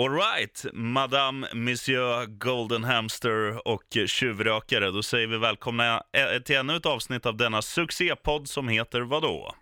Alright, 0.00 0.64
Madame, 0.72 1.46
Monsieur, 1.54 2.26
Golden 2.26 2.84
Hamster 2.84 3.68
och 3.68 3.96
tjuvrökare. 4.06 4.90
Då 4.90 5.02
säger 5.02 5.26
vi 5.26 5.38
välkomna 5.38 6.02
eh, 6.12 6.42
till 6.42 6.56
ännu 6.56 6.76
ett 6.76 6.86
avsnitt 6.86 7.26
av 7.26 7.36
denna 7.36 7.62
succépodd 7.62 8.48
som 8.48 8.68
heter 8.68 9.00
vadå? 9.00 9.54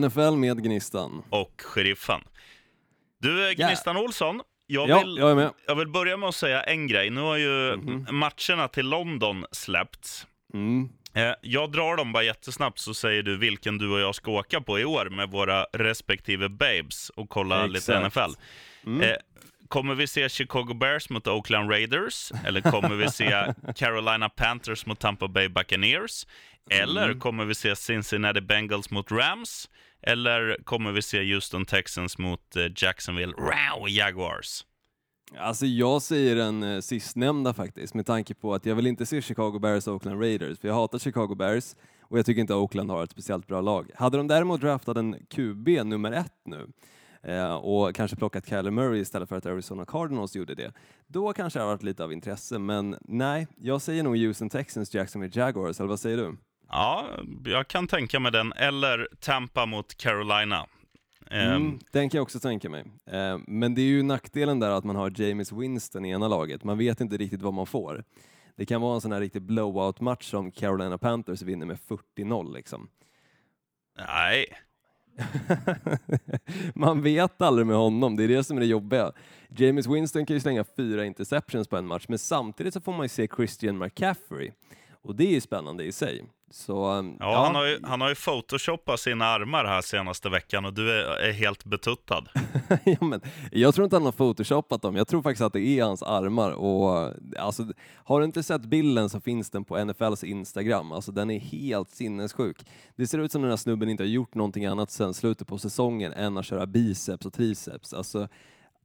NFL 0.00 0.36
med 0.36 0.64
Gnistan. 0.64 1.22
Och 1.30 1.62
Sheriffen. 1.64 2.20
Du, 3.20 3.48
eh, 3.48 3.52
Gnistan 3.52 3.96
yeah. 3.96 4.04
Olsson, 4.04 4.40
jag 4.66 4.88
ja, 4.88 4.98
vill, 4.98 5.16
jag, 5.18 5.30
är 5.30 5.34
med. 5.34 5.50
jag 5.66 5.74
vill 5.74 5.88
börja 5.88 6.16
med 6.16 6.28
att 6.28 6.34
säga 6.34 6.62
en 6.62 6.86
grej. 6.86 7.10
Nu 7.10 7.20
har 7.20 7.36
ju 7.36 7.72
mm 7.72 7.80
-hmm. 7.80 8.12
matcherna 8.12 8.68
till 8.68 8.88
London 8.88 9.44
släppts. 9.52 10.26
Mm. 10.54 10.88
Eh, 11.14 11.34
jag 11.40 11.72
drar 11.72 11.96
dem 11.96 12.12
bara 12.12 12.22
jättesnabbt 12.22 12.78
så 12.78 12.94
säger 12.94 13.22
du 13.22 13.36
vilken 13.36 13.78
du 13.78 13.90
och 13.92 14.00
jag 14.00 14.14
ska 14.14 14.30
åka 14.30 14.60
på 14.60 14.78
i 14.78 14.84
år 14.84 15.10
med 15.10 15.30
våra 15.30 15.64
respektive 15.64 16.48
babes 16.48 17.10
och 17.10 17.28
kolla 17.28 17.64
Exakt. 17.64 17.88
lite 17.88 18.08
NFL. 18.08 18.40
Mm. 18.86 19.16
Kommer 19.68 19.94
vi 19.94 20.06
se 20.06 20.28
Chicago 20.28 20.74
Bears 20.74 21.10
mot 21.10 21.26
Oakland 21.26 21.70
Raiders? 21.70 22.32
Eller 22.44 22.60
kommer 22.60 22.96
vi 22.96 23.10
se 23.10 23.54
Carolina 23.76 24.28
Panthers 24.28 24.86
mot 24.86 24.98
Tampa 24.98 25.28
Bay 25.28 25.48
Buccaneers? 25.48 26.26
Eller 26.70 27.06
mm. 27.06 27.20
kommer 27.20 27.44
vi 27.44 27.54
se 27.54 27.76
Cincinnati 27.76 28.40
Bengals 28.40 28.90
mot 28.90 29.12
Rams? 29.12 29.70
Eller 30.02 30.56
kommer 30.64 30.92
vi 30.92 31.02
se 31.02 31.34
Houston 31.34 31.64
Texans 31.64 32.18
mot 32.18 32.56
eh, 32.56 32.66
Jacksonville 32.76 33.32
Row 33.32 33.88
Jaguars? 33.88 34.64
Alltså 35.36 35.66
jag 35.66 36.02
säger 36.02 36.36
den 36.36 36.62
eh, 36.62 36.80
sistnämnda 36.80 37.54
faktiskt, 37.54 37.94
med 37.94 38.06
tanke 38.06 38.34
på 38.34 38.54
att 38.54 38.66
jag 38.66 38.74
vill 38.74 38.86
inte 38.86 39.06
se 39.06 39.22
Chicago 39.22 39.58
Bears 39.58 39.86
och 39.86 39.94
Oakland 39.94 40.20
Raiders, 40.20 40.58
för 40.58 40.68
jag 40.68 40.74
hatar 40.74 40.98
Chicago 40.98 41.34
Bears 41.34 41.74
och 42.00 42.18
jag 42.18 42.26
tycker 42.26 42.40
inte 42.40 42.54
Oakland 42.54 42.90
har 42.90 43.04
ett 43.04 43.10
speciellt 43.10 43.46
bra 43.46 43.60
lag. 43.60 43.90
Hade 43.94 44.16
de 44.16 44.26
däremot 44.26 44.60
draftat 44.60 44.96
en 44.96 45.16
QB 45.30 45.68
nummer 45.68 46.12
ett 46.12 46.40
nu, 46.44 46.66
eh, 47.22 47.54
och 47.54 47.94
kanske 47.94 48.16
plockat 48.16 48.48
Kyler 48.48 48.70
Murray 48.70 49.00
istället 49.00 49.28
för 49.28 49.36
att 49.36 49.46
Arizona 49.46 49.84
Cardinals 49.84 50.36
gjorde 50.36 50.54
det, 50.54 50.72
då 51.06 51.32
kanske 51.32 51.58
det 51.58 51.62
har 51.62 51.70
varit 51.70 51.82
lite 51.82 52.04
av 52.04 52.12
intresse. 52.12 52.58
Men 52.58 52.96
nej, 53.00 53.46
jag 53.56 53.82
säger 53.82 54.02
nog 54.02 54.18
Houston 54.18 54.50
Texans, 54.50 54.94
Jacksonville 54.94 55.40
Jaguars, 55.40 55.80
eller 55.80 55.88
vad 55.88 56.00
säger 56.00 56.16
du? 56.16 56.36
Ja, 56.70 57.06
jag 57.44 57.68
kan 57.68 57.86
tänka 57.86 58.20
mig 58.20 58.32
den. 58.32 58.52
Eller 58.52 59.08
Tampa 59.20 59.66
mot 59.66 59.94
Carolina. 59.94 60.66
Mm, 61.30 61.52
ehm. 61.52 61.78
den 61.92 62.10
kan 62.10 62.18
jag 62.18 62.22
också 62.22 62.40
tänka 62.40 62.70
mig. 62.70 62.84
Uh, 63.12 63.38
men 63.46 63.74
det 63.74 63.80
är 63.80 63.86
ju 63.86 64.02
nackdelen 64.02 64.60
där 64.60 64.70
att 64.70 64.84
man 64.84 64.96
har 64.96 65.12
James 65.20 65.52
Winston 65.52 66.04
i 66.04 66.10
ena 66.10 66.28
laget. 66.28 66.64
Man 66.64 66.78
vet 66.78 67.00
inte 67.00 67.16
riktigt 67.16 67.42
vad 67.42 67.54
man 67.54 67.66
får. 67.66 68.04
Det 68.56 68.66
kan 68.66 68.80
vara 68.80 68.94
en 68.94 69.00
sån 69.00 69.12
här 69.12 69.20
riktig 69.20 69.42
blowout-match 69.42 70.30
som 70.30 70.50
Carolina 70.50 70.98
Panthers 70.98 71.42
vinner 71.42 71.66
med 71.66 71.78
40-0 72.16 72.54
liksom. 72.54 72.88
Nej, 73.98 74.46
man 76.74 77.02
vet 77.02 77.42
aldrig 77.42 77.66
med 77.66 77.76
honom, 77.76 78.16
det 78.16 78.24
är 78.24 78.28
det 78.28 78.44
som 78.44 78.56
är 78.56 78.60
det 78.60 78.66
jobbiga. 78.66 79.12
James 79.48 79.86
Winston 79.86 80.26
kan 80.26 80.36
ju 80.36 80.40
slänga 80.40 80.64
fyra 80.76 81.04
interceptions 81.04 81.68
på 81.68 81.76
en 81.76 81.86
match, 81.86 82.04
men 82.08 82.18
samtidigt 82.18 82.74
så 82.74 82.80
får 82.80 82.92
man 82.92 83.04
ju 83.04 83.08
se 83.08 83.28
Christian 83.36 83.78
McCaffrey 83.78 84.50
och 85.02 85.16
det 85.16 85.24
är 85.24 85.32
ju 85.32 85.40
spännande 85.40 85.84
i 85.84 85.92
sig. 85.92 86.24
Så, 86.50 86.72
ja, 86.72 87.26
ja, 87.26 87.44
Han, 87.44 87.54
har 87.54 87.66
ju, 87.66 87.80
han 87.82 88.00
har 88.00 88.08
ju 88.08 88.14
photoshopat 88.14 89.00
sina 89.00 89.24
armar 89.24 89.64
här 89.64 89.80
senaste 89.80 90.28
veckan 90.28 90.64
och 90.64 90.74
du 90.74 90.90
är, 90.90 91.04
är 91.04 91.32
helt 91.32 91.64
betuttad. 91.64 92.28
ja, 92.84 93.04
men, 93.04 93.20
jag 93.52 93.74
tror 93.74 93.84
inte 93.84 93.96
han 93.96 94.04
har 94.04 94.12
photoshopat 94.12 94.82
dem, 94.82 94.96
jag 94.96 95.08
tror 95.08 95.22
faktiskt 95.22 95.42
att 95.42 95.52
det 95.52 95.60
är 95.60 95.84
hans 95.84 96.02
armar. 96.02 96.50
Och, 96.50 97.12
alltså, 97.38 97.66
har 97.94 98.20
du 98.20 98.24
inte 98.24 98.42
sett 98.42 98.62
bilden 98.62 99.08
så 99.08 99.20
finns 99.20 99.50
den 99.50 99.64
på 99.64 99.84
NFLs 99.84 100.24
Instagram, 100.24 100.92
alltså, 100.92 101.12
den 101.12 101.30
är 101.30 101.38
helt 101.38 101.90
sinnessjuk. 101.90 102.56
Det 102.96 103.06
ser 103.06 103.18
ut 103.18 103.32
som 103.32 103.42
den 103.42 103.50
här 103.50 103.56
snubben 103.56 103.88
inte 103.88 104.02
har 104.02 104.08
gjort 104.08 104.34
någonting 104.34 104.66
annat 104.66 104.90
sedan 104.90 105.14
slutet 105.14 105.48
på 105.48 105.58
säsongen 105.58 106.12
än 106.12 106.36
att 106.36 106.46
köra 106.46 106.66
biceps 106.66 107.26
och 107.26 107.32
triceps. 107.32 107.94
Alltså, 107.94 108.28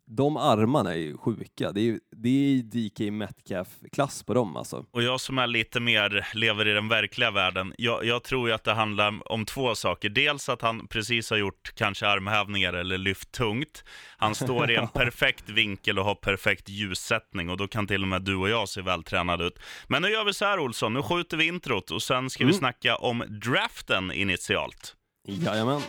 de 0.06 0.38
armarna 0.38 0.92
är 0.92 0.98
ju 0.98 1.18
sjuka. 1.18 1.72
Det 1.72 1.90
är, 1.90 2.00
det 2.16 2.30
är 2.30 2.64
DK 2.64 3.00
Metcalf-klass 3.00 4.24
på 4.24 4.34
dem 4.34 4.58
alltså. 4.58 4.86
Och 4.92 5.04
jag 5.04 5.22
som 5.22 5.38
är 5.38 5.48
lite 5.48 5.80
mer, 5.80 6.28
lever 6.34 6.68
i 6.68 6.74
den 6.74 6.88
verkliga 6.88 7.32
världen, 7.32 7.74
jag, 7.78 8.06
jag, 8.06 8.24
tror 8.24 8.48
ju 8.48 8.56
att 8.56 8.64
det 8.64 8.74
handlar 8.74 9.32
om 9.32 9.46
två 9.46 9.76
saker. 9.76 10.10
Dels 10.10 10.50
att 10.50 10.62
han 10.62 10.88
precis 10.88 11.30
har 11.30 11.38
gjort 11.38 11.74
kanske 11.76 12.08
armhävningar 12.08 12.74
eller 12.74 12.98
lyft 12.98 13.32
tungt. 13.32 13.84
Han 14.18 14.36
står 14.36 14.72
i 14.72 14.76
en 14.76 14.88
perfekt 14.94 15.50
vinkel 15.50 16.00
och 16.00 16.06
har 16.06 16.16
perfekt 16.16 16.70
ljussättning 16.70 17.50
och 17.50 17.58
då 17.58 17.68
kan 17.68 17.88
till 17.88 18.02
och 18.02 18.08
med 18.08 18.22
du 18.22 18.36
och 18.36 18.50
jag 18.50 18.70
se 18.70 18.82
vältränade 18.82 19.46
ut. 19.46 19.60
Men 19.88 20.02
nu 20.02 20.10
gör 20.10 20.26
vi 20.26 20.34
så 20.34 20.46
här 20.46 20.60
Olsson, 20.60 20.94
nu 20.94 21.02
skjuter 21.02 21.38
vi 21.38 21.48
introt 21.48 21.92
och 21.92 22.02
sen 22.02 22.30
ska 22.30 22.44
mm. 22.44 22.52
vi 22.52 22.58
snacka 22.58 22.96
om 22.96 23.24
draften 23.44 24.12
initialt. 24.12 24.96
Jajamän. 25.28 25.82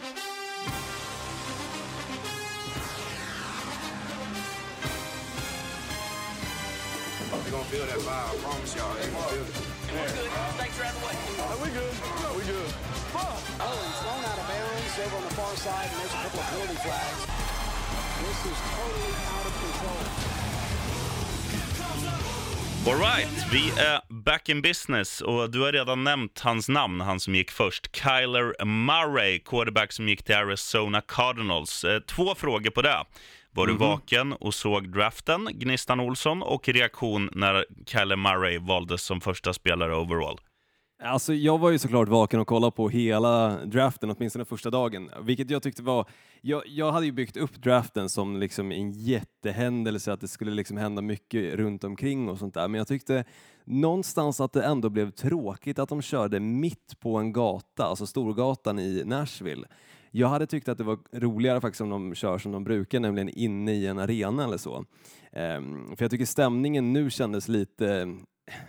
Gonna 7.55 7.71
feel 7.71 7.87
that 7.87 8.03
vibe. 8.03 8.31
I 8.31 8.37
promise 8.43 8.75
y'all. 8.75 8.95
They 8.99 9.07
gonna 9.15 9.31
feel 9.31 9.47
it. 9.47 9.55
We're 9.95 10.11
good. 10.19 10.31
Thanks 10.59 10.75
for 10.75 10.85
having 10.91 11.03
way. 11.07 11.15
Uh, 11.39 11.55
we 11.63 11.69
good. 11.71 11.95
We 12.35 12.43
good. 12.51 12.71
Oh, 13.15 13.79
he's 13.87 13.99
thrown 14.03 14.23
out 14.27 14.39
of 14.43 14.47
bounds 14.51 14.95
over 15.05 15.17
on 15.17 15.23
the 15.23 15.35
far 15.39 15.55
side, 15.65 15.87
and 15.87 15.97
there's 16.01 16.15
a 16.19 16.21
couple 16.25 16.41
of 16.43 16.47
penalty 16.51 16.79
flags. 16.83 17.21
This 18.27 18.41
is 18.51 18.59
totally 18.75 19.15
out 19.35 19.47
of 19.47 19.55
control. 19.63 20.03
Alright, 22.87 23.47
vi 23.53 23.71
är 23.71 24.01
back 24.09 24.49
in 24.49 24.63
business 24.63 25.21
och 25.21 25.51
du 25.51 25.61
har 25.61 25.73
redan 25.73 26.05
nämnt 26.05 26.41
hans 26.41 26.69
namn, 26.69 27.01
han 27.01 27.21
som 27.21 27.35
gick 27.35 27.51
först. 27.51 27.97
Kyler 27.97 28.65
Murray, 28.65 29.39
quarterback 29.39 29.93
som 29.93 30.09
gick 30.09 30.23
till 30.23 30.35
Arizona 30.35 31.01
Cardinals. 31.01 31.85
Eh, 31.85 32.01
två 32.01 32.35
frågor 32.35 32.71
på 32.71 32.83
det. 32.83 33.05
Var 33.55 33.65
mm 33.65 33.77
-hmm. 33.77 33.79
du 33.79 33.85
mhm. 33.85 33.91
vaken 33.91 34.33
och 34.33 34.55
såg 34.55 34.93
draften, 34.93 35.49
Gnistan 35.53 36.01
Olsson, 36.01 36.43
och 36.43 36.69
reaktion 36.69 37.31
när 37.33 37.65
Kyler 37.87 38.17
Murray 38.17 38.59
valdes 38.59 39.03
som 39.03 39.21
första 39.21 39.53
spelare 39.53 39.97
overall? 39.97 40.39
Alltså, 41.03 41.35
jag 41.35 41.59
var 41.59 41.71
ju 41.71 41.79
såklart 41.79 42.09
vaken 42.09 42.41
och 42.41 42.47
kollade 42.47 42.71
på 42.71 42.89
hela 42.89 43.65
draften, 43.65 44.11
åtminstone 44.11 44.45
första 44.45 44.71
dagen, 44.71 45.11
vilket 45.23 45.51
jag 45.51 45.63
tyckte 45.63 45.83
var... 45.83 46.07
Jag, 46.41 46.63
jag 46.67 46.93
hade 46.93 47.07
ju 47.07 47.13
byggt 47.13 47.37
upp 47.37 47.63
draften 47.63 48.09
som 48.09 48.37
liksom 48.37 48.73
en 48.73 48.91
jättehändelse, 48.91 50.13
att 50.13 50.21
det 50.21 50.29
skulle 50.29 50.51
liksom 50.51 50.77
hända 50.77 51.03
mycket 51.03 51.55
runt 51.55 51.85
omkring 51.85 52.29
och 52.29 52.39
sånt 52.39 52.55
där, 52.55 52.69
men 52.69 52.79
jag 52.79 52.89
tyckte 52.89 53.25
någonstans 53.65 54.41
att 54.41 54.53
det 54.53 54.65
ändå 54.65 54.89
blev 54.89 55.11
tråkigt 55.11 55.79
att 55.79 55.89
de 55.89 56.03
körde 56.03 56.41
mitt 56.41 57.01
på 57.01 57.17
en 57.17 57.33
gata, 57.33 57.85
alltså 57.85 58.07
Storgatan 58.07 58.79
i 58.79 59.03
Nashville. 59.05 59.67
Jag 60.17 60.29
hade 60.29 60.47
tyckt 60.47 60.69
att 60.69 60.79
det 60.79 60.85
var 60.85 60.99
roligare 61.13 61.61
faktiskt 61.61 61.81
om 61.81 61.91
de 61.91 62.15
kör 62.15 62.39
som 62.39 62.53
de 62.53 62.65
brukar, 62.65 63.01
nämligen 63.01 63.29
inne 63.29 63.73
i 63.73 63.87
en 63.87 63.99
arena 63.99 64.45
eller 64.45 64.57
så. 64.57 64.77
Um, 65.33 65.97
för 65.97 66.05
jag 66.05 66.11
tycker 66.11 66.27
stämningen 66.27 66.93
nu 66.93 67.11
kändes 67.11 67.49
lite 67.49 68.17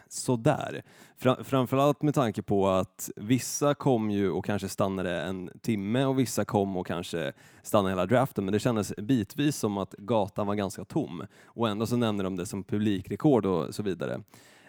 sådär. 0.09 0.83
Fra, 1.17 1.43
framförallt 1.43 2.01
med 2.01 2.13
tanke 2.13 2.41
på 2.41 2.67
att 2.67 3.09
vissa 3.15 3.73
kom 3.73 4.11
ju 4.11 4.31
och 4.31 4.45
kanske 4.45 4.69
stannade 4.69 5.21
en 5.21 5.49
timme 5.61 6.05
och 6.05 6.19
vissa 6.19 6.45
kom 6.45 6.77
och 6.77 6.87
kanske 6.87 7.33
stannade 7.63 7.91
hela 7.91 8.05
draften, 8.05 8.45
men 8.45 8.51
det 8.51 8.59
kändes 8.59 8.93
bitvis 8.95 9.55
som 9.55 9.77
att 9.77 9.91
gatan 9.97 10.47
var 10.47 10.55
ganska 10.55 10.85
tom 10.85 11.23
och 11.45 11.69
ändå 11.69 11.85
så 11.85 11.97
nämner 11.97 12.23
de 12.23 12.35
det 12.35 12.45
som 12.45 12.63
publikrekord 12.63 13.45
och 13.45 13.75
så 13.75 13.83
vidare. 13.83 14.21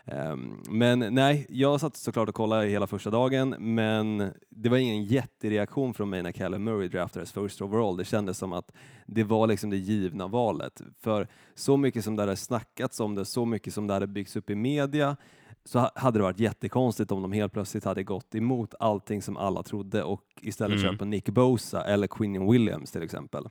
Ehm, 0.07 0.63
men 0.69 0.99
nej, 0.99 1.47
jag 1.49 1.81
satt 1.81 1.97
såklart 1.97 2.29
och 2.29 2.35
kollade 2.35 2.67
hela 2.67 2.87
första 2.87 3.11
dagen, 3.11 3.55
men 3.59 4.33
det 4.51 4.69
var 4.69 4.77
ingen 4.77 5.05
jättereaktion 5.05 5.95
från 5.95 6.11
mig 6.11 6.23
när 6.23 6.33
Callum 6.33 6.65
Murray 6.65 6.89
draftades 6.89 7.33
first 7.33 7.63
overall. 7.63 7.97
Det 7.97 8.05
kändes 8.05 8.39
som 8.39 8.53
att 8.53 8.73
det 9.07 9.25
var 9.25 9.47
liksom 9.47 9.71
det 9.71 9.77
givna 9.77 10.27
valet. 10.27 10.83
För 11.01 11.29
så 11.55 11.77
mycket 11.77 12.05
som 12.05 12.17
det 12.17 12.23
hade 12.23 12.37
snackats 12.37 13.01
om 13.01 13.15
det, 13.15 13.25
så 13.25 13.45
mycket 13.45 13.75
som 13.75 13.87
det 13.87 13.95
hade 13.95 14.07
byggts 14.07 14.37
upp 14.37 14.51
i 14.51 14.55
media, 14.55 15.17
så 15.65 15.91
hade 15.95 16.19
det 16.19 16.23
varit 16.23 16.41
jättekonstigt 16.41 17.13
om 17.13 17.23
de 17.23 17.33
helt 17.33 17.53
plötsligt 17.53 17.85
hade 17.85 18.03
gått 18.03 18.35
emot 18.35 18.75
allting 18.81 19.23
som 19.23 19.37
alla 19.37 19.63
trodde 19.63 20.03
och 20.03 20.23
istället 20.41 20.79
mm. 20.79 20.91
kört 20.91 20.99
på 20.99 21.05
Nick 21.05 21.29
Bosa 21.29 21.85
eller 21.85 22.07
Quinion 22.07 22.53
Williams 22.53 22.93
till 22.93 23.03
exempel. 23.03 23.49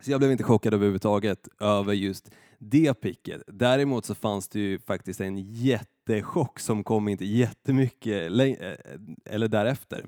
Så 0.00 0.10
jag 0.10 0.20
blev 0.20 0.32
inte 0.32 0.44
chockad 0.44 0.74
överhuvudtaget 0.74 1.48
över 1.60 1.92
just 1.92 2.30
det 2.70 2.94
picket. 2.94 3.42
Däremot 3.46 4.04
så 4.04 4.14
fanns 4.14 4.48
det 4.48 4.60
ju 4.60 4.78
faktiskt 4.78 5.20
en 5.20 5.38
jättechock 5.38 6.60
som 6.60 6.84
kom 6.84 7.08
inte 7.08 7.24
jättemycket 7.24 8.30
eh, 8.30 8.72
eller 9.30 9.48
därefter. 9.48 10.06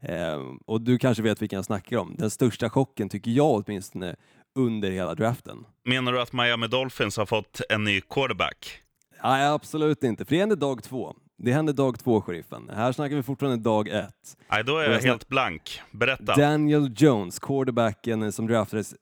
Eh, 0.00 0.40
och 0.66 0.80
du 0.80 0.98
kanske 0.98 1.22
vet 1.22 1.42
vilken 1.42 1.56
jag 1.56 1.64
snackar 1.64 1.96
om. 1.96 2.14
Den 2.18 2.30
största 2.30 2.70
chocken 2.70 3.08
tycker 3.08 3.30
jag 3.30 3.50
åtminstone 3.50 4.16
under 4.54 4.90
hela 4.90 5.14
draften. 5.14 5.66
Menar 5.84 6.12
du 6.12 6.20
att 6.20 6.32
Miami 6.32 6.66
Dolphins 6.66 7.16
har 7.16 7.26
fått 7.26 7.60
en 7.68 7.84
ny 7.84 8.00
quarterback? 8.00 8.80
Nej, 9.22 9.46
absolut 9.46 10.04
inte, 10.04 10.24
för 10.24 10.34
det 10.34 10.40
hände 10.40 10.56
dag 10.56 10.82
två. 10.82 11.14
Det 11.38 11.52
hände 11.52 11.72
dag 11.72 11.98
två, 11.98 12.20
sheriffen. 12.20 12.70
Här 12.74 12.92
snackar 12.92 13.16
vi 13.16 13.22
fortfarande 13.22 13.62
dag 13.62 13.88
ett. 13.88 14.36
Nej, 14.50 14.64
då 14.64 14.78
är 14.78 14.84
jag, 14.84 14.94
jag 14.94 15.00
helt 15.00 15.28
blank. 15.28 15.80
Berätta. 15.90 16.36
Daniel 16.36 16.92
Jones, 16.96 17.38
quarterbacken 17.38 18.32
som 18.32 18.46
draftades 18.46 18.94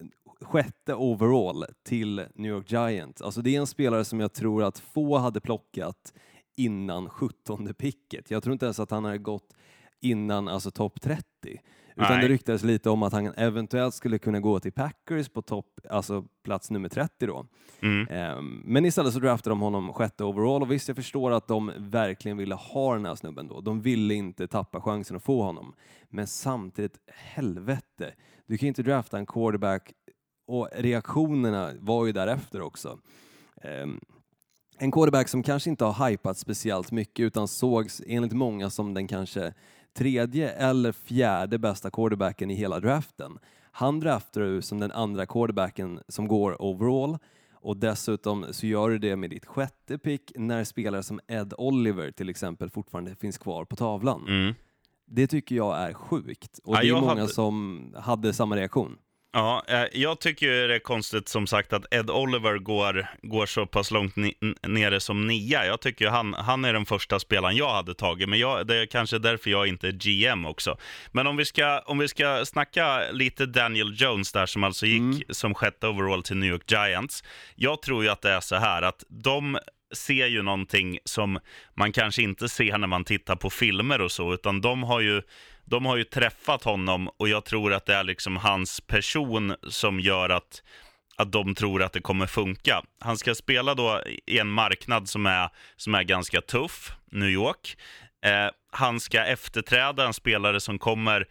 sjätte 0.44 0.94
overall 0.94 1.65
till 1.85 2.27
New 2.35 2.50
York 2.50 2.73
Giants. 2.73 3.23
Alltså 3.23 3.43
det 3.43 3.56
är 3.56 3.61
en 3.61 3.67
spelare 3.67 4.05
som 4.05 4.21
jag 4.21 4.33
tror 4.33 4.62
att 4.65 4.79
få 4.79 5.19
hade 5.19 5.41
plockat 5.41 6.15
innan 6.56 7.11
17 7.11 7.75
picket. 7.75 8.31
Jag 8.31 8.43
tror 8.43 8.53
inte 8.53 8.67
ens 8.67 8.81
att 8.81 8.91
han 8.91 9.05
hade 9.05 9.19
gått 9.19 9.55
innan 10.00 10.49
alltså 10.49 10.71
topp 10.71 11.00
30. 11.00 11.25
Utan 11.97 12.12
Nej. 12.12 12.23
det 12.23 12.29
ryktades 12.29 12.62
lite 12.62 12.91
om 12.91 13.03
att 13.03 13.12
han 13.12 13.27
eventuellt 13.27 13.94
skulle 13.94 14.19
kunna 14.19 14.41
gå 14.41 14.61
till 14.61 14.73
Packers 14.73 15.29
på 15.29 15.43
topp, 15.43 15.81
alltså 15.91 16.25
plats 16.44 16.71
nummer 16.71 16.89
30 16.89 17.27
då. 17.27 17.47
Mm. 17.83 18.09
Ehm, 18.11 18.62
Men 18.65 18.85
istället 18.85 19.12
så 19.12 19.19
draftade 19.19 19.50
de 19.50 19.61
honom 19.61 19.93
sjätte 19.93 20.25
overall 20.25 20.62
och 20.62 20.73
visst, 20.73 20.89
jag 20.89 20.97
förstår 20.97 21.31
att 21.31 21.49
de 21.49 21.73
verkligen 21.79 22.37
ville 22.37 22.55
ha 22.55 22.94
den 22.94 23.06
här 23.06 23.15
snubben 23.15 23.49
då. 23.49 23.61
De 23.61 23.81
ville 23.81 24.15
inte 24.15 24.47
tappa 24.47 24.81
chansen 24.81 25.17
att 25.17 25.23
få 25.23 25.43
honom. 25.43 25.75
Men 26.09 26.27
samtidigt, 26.27 26.99
helvete, 27.06 28.15
du 28.47 28.59
kan 28.59 28.69
inte 28.69 28.83
drafta 28.83 29.19
en 29.19 29.27
quarterback 29.27 29.93
och 30.53 30.69
reaktionerna 30.75 31.71
var 31.81 32.07
ju 32.07 32.13
därefter 32.13 32.61
också. 32.61 32.99
Ehm, 33.63 34.01
en 34.79 34.93
quarterback 34.93 35.29
som 35.29 35.43
kanske 35.43 35.71
inte 35.71 35.85
har 35.85 36.09
hypat 36.09 36.39
speciellt 36.39 36.93
mycket 36.93 37.23
utan 37.25 37.49
sågs 37.49 38.03
enligt 38.07 38.33
många 38.33 38.71
som 38.71 38.95
den 38.95 39.09
kanske 39.09 39.55
tredje 39.95 40.51
eller 40.51 40.93
fjärde 40.93 41.59
bästa 41.59 41.91
quarterbacken 41.91 42.51
i 42.51 42.55
hela 42.55 42.81
draften. 42.81 43.39
Han 43.73 44.01
draftar 44.01 44.41
du 44.41 44.63
som 44.63 44.81
den 44.81 44.93
andra 44.93 45.27
quarterbacken 45.27 46.01
som 46.09 46.29
går 46.29 46.63
overall 46.63 47.19
och 47.55 47.77
dessutom 47.77 48.47
så 48.51 48.67
gör 48.67 48.91
du 48.91 48.99
det 48.99 49.17
med 49.17 49.31
ditt 49.31 49.47
sjätte 49.47 49.99
pick 49.99 50.33
när 50.37 50.65
spelare 50.65 51.03
som 51.03 51.21
Ed 51.29 51.55
Oliver 51.59 52.11
till 52.11 52.29
exempel 52.29 52.71
fortfarande 52.71 53.15
finns 53.15 53.39
kvar 53.39 53.65
på 53.65 53.77
tavlan. 53.77 54.25
Mm. 54.29 54.55
Det 55.07 55.27
tycker 55.27 55.57
jag 55.57 55.79
är 55.79 55.93
sjukt 55.93 56.59
och 56.65 56.77
Ja, 56.77 56.81
det 56.81 56.89
är 56.89 56.93
många 56.95 57.07
hade- 57.09 57.29
som 57.29 57.87
hade 57.99 58.33
samma 58.33 58.57
reaktion. 58.57 58.99
Ja, 59.34 59.64
eh, 59.69 59.84
jag 59.93 60.20
tycker 60.20 60.46
ju 60.46 60.69
det 60.69 60.75
är 60.75 60.79
konstigt 60.79 61.29
som 61.29 61.46
sagt 61.46 61.73
att 61.73 61.94
Ed 61.94 62.11
Oliver 62.11 62.58
går, 62.58 63.06
går 63.23 63.46
så 63.46 63.67
pass 63.67 63.90
långt 63.90 64.17
ni, 64.17 64.34
nere 64.67 65.00
som 65.00 65.26
nia. 65.26 65.67
Jag 65.67 65.81
tycker 65.81 66.08
han, 66.08 66.34
han 66.34 66.64
är 66.64 66.73
den 66.73 66.87
första 66.87 67.19
spelaren 67.19 67.56
jag 67.56 67.70
hade 67.70 67.94
tagit, 67.94 68.29
men 68.29 68.38
jag, 68.38 68.67
det 68.67 68.76
är 68.76 68.87
kanske 68.87 69.19
därför 69.19 69.50
jag 69.50 69.67
inte 69.67 69.88
är 69.88 69.93
GM 69.93 70.46
också. 70.46 70.79
Men 71.12 71.26
om 71.26 71.37
vi 71.37 71.44
ska, 71.44 71.79
om 71.79 71.99
vi 71.99 72.08
ska 72.08 72.44
snacka 72.44 73.11
lite 73.12 73.46
Daniel 73.46 73.94
Jones 73.96 74.32
där 74.32 74.46
som 74.46 74.64
alltså 74.64 74.87
gick 74.87 75.25
som 75.29 75.55
sjätte 75.55 75.88
overall 75.88 76.23
till 76.23 76.37
New 76.37 76.50
York 76.50 76.70
Giants. 76.70 77.25
Jag 77.55 77.82
tror 77.82 78.05
ju 78.05 78.11
att 78.11 78.23
det 78.23 78.31
är 78.31 78.40
så 78.40 78.56
här 78.56 78.82
att 78.82 79.05
de 79.08 79.58
ser 79.94 80.26
ju 80.26 80.43
någonting 80.43 80.99
som 81.05 81.38
man 81.75 81.93
kanske 81.93 82.23
inte 82.23 82.49
ser 82.49 82.79
när 82.79 82.87
man 82.87 83.05
tittar 83.05 83.37
på 83.37 83.50
filmer 83.50 84.00
och 84.00 84.12
så, 84.12 84.34
utan 84.34 84.61
de 84.61 84.82
har 84.82 85.00
ju 85.00 85.23
de 85.73 85.87
har 85.87 85.97
ju 85.97 86.05
träffat 86.05 86.65
honom 86.65 87.09
och 87.17 87.29
jag 87.29 87.45
tror 87.45 87.73
att 87.73 87.87
det 87.87 87.95
är 87.95 88.05
liksom 88.05 88.37
hans 88.37 88.81
person 88.81 89.55
som 89.69 90.01
gör 90.01 90.29
att, 90.29 90.63
att 91.17 91.33
de 91.33 91.55
tror 91.55 91.83
att 91.83 91.93
det 91.93 92.01
kommer 92.01 92.27
funka. 92.27 92.83
Han 93.01 93.19
ska 93.19 93.35
spela 93.35 93.75
då 93.75 94.03
i 94.27 94.39
en 94.39 94.51
marknad 94.51 95.09
som 95.09 95.27
är, 95.27 95.49
som 95.77 95.95
är 95.95 96.03
ganska 96.03 96.41
tuff, 96.41 96.93
New 97.11 97.29
York. 97.29 97.77
Eh, 98.25 98.51
han 98.71 99.01
ska 99.01 99.25
efterträda 99.25 100.07
en 100.07 100.15
spelare 100.15 100.61
som 100.61 100.79
kommer 100.79 101.27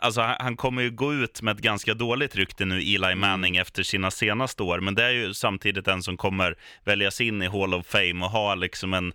Alltså 0.00 0.20
han 0.20 0.56
kommer 0.56 0.82
ju 0.82 0.90
gå 0.90 1.14
ut 1.14 1.42
med 1.42 1.56
ett 1.56 1.62
ganska 1.62 1.94
dåligt 1.94 2.36
rykte 2.36 2.64
nu, 2.64 2.78
Eli 2.78 3.14
Manning, 3.14 3.56
efter 3.56 3.82
sina 3.82 4.10
senaste 4.10 4.62
år. 4.62 4.80
Men 4.80 4.94
det 4.94 5.04
är 5.04 5.10
ju 5.10 5.34
samtidigt 5.34 5.88
en 5.88 6.02
som 6.02 6.16
kommer 6.16 6.58
väljas 6.84 7.20
in 7.20 7.42
i 7.42 7.46
Hall 7.46 7.74
of 7.74 7.86
Fame 7.86 8.24
och 8.24 8.30
ha 8.30 8.54
liksom 8.54 8.94
en, 8.94 9.12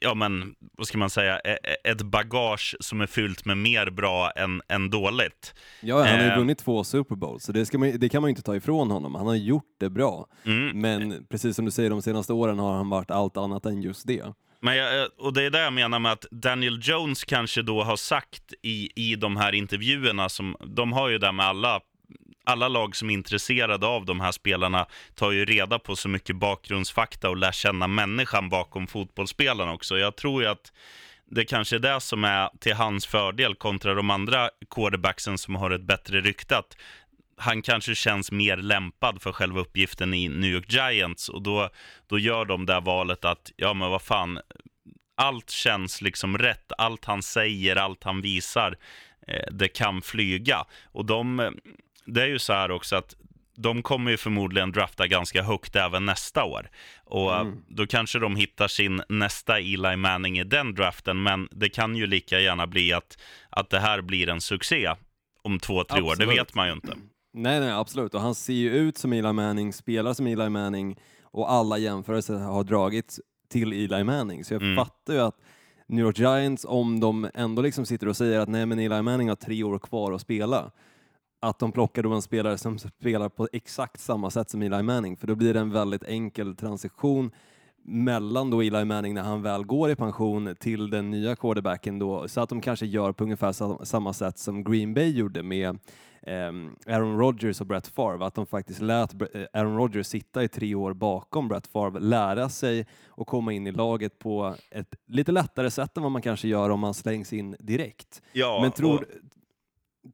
ja 0.00 0.14
men, 0.14 0.54
vad 0.78 0.86
ska 0.86 0.98
man 0.98 1.10
säga, 1.10 1.38
e- 1.38 1.58
e- 1.62 1.90
ett 1.90 2.02
bagage 2.02 2.76
som 2.80 3.00
är 3.00 3.06
fyllt 3.06 3.44
med 3.44 3.58
mer 3.58 3.90
bra 3.90 4.30
än, 4.30 4.62
än 4.68 4.90
dåligt. 4.90 5.54
Ja, 5.80 5.96
han 6.04 6.18
har 6.18 6.24
ju 6.24 6.30
Eh. 6.30 6.38
vunnit 6.38 6.58
två 6.58 6.84
Super 6.84 7.16
Bowls, 7.16 7.44
så 7.44 7.52
det, 7.52 7.66
ska 7.66 7.78
man, 7.78 7.98
det 7.98 8.08
kan 8.08 8.22
man 8.22 8.28
ju 8.28 8.30
inte 8.32 8.42
ta 8.42 8.56
ifrån 8.56 8.90
honom. 8.90 9.14
Han 9.14 9.26
har 9.26 9.34
gjort 9.34 9.76
det 9.80 9.90
bra. 9.90 10.26
Mm. 10.44 10.80
Men 10.80 11.26
precis 11.30 11.56
som 11.56 11.64
du 11.64 11.70
säger, 11.70 11.90
de 11.90 12.02
senaste 12.02 12.32
åren 12.32 12.58
har 12.58 12.72
han 12.76 12.88
varit 12.90 13.10
allt 13.10 13.36
annat 13.36 13.66
än 13.66 13.82
just 13.82 14.06
det. 14.06 14.24
Men 14.60 14.76
jag, 14.76 15.08
och 15.18 15.32
det 15.32 15.42
är 15.42 15.50
det 15.50 15.60
jag 15.60 15.72
menar 15.72 15.98
med 15.98 16.12
att 16.12 16.26
Daniel 16.30 16.78
Jones 16.82 17.24
kanske 17.24 17.62
då 17.62 17.82
har 17.82 17.96
sagt 17.96 18.52
i, 18.62 18.90
i 18.96 19.16
de 19.16 19.36
här 19.36 19.52
intervjuerna, 19.54 20.28
som, 20.28 20.56
de 20.66 20.92
har 20.92 21.08
ju 21.08 21.18
det 21.18 21.32
med 21.32 21.46
alla, 21.46 21.80
alla 22.44 22.68
lag 22.68 22.96
som 22.96 23.10
är 23.10 23.14
intresserade 23.14 23.86
av 23.86 24.04
de 24.04 24.20
här 24.20 24.32
spelarna, 24.32 24.86
tar 25.14 25.30
ju 25.30 25.44
reda 25.44 25.78
på 25.78 25.96
så 25.96 26.08
mycket 26.08 26.36
bakgrundsfakta 26.36 27.30
och 27.30 27.36
lär 27.36 27.52
känna 27.52 27.86
människan 27.86 28.48
bakom 28.48 28.86
fotbollsspelarna 28.86 29.72
också. 29.72 29.98
Jag 29.98 30.16
tror 30.16 30.42
ju 30.42 30.48
att 30.48 30.72
det 31.30 31.44
kanske 31.44 31.76
är 31.76 31.80
det 31.80 32.00
som 32.00 32.24
är 32.24 32.50
till 32.60 32.74
hans 32.74 33.06
fördel 33.06 33.54
kontra 33.54 33.94
de 33.94 34.10
andra 34.10 34.50
quarterbacksen 34.70 35.38
som 35.38 35.54
har 35.54 35.70
ett 35.70 35.82
bättre 35.86 36.20
rykte. 36.20 36.58
Att 36.58 36.76
han 37.36 37.62
kanske 37.62 37.94
känns 37.94 38.32
mer 38.32 38.56
lämpad 38.56 39.22
för 39.22 39.32
själva 39.32 39.60
uppgiften 39.60 40.14
i 40.14 40.28
New 40.28 40.50
York 40.50 40.72
Giants 40.72 41.28
och 41.28 41.42
då, 41.42 41.68
då 42.06 42.18
gör 42.18 42.44
de 42.44 42.66
det 42.66 42.80
valet 42.80 43.24
att, 43.24 43.52
ja 43.56 43.74
men 43.74 43.90
vad 43.90 44.02
fan, 44.02 44.40
allt 45.16 45.50
känns 45.50 46.02
liksom 46.02 46.38
rätt. 46.38 46.72
Allt 46.78 47.04
han 47.04 47.22
säger, 47.22 47.76
allt 47.76 48.04
han 48.04 48.20
visar, 48.20 48.76
eh, 49.26 49.52
det 49.52 49.68
kan 49.68 50.02
flyga. 50.02 50.64
Och 50.84 51.04
de, 51.04 51.40
eh, 51.40 51.50
det 52.06 52.22
är 52.22 52.26
ju 52.26 52.38
så 52.38 52.52
här 52.52 52.70
också 52.70 52.96
att 52.96 53.14
de 53.56 53.82
kommer 53.82 54.10
ju 54.10 54.16
förmodligen 54.16 54.72
drafta 54.72 55.06
ganska 55.06 55.42
högt 55.42 55.76
även 55.76 56.06
nästa 56.06 56.44
år. 56.44 56.70
Och 57.04 57.34
eh, 57.34 57.46
då 57.68 57.86
kanske 57.86 58.18
de 58.18 58.36
hittar 58.36 58.68
sin 58.68 59.02
nästa 59.08 59.58
Eli 59.58 59.96
Manning 59.96 60.38
i 60.38 60.44
den 60.44 60.74
draften, 60.74 61.22
men 61.22 61.48
det 61.50 61.68
kan 61.68 61.96
ju 61.96 62.06
lika 62.06 62.40
gärna 62.40 62.66
bli 62.66 62.92
att, 62.92 63.18
att 63.50 63.70
det 63.70 63.80
här 63.80 64.00
blir 64.02 64.28
en 64.28 64.40
succé 64.40 64.90
om 65.42 65.58
två, 65.58 65.84
tre 65.84 66.00
år. 66.00 66.04
Det 66.06 66.10
Absolut. 66.12 66.38
vet 66.38 66.54
man 66.54 66.66
ju 66.66 66.72
inte. 66.72 66.92
Nej, 67.32 67.60
nej, 67.60 67.70
absolut. 67.72 68.14
Och 68.14 68.20
han 68.20 68.34
ser 68.34 68.52
ju 68.52 68.70
ut 68.70 68.98
som 68.98 69.12
Eli 69.12 69.32
Manning, 69.32 69.72
spelar 69.72 70.14
som 70.14 70.26
Eli 70.26 70.48
Manning 70.48 70.96
och 71.22 71.52
alla 71.52 71.78
jämförelser 71.78 72.34
har 72.38 72.64
dragits 72.64 73.20
till 73.50 73.72
Eli 73.72 74.04
Manning. 74.04 74.44
Så 74.44 74.54
jag 74.54 74.62
Mm. 74.62 74.76
fattar 74.76 75.14
ju 75.14 75.20
att 75.20 75.36
New 75.88 76.04
York 76.04 76.18
Giants, 76.18 76.64
om 76.68 77.00
de 77.00 77.30
ändå 77.34 77.62
liksom 77.62 77.86
sitter 77.86 78.08
och 78.08 78.16
säger 78.16 78.40
att 78.40 78.48
nej 78.48 78.66
men 78.66 78.78
Eli 78.78 79.02
Manning 79.02 79.28
har 79.28 79.36
tre 79.36 79.62
år 79.62 79.78
kvar 79.78 80.12
att 80.12 80.20
spela, 80.20 80.70
att 81.48 81.58
de 81.58 81.72
plockar 81.72 82.02
då 82.02 82.12
en 82.12 82.22
spelare 82.22 82.58
som 82.58 82.78
spelar 82.78 83.28
på 83.28 83.48
exakt 83.52 84.00
samma 84.00 84.30
sätt 84.30 84.50
som 84.50 84.62
Eli 84.62 84.82
Manning, 84.82 85.16
för 85.16 85.26
då 85.26 85.34
blir 85.34 85.54
det 85.54 85.60
en 85.60 85.70
väldigt 85.70 86.04
enkel 86.04 86.56
transition 86.56 87.30
mellan 87.86 88.50
då 88.50 88.62
Eli 88.62 88.84
Manning 88.84 89.14
när 89.14 89.22
han 89.22 89.42
väl 89.42 89.64
går 89.64 89.90
i 89.90 89.96
pension 89.96 90.54
till 90.60 90.90
den 90.90 91.10
nya 91.10 91.36
quarterbacken 91.36 91.98
då, 91.98 92.28
så 92.28 92.40
att 92.40 92.48
de 92.48 92.60
kanske 92.60 92.86
gör 92.86 93.12
på 93.12 93.24
ungefär 93.24 93.52
sa- 93.52 93.84
samma 93.84 94.12
sätt 94.12 94.38
som 94.38 94.64
Green 94.64 94.94
Bay 94.94 95.10
gjorde 95.10 95.42
med 95.42 95.78
ehm, 96.22 96.76
Aaron 96.86 97.18
Rodgers 97.18 97.60
och 97.60 97.66
Brett 97.66 97.86
Favre, 97.86 98.26
att 98.26 98.34
de 98.34 98.46
faktiskt 98.46 98.80
lät 98.80 99.12
eh, 99.22 99.26
Aaron 99.52 99.76
Rodgers 99.76 100.06
sitta 100.06 100.44
i 100.44 100.48
tre 100.48 100.74
år 100.74 100.92
bakom 100.92 101.48
Brett 101.48 101.66
Favre, 101.66 102.00
lära 102.00 102.48
sig 102.48 102.86
och 103.06 103.26
komma 103.26 103.52
in 103.52 103.66
i 103.66 103.72
laget 103.72 104.18
på 104.18 104.54
ett 104.70 104.94
lite 105.06 105.32
lättare 105.32 105.70
sätt 105.70 105.96
än 105.96 106.02
vad 106.02 106.12
man 106.12 106.22
kanske 106.22 106.48
gör 106.48 106.70
om 106.70 106.80
man 106.80 106.94
slängs 106.94 107.32
in 107.32 107.56
direkt. 107.58 108.22
Ja, 108.32 108.58
Men 108.62 108.72
tror, 108.72 108.94
och- 108.94 109.04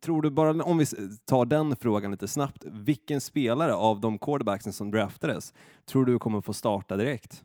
tror 0.05 0.23
du 0.23 0.31
bara, 0.31 0.51
om 0.65 0.79
vi 0.79 0.87
tar 1.29 1.45
den 1.45 1.77
frågan 1.77 2.11
lite 2.11 2.29
snabbt, 2.29 2.65
vilken 2.65 3.21
spelare 3.21 3.75
av 3.75 4.01
de 4.01 4.19
quarterbacksen 4.19 4.73
som 4.73 4.91
draftades 4.91 5.55
tror 5.91 6.05
du 6.05 6.19
kommer 6.19 6.41
få 6.41 6.53
starta 6.53 6.97
direkt? 6.97 7.43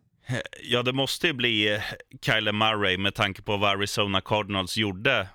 Ja, 0.63 0.83
det 0.83 0.93
måste 0.93 1.27
ju 1.27 1.33
bli 1.33 1.73
eh, 1.73 1.81
Kyler 2.21 2.51
Murray 2.51 2.97
med 2.97 3.15
tanke 3.15 3.41
på 3.41 3.57
vad 3.57 3.69
Arizona 3.69 4.21
Cardinals 4.21 4.77
gjorde 4.77 5.19
eh, 5.19 5.27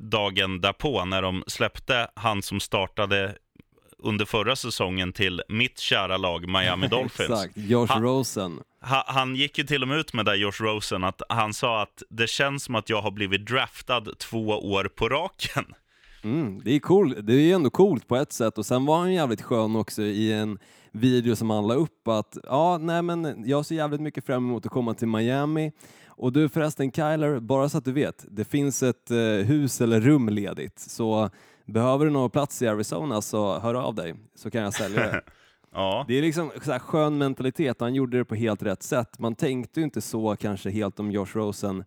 dagen 0.00 0.60
därpå 0.60 1.04
när 1.04 1.22
de 1.22 1.44
släppte 1.46 2.08
han 2.16 2.42
som 2.42 2.60
startade 2.60 3.34
under 3.98 4.24
förra 4.24 4.56
säsongen 4.56 5.12
till 5.12 5.42
mitt 5.48 5.78
kära 5.78 6.16
lag 6.16 6.48
Miami 6.48 6.86
Dolphins. 6.90 7.30
Exakt, 7.30 7.56
Josh 7.56 7.86
Han- 7.88 8.02
Rosen. 8.02 8.60
Ha, 8.84 9.04
han 9.06 9.36
gick 9.36 9.58
ju 9.58 9.64
till 9.64 9.82
och 9.82 9.88
med 9.88 9.98
ut 9.98 10.12
med 10.12 10.24
det, 10.24 10.36
Josh 10.36 10.60
Rosen, 10.62 11.04
att 11.04 11.22
han 11.28 11.54
sa 11.54 11.82
att 11.82 12.02
det 12.10 12.26
känns 12.30 12.64
som 12.64 12.74
att 12.74 12.88
jag 12.90 13.02
har 13.02 13.10
blivit 13.10 13.46
draftad 13.46 14.04
två 14.18 14.48
år 14.48 14.84
på 14.84 15.08
raken. 15.08 15.64
Mm, 16.24 16.60
det 16.64 16.70
är 16.70 16.78
cool. 16.80 17.16
Det 17.22 17.32
är 17.34 17.54
ändå 17.54 17.70
coolt 17.70 18.08
på 18.08 18.16
ett 18.16 18.32
sätt 18.32 18.58
och 18.58 18.66
sen 18.66 18.86
var 18.86 18.98
han 18.98 19.12
jävligt 19.12 19.42
skön 19.42 19.76
också 19.76 20.02
i 20.02 20.32
en 20.32 20.58
video 20.92 21.36
som 21.36 21.50
han 21.50 21.68
la 21.68 21.74
upp 21.74 22.08
att 22.08 22.38
ja, 22.42 22.78
nej 22.78 23.02
men 23.02 23.44
jag 23.46 23.66
ser 23.66 23.74
jävligt 23.74 24.00
mycket 24.00 24.24
fram 24.26 24.44
emot 24.44 24.66
att 24.66 24.72
komma 24.72 24.94
till 24.94 25.08
Miami 25.08 25.72
och 26.06 26.32
du 26.32 26.48
förresten 26.48 26.92
Kyler, 26.92 27.40
bara 27.40 27.68
så 27.68 27.78
att 27.78 27.84
du 27.84 27.92
vet, 27.92 28.24
det 28.30 28.44
finns 28.44 28.82
ett 28.82 29.10
eh, 29.10 29.18
hus 29.46 29.80
eller 29.80 30.00
rum 30.00 30.28
ledigt 30.28 30.78
så 30.78 31.30
behöver 31.66 32.04
du 32.04 32.10
någon 32.10 32.30
plats 32.30 32.62
i 32.62 32.68
Arizona 32.68 33.22
så 33.22 33.58
hör 33.58 33.74
av 33.74 33.94
dig 33.94 34.14
så 34.34 34.50
kan 34.50 34.62
jag 34.62 34.74
sälja 34.74 35.00
det. 35.00 35.22
Ja, 35.74 36.04
Det 36.08 36.18
är 36.18 36.22
liksom 36.22 36.50
så 36.62 36.72
här 36.72 36.78
skön 36.78 37.18
mentalitet 37.18 37.80
han 37.80 37.94
gjorde 37.94 38.18
det 38.18 38.24
på 38.24 38.34
helt 38.34 38.62
rätt 38.62 38.82
sätt. 38.82 39.18
Man 39.18 39.34
tänkte 39.34 39.80
ju 39.80 39.84
inte 39.84 40.00
så 40.00 40.36
kanske 40.36 40.70
helt 40.70 41.00
om 41.00 41.10
Josh 41.10 41.30
Rosen 41.36 41.84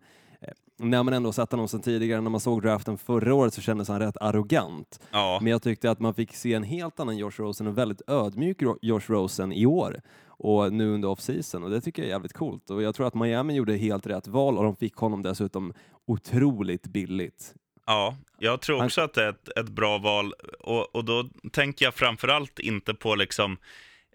när 0.78 1.02
man 1.02 1.14
ändå 1.14 1.32
sett 1.32 1.50
honom 1.50 1.68
sedan 1.68 1.82
tidigare. 1.82 2.20
När 2.20 2.30
man 2.30 2.40
såg 2.40 2.62
draften 2.62 2.98
förra 2.98 3.34
året 3.34 3.54
så 3.54 3.60
kändes 3.60 3.88
han 3.88 3.98
rätt 3.98 4.16
arrogant. 4.20 5.00
ja. 5.10 5.38
Men 5.42 5.50
jag 5.50 5.62
tyckte 5.62 5.90
att 5.90 6.00
man 6.00 6.14
fick 6.14 6.34
se 6.34 6.54
en 6.54 6.62
helt 6.62 7.00
annan 7.00 7.16
Josh 7.16 7.32
Rosen 7.36 7.66
och 7.66 7.78
väldigt 7.78 8.02
ödmjuk 8.06 8.62
Josh 8.82 9.00
Rosen 9.06 9.52
i 9.52 9.66
år 9.66 10.00
och 10.38 10.72
nu 10.72 10.94
under 10.94 11.08
off-season 11.08 11.64
och 11.64 11.70
det 11.70 11.80
tycker 11.80 12.02
jag 12.02 12.06
är 12.08 12.12
jävligt 12.12 12.32
coolt 12.32 12.70
och 12.70 12.82
jag 12.82 12.94
tror 12.94 13.06
att 13.06 13.14
Miami 13.14 13.54
gjorde 13.54 13.76
helt 13.76 14.06
rätt 14.06 14.28
val 14.28 14.58
och 14.58 14.64
de 14.64 14.76
fick 14.76 14.94
honom 14.94 15.22
dessutom 15.22 15.72
otroligt 16.06 16.86
billigt. 16.86 17.54
Ja, 17.86 18.16
jag 18.38 18.60
tror 18.60 18.84
också 18.84 19.00
att 19.00 19.14
det 19.14 19.24
är 19.24 19.28
ett, 19.28 19.48
ett 19.58 19.68
bra 19.68 19.98
val. 19.98 20.32
Och, 20.60 20.96
och 20.96 21.04
då 21.04 21.24
tänker 21.52 21.84
jag 21.84 21.94
framförallt 21.94 22.58
inte 22.58 22.94
på 22.94 23.14
liksom, 23.14 23.56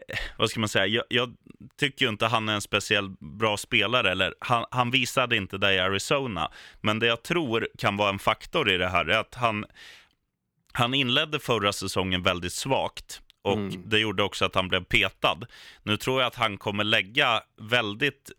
vad 0.38 0.50
ska 0.50 0.60
man 0.60 0.70
säga, 0.70 0.88
jag, 0.88 1.03
jag 1.10 1.36
tycker 1.79 2.05
ju 2.05 2.10
inte 2.10 2.25
han 2.25 2.50
är 2.50 2.53
en 2.53 2.62
speciellt 2.62 3.20
bra 3.20 3.58
spelare, 3.58 4.12
eller 4.12 4.34
han, 4.39 4.65
han 4.72 4.91
visade 4.91 5.38
inte 5.38 5.58
det 5.58 5.74
i 5.74 5.79
Arizona. 5.79 6.51
Men 6.81 7.00
det 7.00 7.05
jag 7.05 7.24
tror 7.24 7.67
kan 7.77 7.98
vara 7.98 8.10
en 8.10 8.20
faktor 8.20 8.70
i 8.70 8.77
det 8.77 8.89
här 8.89 9.05
är 9.05 9.17
att 9.17 9.36
han, 9.36 9.65
han 10.74 10.93
inledde 10.93 11.39
förra 11.39 11.74
säsongen 11.74 12.24
väldigt 12.24 12.53
svagt. 12.53 13.22
Och 13.43 13.58
mm. 13.58 13.89
det 13.89 14.00
gjorde 14.00 14.24
också 14.24 14.46
att 14.46 14.55
han 14.55 14.67
blev 14.67 14.84
petad. 14.84 15.38
Nu 15.84 15.98
tror 15.98 16.22
jag 16.22 16.27
att 16.27 16.36
han 16.36 16.58
kommer 16.58 16.84
lägga 16.84 17.41
väldigt 17.58 18.31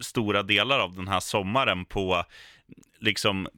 stora 0.00 0.42
delar 0.42 0.78
av 0.78 0.94
den 0.94 1.08
här 1.08 1.20
sommaren 1.20 1.84
på 1.84 2.24
liksom 2.98 3.48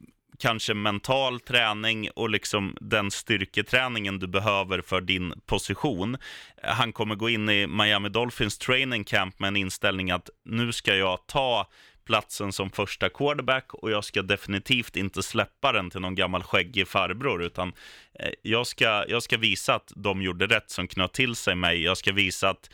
kanske 0.43 0.73
mental 0.73 1.39
träning 1.39 2.09
och 2.15 2.29
liksom 2.29 2.77
den 2.81 3.11
styrketräningen 3.11 4.19
du 4.19 4.27
behöver 4.27 4.81
för 4.81 5.01
din 5.01 5.33
position. 5.45 6.17
Han 6.63 6.93
kommer 6.93 7.15
gå 7.15 7.29
in 7.29 7.49
i 7.49 7.67
Miami 7.67 8.09
Dolphins 8.09 8.57
training 8.57 9.03
camp 9.03 9.39
med 9.39 9.47
en 9.47 9.55
inställning 9.55 10.11
att 10.11 10.29
nu 10.45 10.71
ska 10.71 10.95
jag 10.95 11.27
ta 11.27 11.67
platsen 12.05 12.51
som 12.51 12.69
första 12.69 13.09
quarterback 13.09 13.73
och 13.73 13.91
jag 13.91 14.03
ska 14.03 14.21
definitivt 14.21 14.95
inte 14.95 15.23
släppa 15.23 15.71
den 15.71 15.89
till 15.89 16.01
någon 16.01 16.15
gammal 16.15 16.43
skäggig 16.43 16.87
farbror, 16.87 17.43
utan 17.43 17.73
eh, 18.19 18.29
jag 18.41 18.67
ska, 18.67 19.05
jag 19.07 19.23
ska 19.23 19.37
visa 19.37 19.75
att 19.75 19.91
de 19.95 20.21
gjorde 20.21 20.47
rätt 20.47 20.69
som 20.69 20.87
knöt 20.87 21.13
till 21.13 21.35
sig 21.35 21.55
mig. 21.55 21.83
Jag 21.83 21.97
ska 21.97 22.11
visa 22.11 22.49
att, 22.49 22.69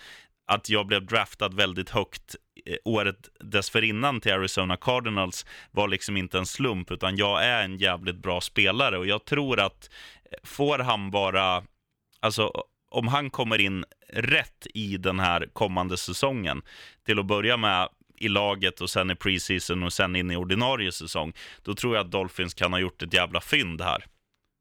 att 0.47 0.69
jag 0.69 0.88
blev 0.88 1.05
draftad 1.05 1.49
väldigt 1.49 1.89
högt 1.89 2.35
Eh, 2.66 2.75
året 2.86 3.30
dessförinnan 3.39 4.22
till 4.22 4.34
Arizona 4.34 4.78
Cardinals 4.78 5.46
var 5.72 5.88
liksom 5.88 6.18
inte 6.18 6.38
en 6.38 6.46
slump, 6.46 6.92
utan 6.92 7.18
jag 7.18 7.46
är 7.46 7.63
en 7.63 7.78
jävligt 7.78 8.18
bra 8.18 8.42
spelare 8.42 8.98
och 8.98 9.08
jag 9.08 9.25
tror 9.25 9.60
att 9.60 9.89
eh, 10.32 10.38
får 10.44 10.80
han 10.80 11.12
bara, 11.12 11.63
alltså 12.20 12.51
om 12.92 13.08
han 13.08 13.30
kommer 13.30 13.62
in 13.62 13.86
rätt 14.13 14.68
i 14.74 14.98
den 14.98 15.20
här 15.20 15.50
kommande 15.54 15.98
säsongen, 15.98 16.62
till 17.06 17.20
att 17.20 17.25
börja 17.25 17.58
med 17.58 17.89
i 18.20 18.28
laget 18.28 18.82
och 18.82 18.89
sen 18.89 19.12
i 19.12 19.16
preseason 19.16 19.84
och 19.84 19.94
sen 19.94 20.16
in 20.16 20.32
i 20.32 20.36
ordinarie 20.36 20.92
säsong, 20.92 21.34
då 21.63 21.75
tror 21.75 21.96
jag 21.96 22.06
att 22.06 22.12
Dolphins 22.12 22.54
kan 22.54 22.74
ha 22.74 22.80
gjort 22.80 23.04
ett 23.04 23.13
jävla 23.13 23.42
fynd 23.42 23.82
här. 23.82 24.06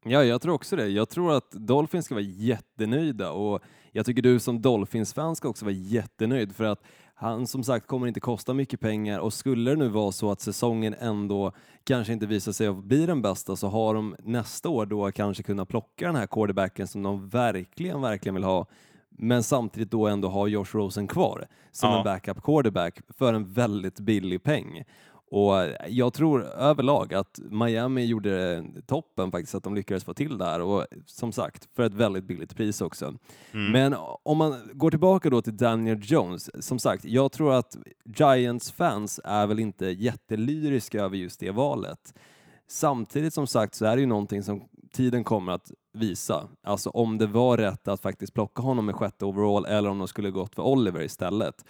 Ja, 0.05 0.25
jag 0.25 0.43
tror 0.43 0.55
också 0.55 0.77
det. 0.77 0.89
Jag 0.89 1.09
tror 1.09 1.37
att 1.37 1.51
Dolphins 1.51 2.05
ska 2.05 2.15
vara 2.15 2.25
jättenöjda 2.25 3.31
och 3.31 3.63
jag 3.93 4.07
tycker 4.07 4.23
du 4.23 4.41
som 4.41 4.63
Dolphins-fan 4.63 5.37
ska 5.37 5.49
också 5.49 5.65
vara 5.65 5.75
jättenöjd 5.75 6.57
för 6.57 6.65
att 6.65 6.83
han 7.21 7.47
som 7.47 7.65
sagt 7.65 7.87
kommer 7.87 8.07
inte 8.07 8.21
kosta 8.21 8.55
mycket 8.55 8.81
pengar 8.81 9.19
och 9.19 9.33
skulle 9.33 9.71
det 9.71 9.77
nu 9.77 9.89
vara 9.89 10.13
så 10.13 10.31
att 10.31 10.41
säsongen 10.41 10.95
ändå 10.99 11.53
kanske 11.85 12.13
inte 12.13 12.27
visar 12.27 12.53
sig 12.53 12.67
att 12.67 12.85
bli 12.85 13.07
den 13.07 13.23
bästa 13.23 13.57
så 13.57 13.69
har 13.69 13.95
de 13.95 14.17
nästa 14.23 14.69
år 14.69 14.87
då 14.87 15.13
kanske 15.13 15.43
kunnat 15.43 15.69
plocka 15.69 16.07
den 16.07 16.17
här 16.17 16.27
quarterbacken 16.27 16.89
som 16.89 17.03
de 17.03 17.29
verkligen, 17.29 18.01
verkligen 18.01 18.35
vill 18.35 18.45
ha 18.45 18.67
men 19.11 19.43
samtidigt 19.43 19.91
då 19.91 20.07
ändå 20.07 20.29
ha 20.29 20.47
Josh 20.47 20.69
Rosen 20.73 21.07
kvar 21.07 21.47
som 21.73 21.91
ja. 21.91 21.99
en 21.99 22.05
backup 22.05 22.43
quarterback 22.43 23.01
för 23.19 23.35
en 23.35 23.53
väldigt 23.53 24.01
billig 24.01 24.43
peng. 24.43 24.85
Och 25.31 25.55
jag 25.89 26.13
tror 26.13 26.45
överlag 26.45 27.15
att 27.15 27.41
Miami 27.51 28.05
gjorde 28.05 28.65
toppen 28.87 29.31
faktiskt, 29.31 29.55
att 29.55 29.65
de 29.65 29.75
lyckades 29.75 30.05
få 30.05 30.15
till 30.15 30.39
det 30.39 30.45
här 30.45 30.61
och 30.61 30.87
som 31.07 31.33
sagt, 31.33 31.69
för 31.77 31.83
ett 31.83 31.95
väldigt 31.95 32.25
billigt 32.25 32.57
pris 32.57 32.81
också. 32.81 33.15
Mm. 33.53 33.73
Men 33.73 33.95
om 34.23 34.39
man 34.39 34.71
går 34.73 34.91
tillbaka 34.91 35.31
då 35.31 35.43
till 35.43 35.57
Daniel 35.57 36.01
Jones, 36.03 36.65
som 36.67 36.79
sagt, 36.79 37.05
jag 37.05 37.33
tror 37.33 37.55
att 37.55 37.77
Giants 38.05 38.73
fans 38.73 39.21
är 39.25 39.47
väl 39.47 39.59
inte 39.59 39.87
jättelyriska 39.87 41.03
över 41.03 41.17
just 41.17 41.41
det 41.41 41.51
valet. 41.51 42.15
Samtidigt 42.69 43.35
som 43.35 43.47
sagt 43.47 43.75
så 43.75 43.85
är 43.85 43.97
det 43.97 44.01
ju 44.01 44.07
någonting 44.07 44.43
som 44.43 44.69
tiden 44.93 45.25
kommer 45.25 45.53
att 45.53 45.73
visa. 45.93 46.49
Alltså 46.63 46.91
om 46.91 47.19
det 47.19 47.27
var 47.27 47.57
rätt 47.57 47.89
att 47.89 48.01
faktiskt 48.01 48.35
plocka 48.35 48.63
honom 48.63 48.87
med 48.87 48.95
sjätte 48.95 49.25
overall 49.25 49.67
eller 49.67 49.89
om 49.91 49.99
de 49.99 50.09
skulle 50.09 50.31
gått 50.31 50.55
för 50.55 50.63
Oliver 50.63 51.03
istället. 51.03 51.65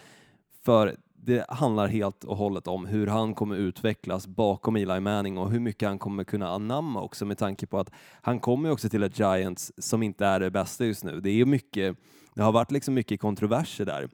För 0.65 0.97
det 1.21 1.45
handlar 1.49 1.89
helt 1.89 2.25
och 2.25 2.37
hållet 2.37 2.67
om 2.67 2.87
hur 2.87 3.07
han 3.07 3.35
kommer 3.35 3.57
utvecklas 3.57 4.27
bakom 4.27 4.77
Eli 4.77 5.01
Manning 5.01 5.39
och 5.39 5.51
hur 5.51 5.61
mycket 5.61 5.89
han 5.89 5.99
kommer 5.99 6.25
kunna 6.25 6.49
anamma 6.49 7.03
också 7.03 7.25
med 7.25 7.39
tanke 7.39 7.67
på 7.67 7.79
att 7.79 7.91
han 8.23 8.41
kommer 8.41 8.71
också 8.71 8.89
till 8.89 9.03
ett 9.03 9.19
Giants 9.19 9.73
som 9.79 10.03
inte 10.03 10.27
är 10.27 10.41
det 10.41 10.51
bästa 10.51 10.85
just 10.85 11.05
nu. 11.05 11.21
Det 11.21 11.31
är 11.31 11.45
mycket, 11.45 11.97
det 12.35 12.43
har 12.43 12.53
varit 12.53 12.71
liksom 12.71 12.95
mycket 12.95 13.21
kontroverser 13.21 13.85
där. 13.85 14.09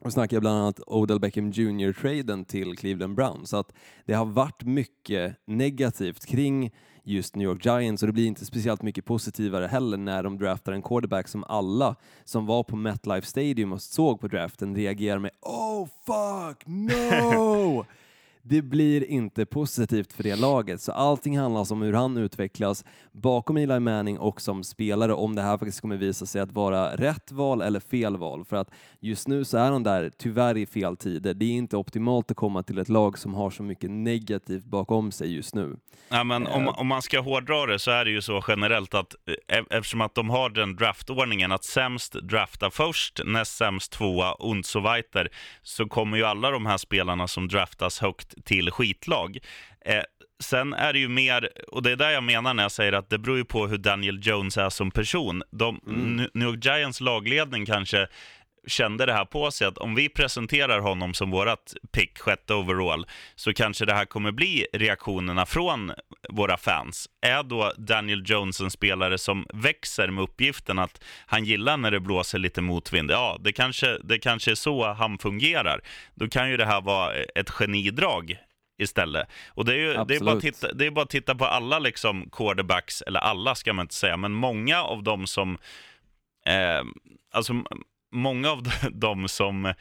Och 0.00 0.12
snackar 0.12 0.40
bland 0.40 0.58
annat 0.58 0.80
Odell 0.86 1.20
Beckham 1.20 1.50
Jr-traden 1.50 2.44
till 2.44 2.76
Cleveland 2.76 3.14
Browns. 3.14 3.50
Så 3.50 3.56
att 3.56 3.72
det 4.04 4.14
har 4.14 4.24
varit 4.24 4.62
mycket 4.62 5.36
negativt 5.46 6.26
kring 6.26 6.72
just 7.04 7.36
New 7.36 7.48
York 7.48 7.64
Giants 7.64 8.02
och 8.02 8.06
det 8.06 8.12
blir 8.12 8.26
inte 8.26 8.44
speciellt 8.44 8.82
mycket 8.82 9.04
positivare 9.04 9.66
heller 9.66 9.96
när 9.96 10.22
de 10.22 10.38
draftar 10.38 10.72
en 10.72 10.82
quarterback 10.82 11.28
som 11.28 11.44
alla 11.44 11.96
som 12.24 12.46
var 12.46 12.62
på 12.62 12.76
MetLife 12.76 13.26
Stadium 13.26 13.72
och 13.72 13.82
såg 13.82 14.20
på 14.20 14.28
draften 14.28 14.76
reagerar 14.76 15.18
med 15.18 15.30
Oh 15.40 15.88
fuck 16.06 16.66
no! 16.66 17.86
det 18.42 18.62
blir 18.62 19.04
inte 19.04 19.46
positivt 19.46 20.12
för 20.12 20.22
det 20.22 20.36
laget. 20.36 20.80
Så 20.80 20.92
allting 20.92 21.38
handlar 21.38 21.72
om 21.72 21.82
hur 21.82 21.92
han 21.92 22.16
utvecklas 22.16 22.84
bakom 23.12 23.56
Eli 23.56 23.80
Manning 23.80 24.18
och 24.18 24.40
som 24.40 24.64
spelare, 24.64 25.14
om 25.14 25.34
det 25.34 25.42
här 25.42 25.58
faktiskt 25.58 25.80
kommer 25.80 25.96
visa 25.96 26.26
sig 26.26 26.40
att 26.40 26.52
vara 26.52 26.96
rätt 26.96 27.32
val 27.32 27.62
eller 27.62 27.80
fel 27.80 28.16
val. 28.16 28.44
För 28.44 28.56
att 28.56 28.70
just 29.00 29.28
nu 29.28 29.44
så 29.44 29.58
är 29.58 29.70
han 29.70 29.82
där 29.82 30.10
tyvärr 30.18 30.56
i 30.56 30.66
fel 30.66 30.96
tider. 30.96 31.34
Det 31.34 31.44
är 31.44 31.52
inte 31.52 31.76
optimalt 31.76 32.30
att 32.30 32.36
komma 32.36 32.62
till 32.62 32.78
ett 32.78 32.88
lag 32.88 33.18
som 33.18 33.34
har 33.34 33.50
så 33.50 33.62
mycket 33.62 33.90
negativt 33.90 34.64
bakom 34.64 35.12
sig 35.12 35.34
just 35.34 35.54
nu. 35.54 35.76
Ja, 36.08 36.24
men 36.24 36.46
om, 36.46 36.62
eh. 36.62 36.80
om 36.80 36.86
man 36.86 37.02
ska 37.02 37.20
hårdra 37.20 37.66
det 37.66 37.78
så 37.78 37.90
är 37.90 38.04
det 38.04 38.10
ju 38.10 38.22
så 38.22 38.44
generellt 38.48 38.94
att 38.94 39.14
eh, 39.48 39.58
eftersom 39.70 40.00
att 40.00 40.14
de 40.14 40.30
har 40.30 40.50
den 40.50 40.76
draftordningen 40.76 41.52
att 41.52 41.64
sämst 41.64 42.12
drafta 42.12 42.70
först, 42.70 43.20
näst 43.24 43.56
sämst 43.56 43.92
tvåa 43.92 44.32
und 44.32 44.66
so 44.66 44.80
weiter, 44.80 45.28
så 45.62 45.86
kommer 45.86 46.16
ju 46.16 46.24
alla 46.24 46.50
de 46.50 46.66
här 46.66 46.76
spelarna 46.76 47.28
som 47.28 47.48
draftas 47.48 48.00
högt 48.00 48.31
till 48.44 48.70
skitlag. 48.70 49.38
Eh, 49.84 50.02
sen 50.42 50.72
är 50.72 50.92
det 50.92 50.98
ju 50.98 51.08
mer, 51.08 51.50
och 51.68 51.82
det 51.82 51.90
är 51.92 51.96
där 51.96 52.10
jag 52.10 52.24
menar 52.24 52.54
när 52.54 52.62
jag 52.62 52.72
säger 52.72 52.92
att 52.92 53.10
det 53.10 53.18
beror 53.18 53.36
ju 53.36 53.44
på 53.44 53.66
hur 53.66 53.78
Daniel 53.78 54.20
Jones 54.22 54.56
är 54.56 54.70
som 54.70 54.90
person. 54.90 55.42
De, 55.50 55.80
mm. 55.86 56.28
New 56.34 56.48
York 56.48 56.64
Giants 56.64 57.00
lagledning 57.00 57.66
kanske 57.66 58.06
kände 58.66 59.06
det 59.06 59.12
här 59.12 59.24
på 59.24 59.50
sig 59.50 59.66
att 59.66 59.78
om 59.78 59.94
vi 59.94 60.08
presenterar 60.08 60.80
honom 60.80 61.14
som 61.14 61.30
vårat 61.30 61.74
pick, 61.92 62.18
sjätte 62.18 62.54
overall, 62.54 63.06
så 63.34 63.52
kanske 63.52 63.84
det 63.84 63.94
här 63.94 64.04
kommer 64.04 64.32
bli 64.32 64.66
reaktionerna 64.72 65.46
från 65.46 65.92
våra 66.28 66.56
fans. 66.56 67.08
Är 67.20 67.42
då 67.42 67.72
Daniel 67.78 68.22
Jones 68.26 68.60
en 68.60 68.70
spelare 68.70 69.18
som 69.18 69.46
växer 69.54 70.08
med 70.08 70.24
uppgiften 70.24 70.78
att 70.78 71.04
han 71.26 71.44
gillar 71.44 71.76
när 71.76 71.90
det 71.90 72.00
blåser 72.00 72.38
lite 72.38 72.60
motvind? 72.60 73.10
Ja, 73.10 73.36
det 73.40 73.52
kanske, 73.52 73.98
det 74.04 74.18
kanske 74.18 74.50
är 74.50 74.54
så 74.54 74.92
han 74.92 75.18
fungerar. 75.18 75.80
Då 76.14 76.28
kan 76.28 76.50
ju 76.50 76.56
det 76.56 76.66
här 76.66 76.80
vara 76.80 77.14
ett 77.14 77.50
genidrag 77.50 78.36
istället. 78.78 79.28
Och 79.48 79.64
det 79.64 79.72
är 79.72 79.76
ju 79.76 80.04
det 80.04 80.16
är 80.16 80.20
bara, 80.20 80.40
titta, 80.40 80.72
det 80.72 80.86
är 80.86 80.90
bara 80.90 81.02
att 81.02 81.10
titta 81.10 81.34
på 81.34 81.44
alla 81.44 81.78
liksom 81.78 82.30
quarterbacks, 82.32 83.02
eller 83.02 83.20
alla 83.20 83.54
ska 83.54 83.72
man 83.72 83.84
inte 83.84 83.94
säga, 83.94 84.16
men 84.16 84.32
många 84.32 84.82
av 84.82 85.02
dem 85.02 85.26
som 85.26 85.58
eh, 86.46 86.82
alltså 87.30 87.64
många 88.12 88.50
av 88.50 88.62
de 88.92 89.28
som 89.28 89.66
eh, 89.66 89.74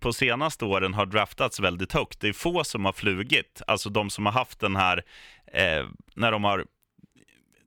på 0.00 0.12
senaste 0.12 0.64
åren 0.64 0.94
har 0.94 1.06
draftats 1.06 1.60
väldigt 1.60 1.92
högt, 1.92 2.20
det 2.20 2.28
är 2.28 2.32
få 2.32 2.64
som 2.64 2.84
har 2.84 2.92
flugit. 2.92 3.62
Alltså 3.66 3.90
de 3.90 4.10
som 4.10 4.26
har 4.26 4.32
haft 4.32 4.60
den 4.60 4.76
här, 4.76 5.04
eh, 5.52 5.86
när 6.14 6.32
de 6.32 6.44
har 6.44 6.64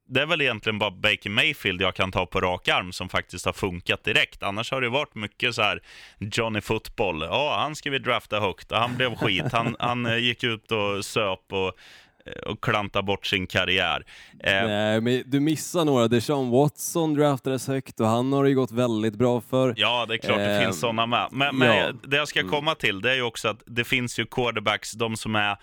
det 0.09 0.21
är 0.21 0.25
väl 0.25 0.41
egentligen 0.41 0.79
bara 0.79 0.91
Baker 0.91 1.29
Mayfield 1.29 1.81
jag 1.81 1.95
kan 1.95 2.11
ta 2.11 2.25
på 2.25 2.41
rak 2.41 2.67
arm 2.67 2.91
som 2.91 3.09
faktiskt 3.09 3.45
har 3.45 3.53
funkat 3.53 4.03
direkt. 4.03 4.43
Annars 4.43 4.71
har 4.71 4.81
det 4.81 4.89
varit 4.89 5.15
mycket 5.15 5.55
så 5.55 5.61
här 5.61 5.81
Johnny 6.17 6.61
Football. 6.61 7.21
Ja, 7.21 7.57
han 7.59 7.75
ska 7.75 7.89
vi 7.89 7.99
drafta 7.99 8.39
högt 8.39 8.71
och 8.71 8.77
han 8.77 8.95
blev 8.95 9.15
skit. 9.15 9.51
Han, 9.51 9.75
han 9.79 10.05
eh, 10.05 10.17
gick 10.17 10.43
ut 10.43 10.71
och 10.71 11.05
söp 11.05 11.53
och 11.53 11.73
och 12.45 12.63
klanta 12.63 13.01
bort 13.01 13.25
sin 13.25 13.47
karriär. 13.47 14.05
Eh, 14.43 14.67
Nej, 14.67 15.01
men 15.01 15.23
du 15.25 15.39
missar 15.39 15.85
några. 15.85 16.07
Deshaun 16.07 16.49
Watson 16.49 17.13
draftades 17.13 17.67
högt 17.67 17.99
och 17.99 18.07
han 18.07 18.33
har 18.33 18.43
det 18.43 18.49
ju 18.49 18.55
gått 18.55 18.71
väldigt 18.71 19.15
bra 19.15 19.41
för. 19.41 19.73
Ja, 19.77 20.05
det 20.07 20.13
är 20.13 20.17
klart 20.17 20.37
det 20.37 20.61
finns 20.63 20.79
sådana 20.79 21.05
med. 21.05 21.27
Men, 21.31 21.57
men 21.57 21.77
ja. 21.77 21.91
det 22.03 22.17
jag 22.17 22.27
ska 22.27 22.39
mm. 22.39 22.51
komma 22.51 22.75
till, 22.75 23.01
det 23.01 23.11
är 23.11 23.15
ju 23.15 23.21
också 23.21 23.47
att 23.47 23.63
det 23.65 23.83
finns 23.83 24.19
ju 24.19 24.25
quarterbacks, 24.25 24.91
de 24.91 25.17
som 25.17 25.35
är 25.35 25.57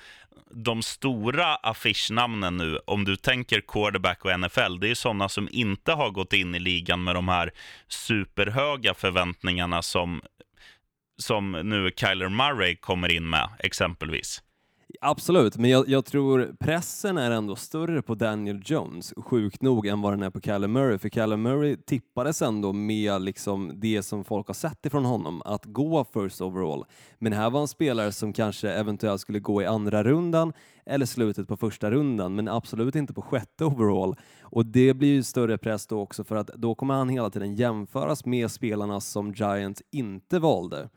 de 0.55 0.83
stora 0.83 1.55
affischnamnen 1.55 2.57
nu, 2.57 2.79
om 2.87 3.05
du 3.05 3.17
tänker 3.17 3.61
quarterback 3.61 4.25
och 4.25 4.41
NFL, 4.41 4.79
det 4.81 4.91
är 4.91 4.95
sådana 4.95 5.29
som 5.29 5.49
inte 5.53 5.93
har 5.93 6.11
gått 6.11 6.33
in 6.33 6.55
i 6.55 6.59
ligan 6.59 7.05
med 7.05 7.15
de 7.15 7.29
här 7.29 7.53
superhöga 7.89 8.95
förväntningarna 8.95 9.83
som, 9.83 10.23
som 11.19 11.53
nu 11.53 11.91
Kyler 11.97 12.29
Murray 12.29 12.77
kommer 12.77 13.13
in 13.13 13.31
med, 13.31 13.49
exempelvis. 13.59 14.43
Absolut, 15.01 15.57
men 15.57 15.71
jag, 15.71 15.89
jag, 15.89 16.05
tror 16.05 16.57
pressen 16.61 17.19
är 17.19 17.31
ändå 17.31 17.57
större 17.57 18.03
på 18.03 18.15
Daniel 18.15 18.63
Jones, 18.65 19.15
sjukt 19.17 19.63
nog, 19.63 19.87
än 19.87 20.01
vad 20.01 20.13
den 20.13 20.23
är 20.23 20.31
på 20.31 20.41
Callum 20.41 20.73
Murray. 20.73 20.99
För 20.99 21.09
Callum 21.09 21.43
Murray 21.43 21.77
tippades 21.77 22.43
ändå 22.43 22.73
med 22.73 23.23
liksom 23.23 23.73
det 23.75 24.03
som 24.03 24.25
folk 24.25 24.47
har 24.47 24.55
sett 24.55 24.87
ifrån 24.87 25.05
honom, 25.05 25.43
att 25.45 25.65
gå 25.65 26.05
first 26.15 26.41
overall. 26.41 26.85
Men 27.19 27.33
här 27.33 27.51
var 27.51 27.61
en 27.61 27.69
spelare 27.69 28.13
som 28.13 28.33
kanske 28.33 28.71
eventuellt 28.71 29.21
skulle 29.21 29.41
gå 29.41 29.63
i 29.63 29.67
andra 29.67 30.05
rundan 30.05 30.53
eller 30.87 31.07
slutet 31.07 31.49
på 31.49 31.57
första 31.57 31.91
rundan, 31.91 32.35
men 32.35 32.49
absolut 32.49 32.95
inte 32.95 33.15
på 33.15 33.23
sjätte 33.23 33.65
overall. 33.65 34.17
Och 34.43 34.67
det 34.67 34.95
blir 34.95 35.09
ju 35.09 35.23
större 35.23 35.59
press 35.59 35.87
då 35.87 36.01
också 36.01 36.25
för 36.25 36.37
att 36.37 36.47
då 36.47 36.75
kommer 36.75 36.95
han 36.95 37.09
hela 37.09 37.31
tiden 37.31 37.55
jämföras 37.55 38.25
med 38.25 38.51
spelarna 38.51 39.01
som 39.01 39.33
Giants 39.33 39.83
inte 39.91 40.39
valde 40.39 40.89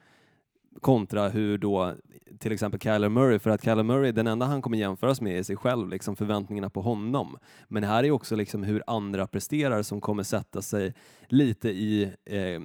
kontra 0.81 1.29
hur 1.29 1.57
då 1.57 1.93
till 2.39 2.51
exempel 2.51 2.79
Kyler 2.79 3.09
Murray, 3.09 3.39
för 3.39 3.49
att 3.49 3.63
Kyler 3.63 3.83
Murray, 3.83 4.11
den 4.11 4.27
enda 4.27 4.45
han 4.45 4.61
kommer 4.61 4.77
jämföras 4.77 5.21
med 5.21 5.39
är 5.39 5.43
sig 5.43 5.55
själv, 5.55 5.89
liksom 5.89 6.15
förväntningarna 6.15 6.69
på 6.69 6.81
honom. 6.81 7.37
Men 7.67 7.83
här 7.83 8.03
är 8.03 8.11
också 8.11 8.35
liksom 8.35 8.63
hur 8.63 8.83
andra 8.87 9.27
presterar 9.27 9.83
som 9.83 10.01
kommer 10.01 10.23
sätta 10.23 10.61
sig 10.61 10.93
lite 11.27 11.69
i, 11.69 12.13
eh, 12.25 12.61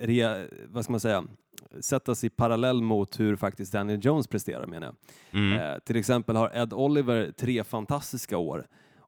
rea, 0.00 0.46
vad 0.68 0.84
ska 0.84 0.92
man 0.92 1.00
säga, 1.00 1.24
sätta 1.80 2.14
sig 2.14 2.30
parallell 2.30 2.82
mot 2.82 3.20
hur 3.20 3.36
faktiskt 3.36 3.72
Daniel 3.72 4.00
Jones 4.02 4.26
presterar 4.26 4.66
menar 4.66 4.86
jag. 4.86 4.96
Mm. 5.40 5.60
Eh, 5.60 5.78
till 5.78 5.96
exempel 5.96 6.36
har 6.36 6.50
Ed 6.54 6.72
Oliver 6.72 7.32
tre 7.36 7.64
fantastiska 7.64 8.38
år 8.38 8.66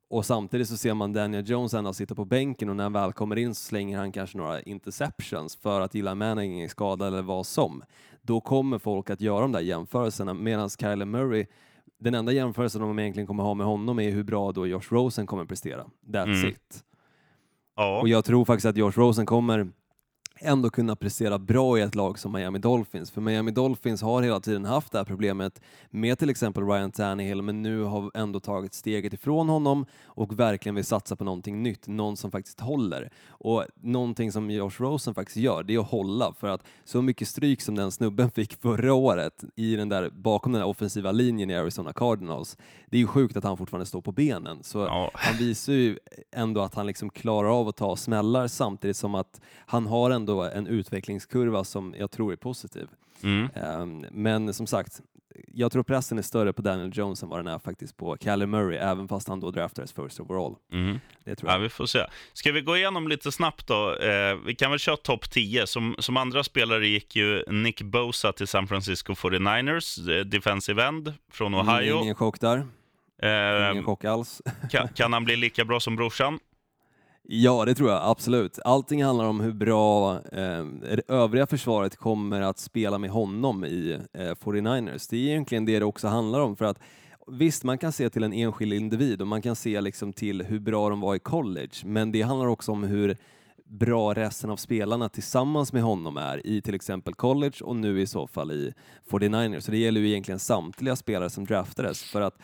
och 0.09 0.27
samtidigt 0.27 0.69
så 0.69 0.77
ser 0.77 0.95
man 0.95 1.13
Daniel 1.13 1.51
Jones 1.51 1.75
ändå 1.75 1.93
sitta 1.93 2.15
på 2.15 2.25
bänken 2.25 2.69
och 2.69 2.77
när 2.77 2.85
han 2.85 2.93
väl 2.93 3.13
kommer 3.13 3.37
in 3.37 3.55
så 3.55 3.65
slänger 3.65 3.99
han 3.99 4.13
kanske 4.13 4.39
några 4.39 4.61
interceptions 4.61 5.57
för 5.57 5.81
att 5.81 5.95
gilla 5.95 6.15
Manning 6.15 6.61
är 6.61 6.69
skadad 6.69 7.09
eller 7.09 7.23
vad 7.23 7.47
som. 7.47 7.83
Då 8.23 8.41
kommer 8.41 8.79
folk 8.79 9.11
att 9.11 9.21
göra 9.21 9.41
de 9.41 9.53
där 9.53 9.61
jämförelserna 9.61 10.35
medan 10.35 10.71
Kyler 10.71 11.05
Murray 11.07 11.47
den 11.99 12.15
enda 12.15 12.33
jämförelsen 12.33 12.81
de 12.81 12.99
egentligen 12.99 13.27
kommer 13.27 13.43
ha 13.43 13.55
med 13.55 13.67
honom 13.67 13.99
är 13.99 14.11
hur 14.11 14.25
bra 14.25 14.53
då 14.53 14.67
Josh 14.67 14.89
Rosen 14.89 15.27
kommer 15.27 15.45
prestera. 15.45 15.85
That's 16.07 16.25
mm. 16.25 16.49
it. 16.49 16.85
Ja. 17.77 18.01
Och 18.01 18.09
jag 18.09 18.25
tror 18.25 18.45
faktiskt 18.45 18.67
att 18.67 18.77
Josh 18.77 18.93
Rosen 18.97 19.27
kommer 19.27 19.69
ändå 20.41 20.71
kunna 20.71 20.97
prestera 20.97 21.39
bra 21.39 21.79
i 21.79 21.83
ett 21.83 21.95
lag 21.95 22.19
som 22.19 22.33
Miami 22.33 22.59
Dolphins. 22.59 23.11
För 23.11 23.21
Miami 23.21 23.51
Dolphins 23.51 24.03
har 24.03 24.23
hela 24.23 24.41
tiden 24.41 24.65
haft 24.65 24.93
det 24.93 24.99
här 24.99 25.05
problemet 25.05 25.61
med 25.91 26.19
till 26.19 26.31
exempel 26.31 26.67
Ryan 26.67 26.93
Tannehill, 26.93 27.43
men 27.43 27.63
nu 27.63 27.83
har 27.83 28.11
ändå 28.15 28.41
tagit 28.41 28.75
steget 28.75 29.13
ifrån 29.13 29.49
honom 29.49 29.87
och 30.05 30.39
verkligen 30.39 30.75
vill 30.75 30.85
satsa 30.85 31.17
på 31.17 31.25
någonting 31.25 31.63
nytt, 31.63 31.87
någon 31.87 32.17
som 32.17 32.31
faktiskt 32.31 32.61
håller. 32.61 33.11
Och 33.29 33.65
någonting 33.81 34.33
som 34.33 34.51
Josh 34.51 34.71
Rosen 34.79 35.15
faktiskt 35.15 35.37
gör, 35.37 35.63
det 35.63 35.75
är 35.75 35.79
att 35.79 35.91
hålla, 35.91 36.33
för 36.33 36.49
att 36.49 36.63
så 36.85 37.03
mycket 37.03 37.29
stryk 37.29 37.61
som 37.61 37.75
den 37.75 37.93
snubben 37.93 38.31
fick 38.31 38.53
förra 38.63 38.95
året 38.95 39.45
i 39.57 39.77
den 39.77 39.89
där, 39.89 40.11
bakom 40.11 40.53
den 40.53 40.61
där 40.61 40.69
offensiva 40.69 41.13
linjen 41.13 41.51
i 41.51 41.57
Arizona 41.57 41.93
Cardinals, 41.93 42.57
det 42.91 42.97
är 42.97 43.01
ju 43.01 43.07
sjukt 43.07 43.37
att 43.37 43.45
han 43.45 43.57
fortfarande 43.57 43.87
står 43.87 44.01
på 44.01 44.13
benen. 44.13 44.63
Så 44.63 44.79
ja. 44.79 45.11
han 45.15 45.37
visar 45.37 45.73
ju 45.73 45.99
ändå 46.33 46.61
att 46.61 46.75
han 46.75 46.87
liksom 46.87 47.11
klarar 47.11 47.61
av 47.61 47.69
att 47.69 47.77
ta 47.77 47.97
smällar 47.97 48.47
samtidigt 48.47 48.97
som 48.97 49.15
att 49.15 49.41
han 49.67 49.87
har 49.87 50.11
en 50.11 50.26
ändå 50.27 50.43
en 50.43 50.67
utvecklingskurva 50.67 51.65
som 51.65 51.95
jag 51.99 52.11
tror 52.11 52.33
är 52.33 52.37
positiv. 52.37 52.89
Mm. 53.23 53.49
Um, 53.55 54.07
men 54.11 54.55
som 54.55 54.67
sagt, 54.67 55.01
jag 55.49 55.73
tror 55.73 55.83
pressen 55.83 56.19
är 56.19 56.23
större 56.23 56.53
på 56.53 56.63
Daniel 56.63 56.91
Jones 56.95 57.23
än 57.23 57.29
vad 57.29 57.39
den 57.39 57.47
är 57.47 57.59
faktiskt 57.59 57.97
på 57.97 58.17
Callum 58.17 58.51
Murray, 58.51 58.79
även 58.79 59.09
fast 59.09 59.29
han 59.29 59.41
då 59.41 59.51
draftades 59.51 59.93
first 59.93 60.21
overall. 60.21 60.55
Mm. 60.73 61.01
Det 61.25 61.35
tror 61.35 61.51
jag. 61.51 61.59
Ja, 61.59 61.63
vi 61.63 61.69
får 61.69 61.87
se. 61.87 62.07
Ska 62.33 62.53
vi 62.53 62.61
gå 62.61 62.77
igenom 62.77 63.09
lite 63.09 63.33
snabbt 63.33 63.67
då? 63.67 63.97
Eh, 63.97 64.37
vi 64.47 64.55
kan 64.55 64.71
väl 64.71 64.79
köra 64.79 64.97
topp 64.97 65.31
10. 65.31 65.67
Som, 65.67 65.97
som 65.99 66.17
andra 66.17 66.45
spelare 66.45 66.87
gick 66.87 67.17
ju 67.17 67.45
Nick 67.49 67.83
Bosa 67.83 68.33
till 68.33 68.47
San 68.47 68.69
Francisco 68.69 69.13
49ers, 69.13 70.19
eh, 70.19 70.25
defensive 70.25 70.85
end 70.85 71.15
från 71.33 71.55
Ohio. 71.55 72.03
Ingen 72.03 72.15
chock 72.15 72.41
där. 72.41 72.67
Eh, 73.23 73.71
Ingen 73.73 73.85
chock 73.85 74.05
alls. 74.05 74.43
kan, 74.71 74.89
kan 74.89 75.13
han 75.13 75.25
bli 75.25 75.37
lika 75.37 75.65
bra 75.65 75.81
som 75.81 75.97
brorsan? 75.97 76.39
Ja, 77.29 77.65
det 77.65 77.75
tror 77.75 77.91
jag 77.91 78.01
absolut. 78.05 78.59
Allting 78.65 79.05
handlar 79.05 79.25
om 79.25 79.41
hur 79.41 79.53
bra 79.53 80.15
eh, 80.15 80.65
det 80.65 81.03
övriga 81.09 81.47
försvaret 81.47 81.97
kommer 81.97 82.41
att 82.41 82.59
spela 82.59 82.99
med 82.99 83.11
honom 83.11 83.65
i 83.65 83.99
eh, 84.13 84.21
49ers. 84.21 85.07
Det 85.11 85.17
är 85.17 85.31
egentligen 85.31 85.65
det 85.65 85.79
det 85.79 85.85
också 85.85 86.09
handlar 86.09 86.41
om. 86.41 86.57
för 86.57 86.65
att 86.65 86.79
Visst, 87.29 87.65
man 87.65 87.79
kan 87.79 87.93
se 87.93 88.11
till 88.11 88.23
en 88.23 88.33
enskild 88.33 88.73
individ 88.73 89.21
och 89.21 89.27
man 89.27 89.43
kan 89.43 89.57
se 89.57 89.81
liksom 89.81 90.13
till 90.13 90.43
hur 90.43 90.59
bra 90.59 90.89
de 90.91 91.01
var 91.01 91.15
i 91.15 91.19
college, 91.19 91.71
men 91.85 92.13
det 92.13 92.23
handlar 92.23 92.47
också 92.47 92.73
om 92.73 92.85
hur 92.85 93.17
bra 93.65 94.15
resten 94.15 94.51
av 94.51 94.57
spelarna 94.57 95.09
tillsammans 95.09 95.73
med 95.73 95.83
honom 95.83 96.17
är 96.17 96.47
i 96.47 96.61
till 96.61 96.75
exempel 96.75 97.15
college 97.15 97.57
och 97.61 97.77
nu 97.77 98.01
i 98.01 98.07
så 98.07 98.27
fall 98.27 98.53
i 98.53 98.73
49ers. 99.11 99.61
Så 99.61 99.71
det 99.71 99.79
gäller 99.79 100.01
ju 100.01 100.09
egentligen 100.09 100.39
samtliga 100.39 100.97
spelare 100.97 101.31
som 101.31 101.45
draftades 101.47 102.03
för 102.03 102.21
att 102.21 102.39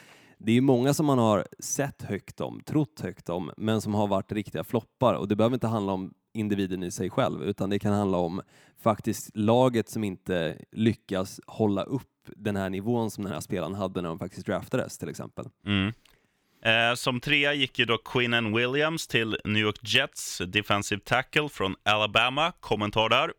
det 0.44 0.56
är 0.56 0.60
många 0.60 0.94
som 0.94 1.06
man 1.06 1.18
har 1.18 1.46
sett 1.58 2.02
högt 2.02 2.40
om, 2.40 2.60
trott 2.60 3.00
högt 3.00 3.28
om, 3.28 3.50
men 3.56 3.80
som 3.80 3.94
har 3.94 4.06
varit 4.06 4.32
riktiga 4.32 4.64
floppar 4.64 5.14
och 5.14 5.28
det 5.28 5.36
behöver 5.36 5.54
inte 5.54 5.66
handla 5.66 5.92
om 5.92 6.14
individen 6.34 6.82
i 6.82 6.90
sig 6.90 7.10
själv, 7.10 7.42
utan 7.42 7.70
det 7.70 7.78
kan 7.78 7.92
handla 7.92 8.18
om 8.18 8.42
faktiskt 8.82 9.30
laget 9.34 9.88
som 9.88 10.04
inte 10.04 10.58
lyckas 10.72 11.40
hålla 11.46 11.82
upp 11.82 12.08
den 12.36 12.56
här 12.56 12.70
nivån 12.70 13.10
som 13.10 13.24
den 13.24 13.32
här 13.32 13.40
spelaren 13.40 13.74
hade 13.74 14.02
när 14.02 14.08
de 14.08 14.18
faktiskt 14.18 14.46
draftades 14.46 14.98
till 14.98 15.08
exempel. 15.08 15.44
Mm. 15.66 15.92
Eh, 16.64 16.94
som 16.94 17.20
trea 17.20 17.54
gick 17.54 17.78
ju 17.78 17.84
då 17.84 17.98
Quinnen 17.98 18.56
Williams 18.56 19.06
till 19.06 19.38
New 19.44 19.62
York 19.62 19.94
Jets, 19.94 20.42
defensive 20.46 21.00
tackle 21.04 21.48
från 21.48 21.74
Alabama. 21.82 22.52
Kommentar 22.60 23.08
där? 23.08 23.32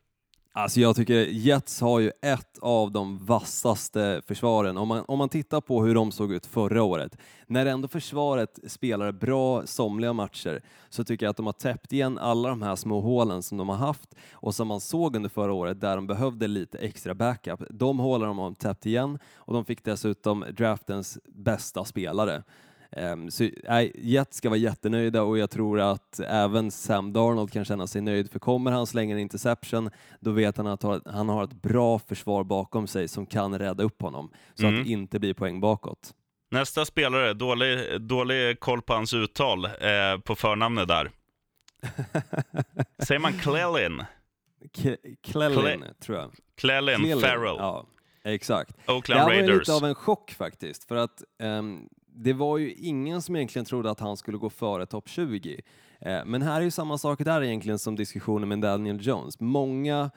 Alltså 0.56 0.80
jag 0.80 0.96
tycker 0.96 1.26
Jets 1.26 1.82
har 1.82 2.00
ju 2.00 2.12
ett 2.22 2.60
av 2.62 2.92
de 2.92 3.26
vassaste 3.26 4.22
försvaren. 4.28 4.78
Om 4.78 4.88
man, 4.88 5.04
om 5.08 5.18
man 5.18 5.30
tittar 5.30 5.62
på 5.62 5.84
hur 5.84 5.96
de 5.96 6.12
såg 6.12 6.34
ut 6.34 6.46
förra 6.46 6.84
året, 6.84 7.18
när 7.48 7.66
ändå 7.66 7.88
försvaret 7.88 8.60
spelar 8.68 9.12
bra 9.12 9.66
somliga 9.66 10.13
matcher, 10.13 10.62
så 10.89 11.04
tycker 11.04 11.26
jag 11.26 11.30
att 11.30 11.38
de 11.38 11.46
har 11.46 11.54
täppt 11.54 11.94
igen 11.94 12.18
alla 12.18 12.50
de 12.50 12.62
här 12.62 12.76
små 12.76 13.02
hålen 13.02 13.44
som 13.44 13.58
de 13.58 13.70
har 13.70 13.76
haft 13.76 14.16
och 14.32 14.56
som 14.56 14.68
man 14.68 14.80
såg 14.80 15.16
under 15.16 15.30
förra 15.30 15.54
året 15.54 15.82
där 15.82 15.96
de 15.96 16.08
behövde 16.08 16.48
lite 16.48 16.78
extra 16.78 17.13
backup. 17.13 17.63
De 17.70 18.00
hålen 18.00 18.28
de 18.28 18.38
har 18.38 18.54
täppt 18.54 18.86
igen 18.86 19.20
och 19.36 19.54
de 19.54 19.66
fick 19.66 19.84
dessutom 19.84 20.46
draftens 20.58 21.20
bästa 21.26 21.86
spelare. 21.86 22.44
Um, 22.98 23.32
så, 23.32 23.50
nej, 23.64 23.92
Jets 23.96 24.38
ska 24.38 24.50
vara 24.50 24.60
jättenöjda 24.60 25.24
och 25.24 25.38
jag 25.38 25.50
tror 25.50 25.80
att 25.80 26.20
även 26.20 26.72
Sam 26.72 27.14
Darnold 27.14 27.52
kan 27.52 27.66
känna 27.66 27.88
sig 27.88 28.02
nöjd 28.02 28.32
för 28.32 28.40
kommer 28.40 28.72
han 28.72 28.88
slänga 28.88 29.16
en 29.16 29.22
interception 29.22 29.90
då 30.20 30.32
vet 30.32 30.58
han 30.58 30.68
att 30.68 30.84
han 31.06 31.30
har 31.30 31.44
ett 31.44 31.62
bra 31.62 32.00
försvar 32.00 32.44
bakom 32.44 32.88
sig 32.88 33.08
som 33.08 33.26
kan 33.26 33.60
rädda 33.60 33.84
upp 33.84 34.02
honom 34.02 34.32
så 34.54 34.66
mm. 34.66 34.80
att 34.80 34.86
det 34.86 34.92
inte 34.92 35.20
blir 35.20 35.34
poäng 35.34 35.60
bakåt. 35.60 36.14
Nästa 36.52 36.86
spelare, 36.86 37.34
dålig, 37.34 38.02
dålig 38.02 38.60
koll 38.60 38.82
på 38.82 38.94
hans 38.94 39.14
uttal 39.14 39.66
eh, 39.66 40.20
på 40.24 40.36
förnamnet 40.36 40.88
där. 40.88 41.12
Säger 43.04 43.20
man 43.20 43.34
Clelin? 43.34 44.04
Clelin, 44.74 45.18
Cle 45.22 45.94
tror 46.00 46.18
jag. 46.18 46.32
Clelin 46.58 47.22
Farrell. 47.22 47.56
Ja, 47.60 47.86
exakt. 48.24 48.78
Oakland 48.88 49.20
det 49.20 49.36
här 49.36 49.48
var 49.48 49.58
lite 49.58 49.74
av 49.74 49.86
en 49.86 49.96
chock 49.96 50.32
faktiskt, 50.32 50.84
för 50.88 50.96
att 50.96 51.24
um, 51.44 51.90
det 52.15 52.34
var 52.34 52.58
ju 52.58 52.73
ingen 52.73 53.21
som 53.21 53.36
egentligen 53.36 53.65
trodde 53.65 53.91
att 53.91 53.99
han 53.99 54.17
skulle 54.17 54.38
gå 54.38 54.49
före 54.49 54.86
topp 54.86 55.10
20. 55.10 55.62
Eh, 55.99 56.26
men 56.26 56.41
här 56.41 56.60
är 56.60 56.65
ju 56.65 56.71
samma 56.71 56.97
sak 56.97 57.19
där 57.19 57.43
egentligen 57.43 57.80
som 57.80 57.95
diskussionen 57.95 58.49
med 58.49 58.60
Daniel 58.60 59.08
Jones. 59.08 59.39
Många 59.39 60.12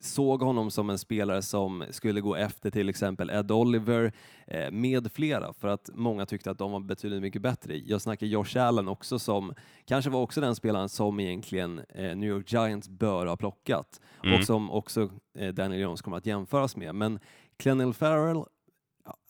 såg 0.00 0.42
honom 0.42 0.70
som 0.70 0.90
en 0.90 0.98
spelare 0.98 1.42
som 1.42 1.84
skulle 1.90 2.20
gå 2.20 2.36
efter 2.36 2.70
till 2.70 2.88
exempel 2.88 3.30
Ed 3.30 3.50
Oliver 3.50 4.12
eh, 4.46 4.70
med 4.70 5.12
flera 5.12 5.52
för 5.52 5.68
att 5.68 5.90
många 5.94 6.26
tyckte 6.26 6.50
att 6.50 6.58
de 6.58 6.72
var 6.72 6.80
betydligt 6.80 7.22
mycket 7.22 7.42
bättre. 7.42 7.78
Jag 7.78 8.00
snackar 8.00 8.26
Josh 8.26 8.56
Allen 8.58 8.88
också 8.88 9.18
som 9.18 9.54
kanske 9.84 10.10
var 10.10 10.20
också 10.20 10.40
den 10.40 10.54
spelaren 10.54 10.88
som 10.88 11.20
egentligen 11.20 11.78
eh, 11.78 12.16
New 12.16 12.28
York 12.28 12.52
Giants 12.52 12.88
bör 12.88 13.26
ha 13.26 13.36
plockat 13.36 14.00
mm. 14.24 14.38
och 14.38 14.46
som 14.46 14.70
också 14.70 15.10
Daniel 15.52 15.80
Jones 15.80 16.02
kommer 16.02 16.16
att 16.16 16.26
jämföras 16.26 16.76
med. 16.76 16.94
Men 16.94 17.18
Clennell 17.56 17.94
Farrell 17.94 18.44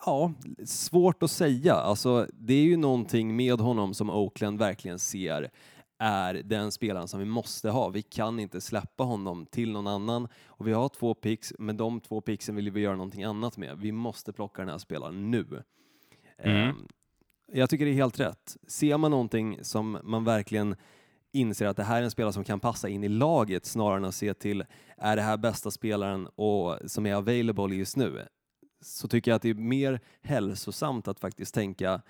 Ja, 0.07 0.33
svårt 0.65 1.23
att 1.23 1.31
säga. 1.31 1.75
Alltså, 1.75 2.27
det 2.33 2.55
är 2.55 2.63
ju 2.65 2.77
någonting 2.77 3.37
med 3.37 3.61
honom 3.61 3.95
som 3.95 4.11
Oakland 4.11 4.59
verkligen 4.59 4.99
ser 4.99 5.51
är 5.99 6.35
den 6.35 6.73
spelaren 6.73 7.09
som 7.09 7.21
vi 7.21 7.27
måste 7.27 7.71
ha. 7.71 7.89
Vi 7.89 8.03
kan 8.03 8.39
inte 8.39 8.61
släppa 8.61 9.05
honom 9.05 9.47
till 9.47 9.73
någon 9.73 9.87
annan 9.87 10.29
och 10.47 10.69
vi 10.69 10.73
har 10.73 10.89
två 10.89 11.15
picks, 11.15 11.53
men 11.59 11.77
de 11.77 12.01
två 12.01 12.21
picksen 12.21 12.57
vill 12.57 12.71
vi 12.71 12.81
göra 12.81 12.97
någonting 12.97 13.25
annat 13.25 13.57
med. 13.57 13.79
Vi 13.79 13.93
måste 13.93 14.33
plocka 14.33 14.63
den 14.63 14.69
här 14.69 14.79
spelaren 14.79 15.31
nu. 15.31 15.63
Mm. 16.39 16.69
Um, 16.69 16.87
jag 17.53 17.71
tycker 17.71 17.85
det 17.85 17.91
är 17.91 17.95
helt 17.95 18.21
rätt. 18.21 18.57
Ser 18.67 18.99
man 18.99 19.11
någonting 19.11 19.59
som 19.63 19.99
man 20.03 20.25
verkligen 20.25 20.77
inser 21.33 21.67
att 21.67 21.77
det 21.77 21.85
här 21.85 21.99
är 21.99 22.03
en 22.03 22.11
spelare 22.11 22.33
som 22.33 22.45
kan 22.45 22.61
passa 22.61 22.89
in 22.89 23.05
i 23.05 23.09
laget 23.09 23.67
snarare 23.67 23.97
än 23.97 24.05
att 24.05 24.15
se 24.15 24.35
till 24.35 24.65
är 24.97 25.17
det 25.17 25.23
här 25.23 25.37
bästa 25.37 25.71
spelaren 25.71 26.27
och, 26.27 26.79
som 26.87 27.07
är 27.07 27.15
available 27.15 27.75
just 27.75 27.97
nu? 27.97 28.27
Så 28.83 29.09
tycker 29.09 29.31
jag 29.31 29.37
att 29.37 29.43
det 29.43 29.51
är 29.51 29.55
mer 29.55 30.01
hälsosamt 30.23 31.09
att 31.09 31.21
faktiskt 31.21 31.55
tänka 31.55 32.03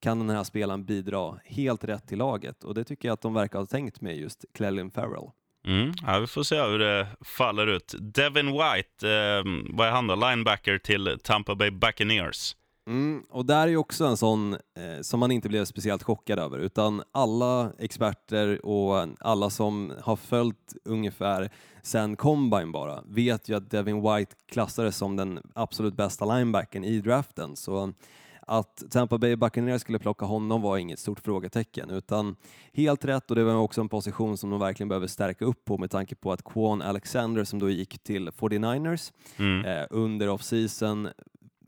kan 0.00 0.18
den 0.18 0.36
här 0.36 0.44
spelaren 0.44 0.84
bidra 0.84 1.38
helt 1.44 1.84
rätt 1.84 2.08
till 2.08 2.18
laget? 2.18 2.64
Och 2.64 2.74
det 2.74 2.84
tycker 2.84 3.08
jag 3.08 3.12
att 3.12 3.20
de 3.20 3.34
verkar 3.34 3.58
ha 3.58 3.66
tänkt 3.66 4.00
med 4.00 4.16
just 4.16 4.44
Clelin 4.54 4.90
Farrell. 4.90 5.30
Mm, 5.66 5.92
ja, 6.06 6.18
vi 6.18 6.26
får 6.26 6.42
se 6.42 6.62
hur 6.62 6.78
det 6.78 7.06
faller 7.20 7.66
ut. 7.66 7.94
Devin 7.98 8.46
White, 8.46 9.08
eh, 9.08 9.44
vad 9.70 9.86
är 9.86 9.90
han 9.90 10.06
då? 10.06 10.14
Linebacker 10.14 10.78
till 10.78 11.18
Tampa 11.22 11.54
Bay 11.54 11.70
Buccaneers. 11.70 12.56
Mm, 12.90 13.24
och 13.30 13.46
där 13.46 13.62
är 13.62 13.66
ju 13.66 13.76
också 13.76 14.04
en 14.04 14.16
sån 14.16 14.52
eh, 14.52 15.00
som 15.00 15.20
man 15.20 15.30
inte 15.30 15.48
blev 15.48 15.64
speciellt 15.64 16.02
chockad 16.02 16.38
över, 16.38 16.58
utan 16.58 17.02
alla 17.12 17.72
experter 17.78 18.66
och 18.66 19.08
alla 19.20 19.50
som 19.50 19.92
har 20.02 20.16
följt 20.16 20.74
ungefär 20.84 21.50
sen 21.82 22.16
Combine 22.16 22.72
bara 22.72 23.02
vet 23.08 23.48
ju 23.48 23.56
att 23.56 23.70
Devin 23.70 24.02
White 24.02 24.34
klassades 24.48 24.96
som 24.96 25.16
den 25.16 25.40
absolut 25.54 25.94
bästa 25.94 26.36
linebacken 26.36 26.84
i 26.84 27.00
draften. 27.00 27.56
Så 27.56 27.92
att 28.40 28.82
Tampa 28.90 29.18
Bay 29.18 29.36
Buccaneers 29.36 29.80
skulle 29.80 29.98
plocka 29.98 30.24
honom 30.24 30.62
var 30.62 30.78
inget 30.78 30.98
stort 30.98 31.20
frågetecken, 31.20 31.90
utan 31.90 32.36
helt 32.72 33.04
rätt 33.04 33.30
och 33.30 33.36
det 33.36 33.44
var 33.44 33.54
också 33.54 33.80
en 33.80 33.88
position 33.88 34.38
som 34.38 34.50
de 34.50 34.60
verkligen 34.60 34.88
behöver 34.88 35.06
stärka 35.06 35.44
upp 35.44 35.64
på 35.64 35.78
med 35.78 35.90
tanke 35.90 36.14
på 36.14 36.32
att 36.32 36.44
Quan 36.44 36.82
Alexander 36.82 37.44
som 37.44 37.58
då 37.58 37.70
gick 37.70 37.98
till 37.98 38.30
49ers 38.30 39.12
mm. 39.36 39.64
eh, 39.64 39.86
under 39.90 40.28
off-season 40.28 41.08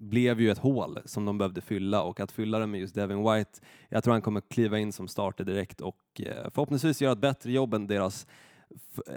blev 0.03 0.41
ju 0.41 0.51
ett 0.51 0.59
hål 0.59 0.99
som 1.05 1.25
de 1.25 1.39
behövde 1.39 1.61
fylla 1.61 2.03
och 2.03 2.21
att 2.21 2.33
fylla 2.33 2.59
det 2.59 2.67
med 2.67 2.81
just 2.81 2.95
Devin 2.95 3.33
White, 3.33 3.61
jag 3.89 4.05
tror 4.05 4.13
han 4.13 4.23
kommer 4.23 4.41
kliva 4.41 4.79
in 4.79 4.93
som 4.93 5.09
starter 5.09 5.45
direkt 5.45 5.81
och 5.81 5.99
eh, 6.19 6.51
förhoppningsvis 6.55 7.03
göra 7.03 7.13
ett 7.13 7.19
bättre 7.19 7.53
jobb 7.53 7.75
än 7.75 7.87
deras 7.87 8.27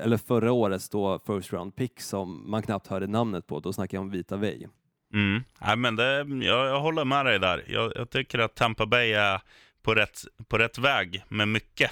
eller 0.04 0.18
förra 0.18 0.52
årets 0.52 0.90
då 0.90 1.20
first 1.20 1.54
round 1.54 1.76
pick 1.76 2.02
som 2.02 2.52
man 2.52 2.62
knappt 2.62 2.88
hörde 2.88 3.08
namnet 3.08 3.48
på, 3.48 3.60
då 3.60 3.74
snackar 3.74 3.98
jag 3.98 4.02
om 4.02 4.10
Vita 4.10 4.38
Vej. 4.38 4.68
Mm. 5.14 5.44
Ja, 5.60 5.76
men 5.76 5.96
det, 5.96 6.18
jag, 6.46 6.68
jag 6.68 6.80
håller 6.80 7.06
med 7.06 7.26
dig 7.26 7.40
där. 7.40 7.64
Jag, 7.68 7.92
jag, 7.96 8.10
tycker 8.10 8.40
att 8.40 8.56
Tampa 8.56 8.86
Bay 8.86 9.12
är 9.12 9.42
på 9.82 9.96
rätt, 9.96 10.20
på 10.48 10.58
rätt 10.58 10.78
väg 10.78 11.24
med 11.30 11.48
mycket. 11.48 11.92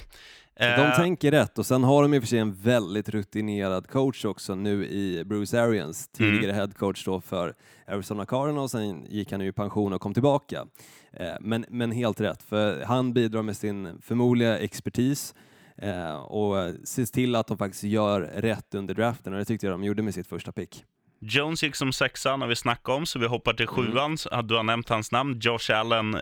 De 0.56 0.64
eh, 0.64 0.96
tänker 0.96 1.30
rätt 1.30 1.58
och 1.58 1.66
sen 1.66 1.84
har 1.84 2.02
de 2.02 2.14
i 2.14 2.18
och 2.18 2.22
för 2.22 2.28
sig 2.28 2.38
en 2.38 2.54
väldigt 2.54 3.08
rutinerad 3.08 3.88
coach 3.88 4.24
också 4.24 4.54
nu 4.54 4.86
i 4.86 5.24
Bruce 5.24 5.62
Arians, 5.62 6.08
tidigare 6.08 6.44
mm. 6.44 6.56
headcoach 6.56 7.04
då 7.04 7.20
för 7.20 7.54
Arizona 7.86 8.26
Cardinals, 8.26 8.72
sen 8.72 9.06
gick 9.08 9.32
han 9.32 9.42
i 9.42 9.52
pension 9.52 9.92
och 9.92 10.00
kom 10.00 10.14
tillbaka. 10.14 10.66
Eh, 11.12 11.34
men, 11.40 11.64
men 11.68 11.92
helt 11.92 12.20
rätt, 12.20 12.42
för 12.42 12.84
han 12.84 13.12
bidrar 13.12 13.42
med 13.42 13.56
sin 13.56 14.00
förmodliga 14.02 14.58
expertis 14.58 15.34
eh, 15.76 16.14
och 16.14 16.72
ser 16.84 17.04
till 17.04 17.34
att 17.34 17.46
de 17.46 17.58
faktiskt 17.58 17.84
gör 17.84 18.20
rätt 18.20 18.74
under 18.74 18.94
draften 18.94 19.32
och 19.32 19.38
det 19.38 19.44
tyckte 19.44 19.66
jag 19.66 19.72
de 19.74 19.84
gjorde 19.84 20.02
med 20.02 20.14
sitt 20.14 20.26
första 20.26 20.52
pick. 20.52 20.84
Jones 21.20 21.62
gick 21.62 21.76
som 21.76 21.92
sexa 21.92 22.36
när 22.36 22.46
vi 22.46 22.56
snackade 22.56 22.98
om, 22.98 23.06
så 23.06 23.18
vi 23.18 23.26
hoppar 23.26 23.52
till 23.52 23.68
mm. 23.68 23.74
sjuan. 23.74 24.16
Mm. 24.32 24.46
Du 24.46 24.54
har 24.54 24.62
nämnt 24.62 24.88
hans 24.88 25.12
namn. 25.12 25.38
Josh 25.40 25.70
Allen 25.72 26.18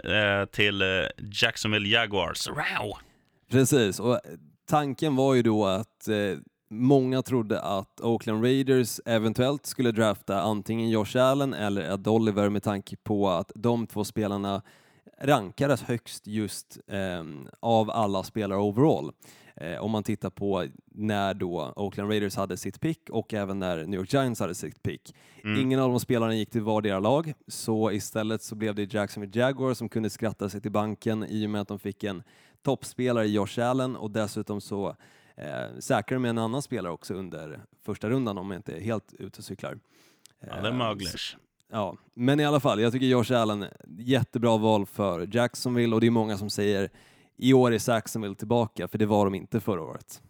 till 0.52 0.82
Jacksonville 1.32 1.88
Jaguars. 1.88 2.48
Wow. 2.48 2.96
Precis, 3.52 4.00
och 4.00 4.20
tanken 4.66 5.16
var 5.16 5.34
ju 5.34 5.42
då 5.42 5.66
att 5.66 6.08
eh, 6.08 6.38
många 6.70 7.22
trodde 7.22 7.60
att 7.60 8.00
Oakland 8.00 8.44
Raiders 8.44 9.00
eventuellt 9.04 9.66
skulle 9.66 9.92
drafta 9.92 10.40
antingen 10.40 10.90
Josh 10.90 11.16
Allen 11.16 11.54
eller 11.54 11.94
Ed 11.94 12.08
Oliver 12.08 12.48
med 12.48 12.62
tanke 12.62 12.96
på 12.96 13.28
att 13.28 13.52
de 13.54 13.86
två 13.86 14.04
spelarna 14.04 14.62
rankades 15.20 15.82
högst 15.82 16.26
just 16.26 16.78
eh, 16.86 17.24
av 17.60 17.90
alla 17.90 18.22
spelare 18.22 18.58
overall. 18.58 19.12
Eh, 19.56 19.78
om 19.78 19.90
man 19.90 20.02
tittar 20.02 20.30
på 20.30 20.66
när 20.94 21.34
då 21.34 21.72
Oakland 21.76 22.10
Raiders 22.10 22.36
hade 22.36 22.56
sitt 22.56 22.80
pick 22.80 23.10
och 23.10 23.34
även 23.34 23.58
när 23.58 23.84
New 23.84 24.00
York 24.00 24.12
Giants 24.12 24.40
hade 24.40 24.54
sitt 24.54 24.82
pick. 24.82 25.14
Mm. 25.44 25.60
Ingen 25.60 25.80
av 25.80 25.90
de 25.90 26.00
spelarna 26.00 26.34
gick 26.34 26.50
till 26.50 26.62
vardera 26.62 26.98
lag, 26.98 27.32
så 27.46 27.90
istället 27.90 28.42
så 28.42 28.54
blev 28.54 28.74
det 28.74 28.94
Jacksonville 28.94 29.40
Jaguars 29.40 29.78
som 29.78 29.88
kunde 29.88 30.10
skratta 30.10 30.48
sig 30.48 30.60
till 30.60 30.72
banken 30.72 31.24
i 31.28 31.46
och 31.46 31.50
med 31.50 31.60
att 31.60 31.68
de 31.68 31.78
fick 31.78 32.04
en 32.04 32.22
toppspelare 32.62 33.26
i 33.26 33.32
Josh 33.32 33.60
Allen 33.60 33.96
och 33.96 34.10
dessutom 34.10 34.60
så 34.60 34.96
eh, 35.36 35.78
säkrade 35.78 36.16
de 36.16 36.22
med 36.22 36.28
en 36.28 36.38
annan 36.38 36.62
spelare 36.62 36.92
också 36.92 37.14
under 37.14 37.60
första 37.82 38.10
rundan 38.10 38.38
om 38.38 38.50
jag 38.50 38.58
inte 38.58 38.72
är 38.72 38.80
helt 38.80 39.14
ute 39.18 39.38
och 39.38 39.44
cyklar. 39.44 39.78
Ja, 40.40 40.60
det 40.60 40.68
är 40.68 40.72
mögligt. 40.72 41.36
Ja, 41.70 41.96
men 42.14 42.40
i 42.40 42.44
alla 42.44 42.60
fall, 42.60 42.80
jag 42.80 42.92
tycker 42.92 43.06
Josh 43.06 43.32
Allen, 43.32 43.66
jättebra 43.98 44.56
val 44.56 44.86
för 44.86 45.36
Jacksonville 45.36 45.94
och 45.94 46.00
det 46.00 46.06
är 46.06 46.10
många 46.10 46.38
som 46.38 46.50
säger 46.50 46.90
i 47.36 47.52
år 47.52 47.72
är 47.72 47.78
Saxonville 47.78 48.34
tillbaka, 48.34 48.88
för 48.88 48.98
det 48.98 49.06
var 49.06 49.24
de 49.24 49.34
inte 49.34 49.60
förra 49.60 49.82
året. 49.82 50.22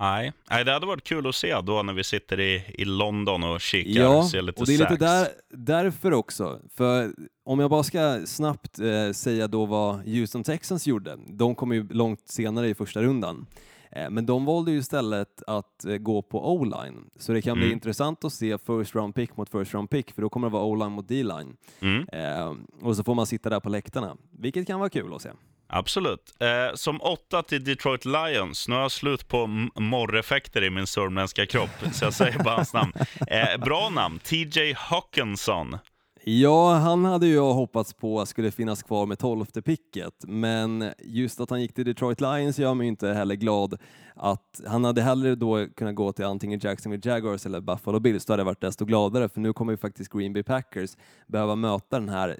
Nej, 0.00 0.32
Nej 0.50 0.64
det 0.64 0.72
hade 0.72 0.86
varit 0.86 1.04
kul 1.04 1.26
att 1.26 1.34
se 1.34 1.60
då 1.60 1.82
när 1.82 1.92
vi 1.92 2.04
sitter 2.04 2.40
i, 2.40 2.64
i 2.68 2.84
London 2.84 3.44
och 3.44 3.60
kikar. 3.60 4.00
Ja, 4.02 4.28
ser 4.28 4.42
lite 4.42 4.60
och 4.60 4.66
det 4.66 4.74
är 4.74 4.78
lite 4.78 4.96
där, 4.96 5.28
därför 5.50 6.12
också. 6.12 6.60
För 6.74 7.12
om 7.44 7.60
jag 7.60 7.70
bara 7.70 7.82
ska 7.82 8.20
snabbt 8.26 8.78
eh, 8.78 9.12
säga 9.12 9.48
då 9.48 9.66
vad 9.66 9.96
Houston 9.96 10.42
Texans 10.42 10.86
gjorde. 10.86 11.18
De 11.26 11.54
kom 11.54 11.72
ju 11.72 11.88
långt 11.88 12.28
senare 12.28 12.68
i 12.68 12.74
första 12.74 13.02
rundan. 13.02 13.46
Eh, 13.92 14.10
men 14.10 14.26
de 14.26 14.44
valde 14.44 14.70
ju 14.70 14.78
istället 14.78 15.42
att 15.46 15.84
eh, 15.84 15.96
gå 15.96 16.22
på 16.22 16.52
O-line, 16.54 17.10
så 17.16 17.32
det 17.32 17.42
kan 17.42 17.52
mm. 17.52 17.60
bli 17.64 17.72
intressant 17.72 18.24
att 18.24 18.32
se 18.32 18.58
first 18.58 18.94
round 18.94 19.14
pick 19.14 19.36
mot 19.36 19.50
first 19.50 19.74
round 19.74 19.90
pick, 19.90 20.12
för 20.12 20.22
då 20.22 20.28
kommer 20.28 20.48
det 20.48 20.52
vara 20.52 20.64
O-line 20.64 20.92
mot 20.92 21.08
D-line. 21.08 21.56
Mm. 21.80 22.08
Eh, 22.12 22.54
och 22.82 22.96
så 22.96 23.04
får 23.04 23.14
man 23.14 23.26
sitta 23.26 23.50
där 23.50 23.60
på 23.60 23.68
läktarna, 23.68 24.16
vilket 24.30 24.66
kan 24.66 24.80
vara 24.80 24.90
kul 24.90 25.14
att 25.14 25.22
se. 25.22 25.30
Absolut. 25.70 26.34
Eh, 26.40 26.74
som 26.74 27.02
åtta 27.02 27.42
till 27.42 27.64
Detroit 27.64 28.04
Lions. 28.04 28.68
Nu 28.68 28.74
har 28.74 28.82
jag 28.82 28.92
slut 28.92 29.28
på 29.28 29.46
morreffekter 29.76 30.64
i 30.64 30.70
min 30.70 30.86
sörmländska 30.86 31.46
kropp, 31.46 31.70
så 31.92 32.04
jag 32.04 32.14
säger 32.14 32.38
bara 32.44 32.54
hans 32.54 32.72
namn. 32.72 32.92
Eh, 33.26 33.60
bra 33.64 33.88
namn, 33.88 34.18
TJ 34.18 34.72
Hawkinson. 34.76 35.78
Ja, 36.24 36.74
han 36.74 37.04
hade 37.04 37.26
ju 37.26 37.34
jag 37.34 37.54
hoppats 37.54 37.94
på 37.94 38.26
skulle 38.26 38.50
finnas 38.50 38.82
kvar 38.82 39.06
med 39.06 39.18
tolfte 39.18 39.62
picket, 39.62 40.14
men 40.26 40.90
just 40.98 41.40
att 41.40 41.50
han 41.50 41.60
gick 41.60 41.74
till 41.74 41.84
Detroit 41.84 42.20
Lions 42.20 42.58
gör 42.58 42.74
mig 42.74 42.86
inte 42.88 43.08
heller 43.08 43.34
glad. 43.34 43.80
Att 44.16 44.60
han 44.66 44.84
hade 44.84 45.02
hellre 45.02 45.34
då 45.34 45.66
kunnat 45.76 45.94
gå 45.94 46.12
till 46.12 46.24
antingen 46.24 46.60
Jacksonville 46.62 47.10
Jaguars 47.10 47.46
eller 47.46 47.60
Buffalo 47.60 48.00
Bills, 48.00 48.24
då 48.24 48.32
hade 48.32 48.40
jag 48.40 48.44
varit 48.44 48.60
desto 48.60 48.84
gladare, 48.84 49.28
för 49.28 49.40
nu 49.40 49.52
kommer 49.52 49.72
ju 49.72 49.76
faktiskt 49.76 50.12
Green 50.12 50.32
Bay 50.32 50.42
Packers 50.42 50.90
behöva 51.26 51.54
möta 51.54 52.00
den 52.00 52.08
här 52.08 52.38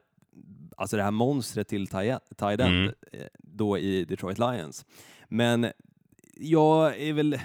alltså 0.79 0.97
det 0.97 1.03
här 1.03 1.11
monstret 1.11 1.69
till 1.69 1.87
tight 1.87 2.61
mm. 2.61 2.93
Eh, 3.12 3.27
då 3.38 3.79
i 3.79 4.05
Detroit 4.05 4.38
Lions. 4.38 4.87
Men 5.29 5.67
jag 6.35 7.01
är 7.01 7.12
väl 7.12 7.38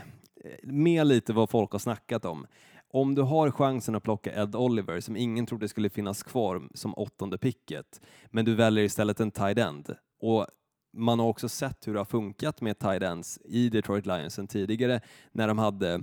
med 0.63 1.07
lite 1.07 1.33
vad 1.33 1.49
folk 1.49 1.71
har 1.71 1.79
snackat 1.79 2.25
om. 2.25 2.47
Om 2.87 3.15
du 3.15 3.21
har 3.21 3.51
chansen 3.51 3.95
att 3.95 4.03
plocka 4.03 4.41
Ed 4.41 4.55
Oliver, 4.55 4.99
som 4.99 5.17
ingen 5.17 5.45
trodde 5.45 5.67
skulle 5.67 5.89
finnas 5.89 6.23
kvar 6.23 6.61
som 6.73 6.93
åttonde 6.93 7.37
picket, 7.37 8.01
men 8.25 8.45
du 8.45 8.55
väljer 8.55 8.83
istället 8.83 9.19
en 9.19 9.31
tight 9.31 9.57
end, 9.57 9.95
och 10.19 10.47
man 10.93 11.19
har 11.19 11.27
också 11.27 11.49
sett 11.49 11.87
hur 11.87 11.93
det 11.93 11.99
har 11.99 12.05
funkat 12.05 12.61
med 12.61 12.79
tight 12.79 13.03
ends 13.03 13.39
i 13.45 13.69
Detroit 13.69 14.05
Lions 14.05 14.33
sen 14.33 14.47
tidigare 14.47 15.01
när 15.31 15.47
de 15.47 15.57
hade, 15.57 16.01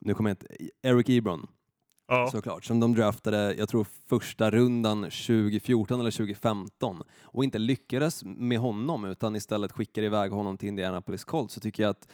nu 0.00 0.14
kommer 0.14 0.30
jag 0.30 0.34
inte, 0.34 0.46
Eric 0.82 1.08
Ebron, 1.08 1.46
Ja. 2.12 2.30
Såklart, 2.30 2.64
som 2.64 2.80
de 2.80 2.94
draftade, 2.94 3.54
jag 3.54 3.68
tror 3.68 3.86
första 4.08 4.50
rundan 4.50 5.02
2014 5.02 6.00
eller 6.00 6.10
2015 6.10 7.02
och 7.22 7.44
inte 7.44 7.58
lyckades 7.58 8.24
med 8.24 8.58
honom 8.58 9.04
utan 9.04 9.36
istället 9.36 9.72
skickade 9.72 10.06
iväg 10.06 10.32
honom 10.32 10.58
till 10.58 10.68
Indianapolis 10.68 11.24
Colts 11.24 11.54
så 11.54 11.60
tycker 11.60 11.82
jag 11.82 11.90
att 11.90 12.08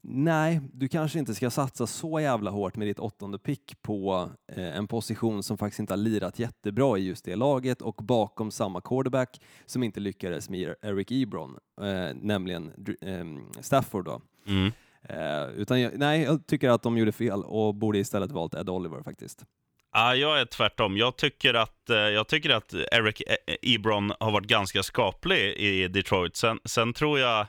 nej, 0.00 0.60
du 0.72 0.88
kanske 0.88 1.18
inte 1.18 1.34
ska 1.34 1.50
satsa 1.50 1.86
så 1.86 2.20
jävla 2.20 2.50
hårt 2.50 2.76
med 2.76 2.88
ditt 2.88 2.98
åttonde 2.98 3.38
pick 3.38 3.82
på 3.82 4.30
eh, 4.52 4.76
en 4.76 4.86
position 4.86 5.42
som 5.42 5.58
faktiskt 5.58 5.80
inte 5.80 5.92
har 5.92 5.98
lirat 5.98 6.38
jättebra 6.38 6.98
i 6.98 7.06
just 7.06 7.24
det 7.24 7.36
laget 7.36 7.82
och 7.82 7.94
bakom 7.94 8.50
samma 8.50 8.80
quarterback 8.80 9.40
som 9.66 9.82
inte 9.82 10.00
lyckades 10.00 10.50
med 10.50 10.74
Eric 10.82 11.10
Ebron, 11.10 11.58
eh, 11.80 12.14
nämligen 12.14 12.70
eh, 13.00 13.60
Stafford 13.62 14.04
då. 14.04 14.20
Mm. 14.46 14.72
Eh, 15.08 15.44
utan 15.56 15.80
jag, 15.80 15.98
nej, 15.98 16.22
jag 16.22 16.46
tycker 16.46 16.70
att 16.70 16.82
de 16.82 16.98
gjorde 16.98 17.12
fel 17.12 17.44
och 17.44 17.74
borde 17.74 17.98
istället 17.98 18.30
valt 18.30 18.54
Ed 18.54 18.68
Oliver 18.68 19.02
faktiskt. 19.02 19.44
Ja, 19.92 20.14
jag 20.14 20.40
är 20.40 20.44
tvärtom. 20.44 20.96
Jag 20.96 21.16
tycker 21.16 21.54
att, 21.54 21.90
eh, 21.90 21.96
jag 21.96 22.28
tycker 22.28 22.50
att 22.50 22.74
Eric 22.74 23.20
e-, 23.20 23.36
e-, 23.46 23.74
Ebron 23.74 24.12
har 24.20 24.30
varit 24.30 24.46
ganska 24.46 24.82
skaplig 24.82 25.54
i 25.56 25.88
Detroit. 25.88 26.36
Sen, 26.36 26.58
sen 26.64 26.92
tror 26.92 27.18
jag, 27.18 27.40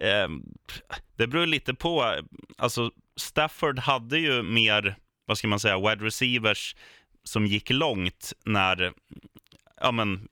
eh, 0.00 0.28
det 1.16 1.26
beror 1.26 1.46
lite 1.46 1.74
på. 1.74 2.14
Alltså, 2.58 2.90
Stafford 3.16 3.78
hade 3.78 4.18
ju 4.18 4.42
mer, 4.42 4.96
vad 5.26 5.38
ska 5.38 5.48
man 5.48 5.60
säga, 5.60 5.78
wide 5.78 6.04
receivers 6.04 6.76
som 7.24 7.46
gick 7.46 7.70
långt 7.70 8.32
när 8.44 8.92
ja, 9.80 9.92
men, 9.92 10.28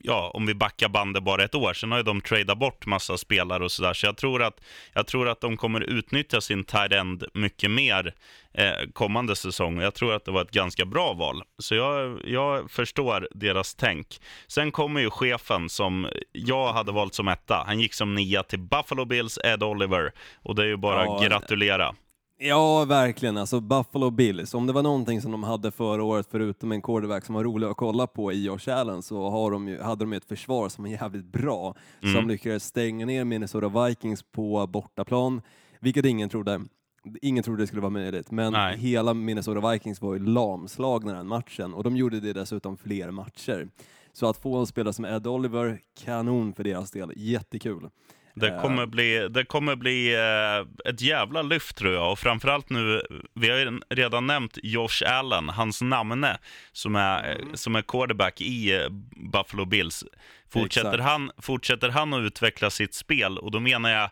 ja, 0.00 0.30
om 0.34 0.46
vi 0.46 0.54
backar 0.54 0.88
bandet 0.88 1.22
bara 1.22 1.44
ett 1.44 1.54
år, 1.54 1.72
sen 1.72 1.90
har 1.90 1.98
ju 1.98 2.04
de 2.04 2.20
tradat 2.20 2.58
bort 2.58 2.86
massa 2.86 3.18
spelare 3.18 3.64
och 3.64 3.72
sådär. 3.72 3.94
Så 3.94 4.06
jag 4.06 4.16
tror, 4.16 4.42
att, 4.42 4.60
jag 4.92 5.06
tror 5.06 5.28
att 5.28 5.40
de 5.40 5.56
kommer 5.56 5.80
utnyttja 5.80 6.40
sin 6.40 6.64
tight 6.64 6.92
end 6.92 7.24
mycket 7.34 7.70
mer 7.70 8.14
eh, 8.54 8.90
kommande 8.92 9.36
säsong. 9.36 9.80
Jag 9.80 9.94
tror 9.94 10.14
att 10.14 10.24
det 10.24 10.30
var 10.30 10.42
ett 10.42 10.50
ganska 10.50 10.84
bra 10.84 11.12
val. 11.12 11.42
Så 11.58 11.74
jag, 11.74 12.20
jag 12.24 12.70
förstår 12.70 13.28
deras 13.30 13.74
tänk. 13.74 14.20
Sen 14.46 14.72
kommer 14.72 15.00
ju 15.00 15.10
chefen 15.10 15.68
som 15.68 16.08
jag 16.32 16.72
hade 16.72 16.92
valt 16.92 17.14
som 17.14 17.28
etta. 17.28 17.64
Han 17.66 17.80
gick 17.80 17.94
som 17.94 18.14
nia 18.14 18.42
till 18.42 18.58
Buffalo 18.58 19.04
Bills, 19.04 19.38
Ed 19.44 19.62
Oliver. 19.62 20.12
Och 20.42 20.54
det 20.54 20.62
är 20.62 20.66
ju 20.66 20.76
bara 20.76 21.04
ja, 21.04 21.20
gratulera. 21.28 21.94
Ja, 22.40 22.84
verkligen. 22.84 23.36
Alltså 23.36 23.60
Buffalo 23.60 24.10
Bills, 24.10 24.54
om 24.54 24.66
det 24.66 24.72
var 24.72 24.82
någonting 24.82 25.20
som 25.20 25.32
de 25.32 25.42
hade 25.42 25.70
förra 25.70 26.04
året, 26.04 26.26
förutom 26.30 26.72
en 26.72 26.82
quarterback 26.82 27.24
som 27.24 27.34
var 27.34 27.44
rolig 27.44 27.66
att 27.66 27.76
kolla 27.76 28.06
på 28.06 28.32
i 28.32 28.44
Josh 28.44 28.68
Allen, 28.68 29.02
så 29.02 29.30
har 29.30 29.50
de 29.50 29.68
ju, 29.68 29.80
hade 29.82 30.04
de 30.04 30.12
ett 30.12 30.24
försvar 30.24 30.68
som 30.68 30.86
är 30.86 30.90
jävligt 30.90 31.24
bra, 31.24 31.74
mm. 32.02 32.14
som 32.14 32.28
lyckades 32.28 32.64
stänga 32.64 33.06
ner 33.06 33.24
Minnesota 33.24 33.86
Vikings 33.86 34.22
på 34.22 34.66
bortaplan, 34.66 35.42
vilket 35.80 36.04
ingen 36.04 36.28
trodde. 36.28 36.60
Ingen 37.22 37.44
trodde 37.44 37.62
det 37.62 37.66
skulle 37.66 37.82
vara 37.82 37.90
möjligt, 37.90 38.30
men 38.30 38.52
Nej. 38.52 38.76
hela 38.76 39.14
Minnesota 39.14 39.70
Vikings 39.70 40.02
var 40.02 40.14
ju 40.14 40.20
lamslagna 40.20 41.12
den 41.12 41.26
matchen 41.26 41.74
och 41.74 41.84
de 41.84 41.96
gjorde 41.96 42.20
det 42.20 42.32
dessutom 42.32 42.76
fler 42.76 43.10
matcher. 43.10 43.68
Så 44.12 44.28
att 44.28 44.36
få 44.36 44.56
en 44.56 44.66
spelare 44.66 44.92
som 44.92 45.04
Ed 45.04 45.26
Oliver, 45.26 45.80
kanon 46.04 46.52
för 46.52 46.64
deras 46.64 46.90
del, 46.90 47.12
jättekul. 47.16 47.88
Det 48.38 48.60
kommer 48.62 48.86
bli, 48.86 49.28
det 49.28 49.44
kommer 49.44 49.76
bli 49.76 50.14
eh, 50.14 50.90
ett 50.90 51.00
jävla 51.00 51.42
lyft 51.42 51.76
tror 51.76 51.94
jag. 51.94 52.12
Och 52.12 52.18
framförallt 52.18 52.70
nu, 52.70 53.02
vi 53.34 53.50
har 53.50 53.56
ju 53.58 53.80
redan 53.90 54.26
nämnt 54.26 54.58
Josh 54.62 55.02
Allen, 55.06 55.48
hans 55.48 55.82
namne, 55.82 56.38
som 56.72 56.96
är, 56.96 57.32
mm. 57.32 57.56
som 57.56 57.76
är 57.76 57.82
quarterback 57.82 58.40
i 58.40 58.76
eh, 58.76 58.88
Buffalo 59.32 59.64
Bills. 59.64 60.04
Fortsätter 60.52 60.98
han, 60.98 61.30
fortsätter 61.38 61.88
han 61.88 62.14
att 62.14 62.20
utveckla 62.20 62.70
sitt 62.70 62.94
spel, 62.94 63.38
och 63.38 63.50
då 63.50 63.60
menar 63.60 63.90
jag 63.90 64.10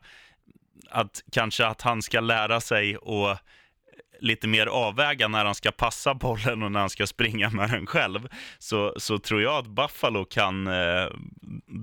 att 0.90 1.22
kanske 1.32 1.66
att 1.66 1.82
han 1.82 2.02
ska 2.02 2.20
lära 2.20 2.60
sig 2.60 2.96
och 2.96 3.36
lite 4.20 4.48
mer 4.48 4.66
avväga 4.66 5.28
när 5.28 5.44
han 5.44 5.54
ska 5.54 5.70
passa 5.70 6.14
bollen 6.14 6.62
och 6.62 6.72
när 6.72 6.80
han 6.80 6.90
ska 6.90 7.06
springa 7.06 7.50
med 7.50 7.70
den 7.70 7.86
själv, 7.86 8.28
så, 8.58 8.94
så 8.96 9.18
tror 9.18 9.42
jag 9.42 9.54
att 9.54 9.66
Buffalo 9.66 10.24
kan, 10.24 10.66
eh, 10.66 11.06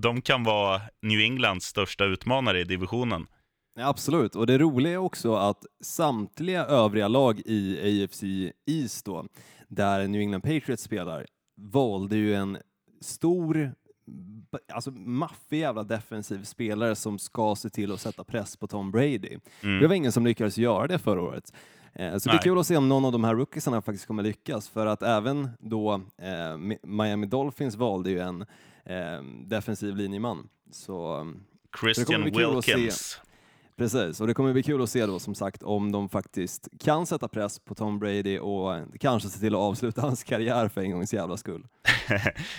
de 0.01 0.21
kan 0.21 0.43
vara 0.43 0.81
New 1.01 1.19
Englands 1.19 1.65
största 1.65 2.05
utmanare 2.05 2.59
i 2.59 2.63
divisionen. 2.63 3.27
Ja, 3.75 3.87
absolut, 3.87 4.35
och 4.35 4.47
det 4.47 4.57
roliga 4.57 4.93
är 4.93 4.97
också 4.97 5.35
att 5.35 5.65
samtliga 5.83 6.65
övriga 6.65 7.07
lag 7.07 7.39
i 7.45 8.03
AFC 8.03 8.23
East 8.65 9.05
då, 9.05 9.25
där 9.67 10.07
New 10.07 10.21
England 10.21 10.41
Patriots 10.41 10.83
spelar, 10.83 11.25
valde 11.57 12.15
ju 12.15 12.35
en 12.35 12.57
stor 13.01 13.73
alltså 14.73 14.91
maffig 14.91 15.59
jävla 15.59 15.83
defensiv 15.83 16.43
spelare 16.43 16.95
som 16.95 17.19
ska 17.19 17.55
se 17.55 17.69
till 17.69 17.91
att 17.91 18.01
sätta 18.01 18.23
press 18.23 18.57
på 18.57 18.67
Tom 18.67 18.91
Brady. 18.91 19.37
Mm. 19.63 19.79
Det 19.79 19.87
var 19.87 19.95
ingen 19.95 20.11
som 20.11 20.25
lyckades 20.25 20.57
göra 20.57 20.87
det 20.87 20.99
förra 20.99 21.21
året. 21.21 21.53
Eh, 21.95 22.17
så 22.17 22.29
det 22.29 22.35
är 22.35 22.41
kul 22.41 22.59
att 22.59 22.67
se 22.67 22.77
om 22.77 22.89
någon 22.89 23.05
av 23.05 23.11
de 23.11 23.23
här 23.23 23.35
rookiesarna 23.35 23.81
faktiskt 23.81 24.05
kommer 24.05 24.23
lyckas, 24.23 24.69
för 24.69 24.85
att 24.85 25.03
även 25.03 25.49
då 25.59 25.93
eh, 26.17 26.77
Miami 26.83 27.25
Dolphins 27.25 27.75
valde 27.75 28.09
ju 28.09 28.19
en 28.19 28.41
eh, 28.85 29.23
defensiv 29.45 29.95
linjeman. 29.95 30.49
Så, 30.71 31.27
Christian 31.81 32.31
så 32.33 32.39
Wilkins. 32.39 33.19
Precis, 33.77 34.21
och 34.21 34.27
det 34.27 34.33
kommer 34.33 34.53
bli 34.53 34.63
kul 34.63 34.81
att 34.81 34.89
se 34.89 35.05
då 35.05 35.19
som 35.19 35.35
sagt 35.35 35.63
om 35.63 35.91
de 35.91 36.09
faktiskt 36.09 36.67
kan 36.79 37.05
sätta 37.05 37.27
press 37.27 37.59
på 37.59 37.75
Tom 37.75 37.99
Brady 37.99 38.39
och 38.39 38.75
kanske 38.99 39.29
se 39.29 39.39
till 39.39 39.55
att 39.55 39.61
avsluta 39.61 40.01
hans 40.07 40.23
karriär 40.23 40.67
för 40.69 40.81
en 40.81 40.91
gångs 40.91 41.13
jävla 41.13 41.37
skull. 41.37 41.63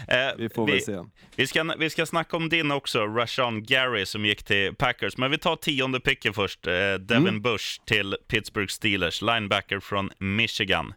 Eh, 0.09 0.37
vi 0.38 0.48
får 0.48 0.66
vi, 0.66 0.72
väl 0.72 0.81
se. 0.81 0.98
Vi 1.37 1.46
ska, 1.46 1.74
vi 1.79 1.90
ska 1.90 2.07
snacka 2.07 2.37
om 2.37 2.48
din 2.48 2.70
också, 2.70 2.98
Rashawn 3.07 3.62
Gary 3.62 4.07
som 4.07 4.24
gick 4.24 4.44
till 4.44 4.74
Packers. 4.74 5.16
Men 5.16 5.31
vi 5.31 5.38
tar 5.38 5.57
tionde 5.57 6.00
picken 6.00 6.35
först. 6.35 6.66
Eh, 6.66 6.72
Devin 6.72 7.29
mm. 7.29 7.42
Bush 7.42 7.81
till 7.85 8.16
Pittsburgh 8.29 8.68
Steelers, 8.68 9.22
linebacker 9.22 9.81
från 9.81 10.11
Michigan. 10.18 10.94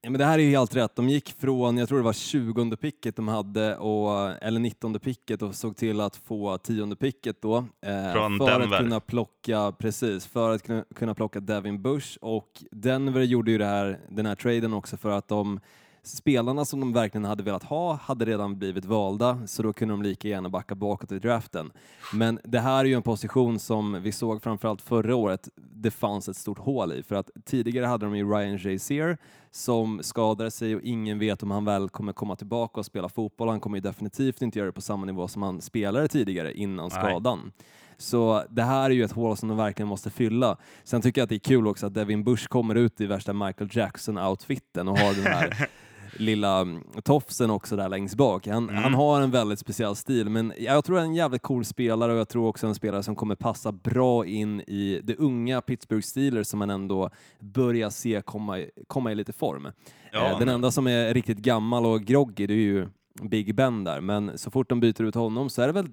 Ja, 0.00 0.10
men 0.10 0.18
det 0.18 0.24
här 0.24 0.38
är 0.38 0.48
helt 0.50 0.76
rätt. 0.76 0.96
De 0.96 1.08
gick 1.08 1.34
från, 1.40 1.78
jag 1.78 1.88
tror 1.88 1.98
det 1.98 2.04
var 2.04 2.12
20 2.12 2.76
picket 2.76 3.16
de 3.16 3.28
hade, 3.28 3.76
och, 3.76 4.30
eller 4.42 4.60
19 4.60 5.00
picket 5.00 5.42
och 5.42 5.54
såg 5.54 5.76
till 5.76 6.00
att 6.00 6.16
få 6.16 6.58
10 6.58 6.96
picket 6.96 7.42
då. 7.42 7.56
Eh, 7.56 8.12
från 8.12 8.38
för 8.38 8.46
Denver. 8.46 8.76
att 8.76 8.82
kunna 8.82 9.00
plocka, 9.00 9.72
precis, 9.78 10.26
för 10.26 10.54
att 10.54 10.62
kunna, 10.62 10.84
kunna 10.94 11.14
plocka 11.14 11.40
Devin 11.40 11.82
Bush 11.82 12.18
och 12.20 12.64
Denver 12.70 13.22
gjorde 13.22 13.50
ju 13.50 13.62
här, 13.62 14.00
den 14.08 14.26
här 14.26 14.34
traden 14.34 14.72
också 14.72 14.96
för 14.96 15.10
att 15.10 15.28
de 15.28 15.60
spelarna 16.08 16.64
som 16.64 16.80
de 16.80 16.92
verkligen 16.92 17.24
hade 17.24 17.42
velat 17.42 17.62
ha 17.62 17.94
hade 18.02 18.24
redan 18.24 18.58
blivit 18.58 18.84
valda, 18.84 19.46
så 19.46 19.62
då 19.62 19.72
kunde 19.72 19.94
de 19.94 20.02
lika 20.02 20.28
gärna 20.28 20.48
backa 20.48 20.74
bakåt 20.74 21.12
i 21.12 21.18
draften. 21.18 21.72
Men 22.12 22.40
det 22.44 22.60
här 22.60 22.78
är 22.80 22.84
ju 22.84 22.94
en 22.94 23.02
position 23.02 23.58
som 23.58 24.02
vi 24.02 24.12
såg 24.12 24.42
framförallt 24.42 24.82
förra 24.82 25.16
året, 25.16 25.48
det 25.56 25.90
fanns 25.90 26.28
ett 26.28 26.36
stort 26.36 26.58
hål 26.58 26.92
i, 26.92 27.02
för 27.02 27.14
att 27.14 27.30
tidigare 27.44 27.86
hade 27.86 28.06
de 28.06 28.16
ju 28.16 28.30
Ryan 28.30 28.58
Jazier 28.58 29.18
som 29.50 30.02
skadade 30.02 30.50
sig 30.50 30.76
och 30.76 30.82
ingen 30.82 31.18
vet 31.18 31.42
om 31.42 31.50
han 31.50 31.64
väl 31.64 31.88
kommer 31.88 32.12
komma 32.12 32.36
tillbaka 32.36 32.80
och 32.80 32.86
spela 32.86 33.08
fotboll. 33.08 33.48
Han 33.48 33.60
kommer 33.60 33.76
ju 33.76 33.80
definitivt 33.80 34.42
inte 34.42 34.58
göra 34.58 34.66
det 34.66 34.72
på 34.72 34.80
samma 34.80 35.06
nivå 35.06 35.28
som 35.28 35.42
han 35.42 35.60
spelade 35.60 36.08
tidigare 36.08 36.54
innan 36.54 36.90
skadan. 36.90 37.40
Nej. 37.44 37.52
Så 37.96 38.44
det 38.50 38.62
här 38.62 38.90
är 38.90 38.94
ju 38.94 39.04
ett 39.04 39.12
hål 39.12 39.36
som 39.36 39.48
de 39.48 39.58
verkligen 39.58 39.88
måste 39.88 40.10
fylla. 40.10 40.56
Sen 40.84 41.02
tycker 41.02 41.20
jag 41.20 41.24
att 41.24 41.28
det 41.28 41.34
är 41.34 41.38
kul 41.38 41.66
också 41.66 41.86
att 41.86 41.94
Devin 41.94 42.24
Bush 42.24 42.46
kommer 42.48 42.74
ut 42.74 43.00
i 43.00 43.06
värsta 43.06 43.32
Michael 43.32 43.70
Jackson-outfiten 43.70 44.88
och 44.88 44.98
har 44.98 45.14
den 45.14 45.32
här 45.32 45.68
lilla 46.16 46.60
mm, 46.60 46.82
tofsen 47.04 47.50
också 47.50 47.76
där 47.76 47.88
längst 47.88 48.14
bak. 48.14 48.46
Han, 48.46 48.68
mm. 48.68 48.82
han 48.82 48.94
har 48.94 49.20
en 49.20 49.30
väldigt 49.30 49.58
speciell 49.58 49.96
stil, 49.96 50.28
men 50.28 50.52
jag 50.58 50.84
tror 50.84 50.96
han 50.96 51.04
är 51.04 51.08
en 51.08 51.14
jävligt 51.14 51.42
cool 51.42 51.64
spelare 51.64 52.12
och 52.12 52.18
jag 52.18 52.28
tror 52.28 52.48
också 52.48 52.66
en 52.66 52.74
spelare 52.74 53.02
som 53.02 53.16
kommer 53.16 53.34
passa 53.34 53.72
bra 53.72 54.26
in 54.26 54.60
i 54.60 55.00
det 55.04 55.16
unga 55.16 55.60
Pittsburgh 55.60 56.02
Steelers 56.02 56.46
som 56.46 56.58
man 56.58 56.70
ändå 56.70 57.10
börjar 57.40 57.90
se 57.90 58.22
komma, 58.24 58.64
komma 58.86 59.12
i 59.12 59.14
lite 59.14 59.32
form. 59.32 59.68
Ja, 60.12 60.24
eh, 60.24 60.30
Den 60.30 60.38
men... 60.38 60.54
enda 60.54 60.70
som 60.70 60.86
är 60.86 61.14
riktigt 61.14 61.38
gammal 61.38 61.86
och 61.86 62.02
groggy, 62.02 62.46
det 62.46 62.54
är 62.54 62.56
ju 62.56 62.88
Big 63.22 63.54
Ben 63.54 63.84
där, 63.84 64.00
men 64.00 64.38
så 64.38 64.50
fort 64.50 64.68
de 64.68 64.80
byter 64.80 65.02
ut 65.02 65.14
honom 65.14 65.50
så 65.50 65.62
är 65.62 65.66
det 65.66 65.72
väl 65.72 65.88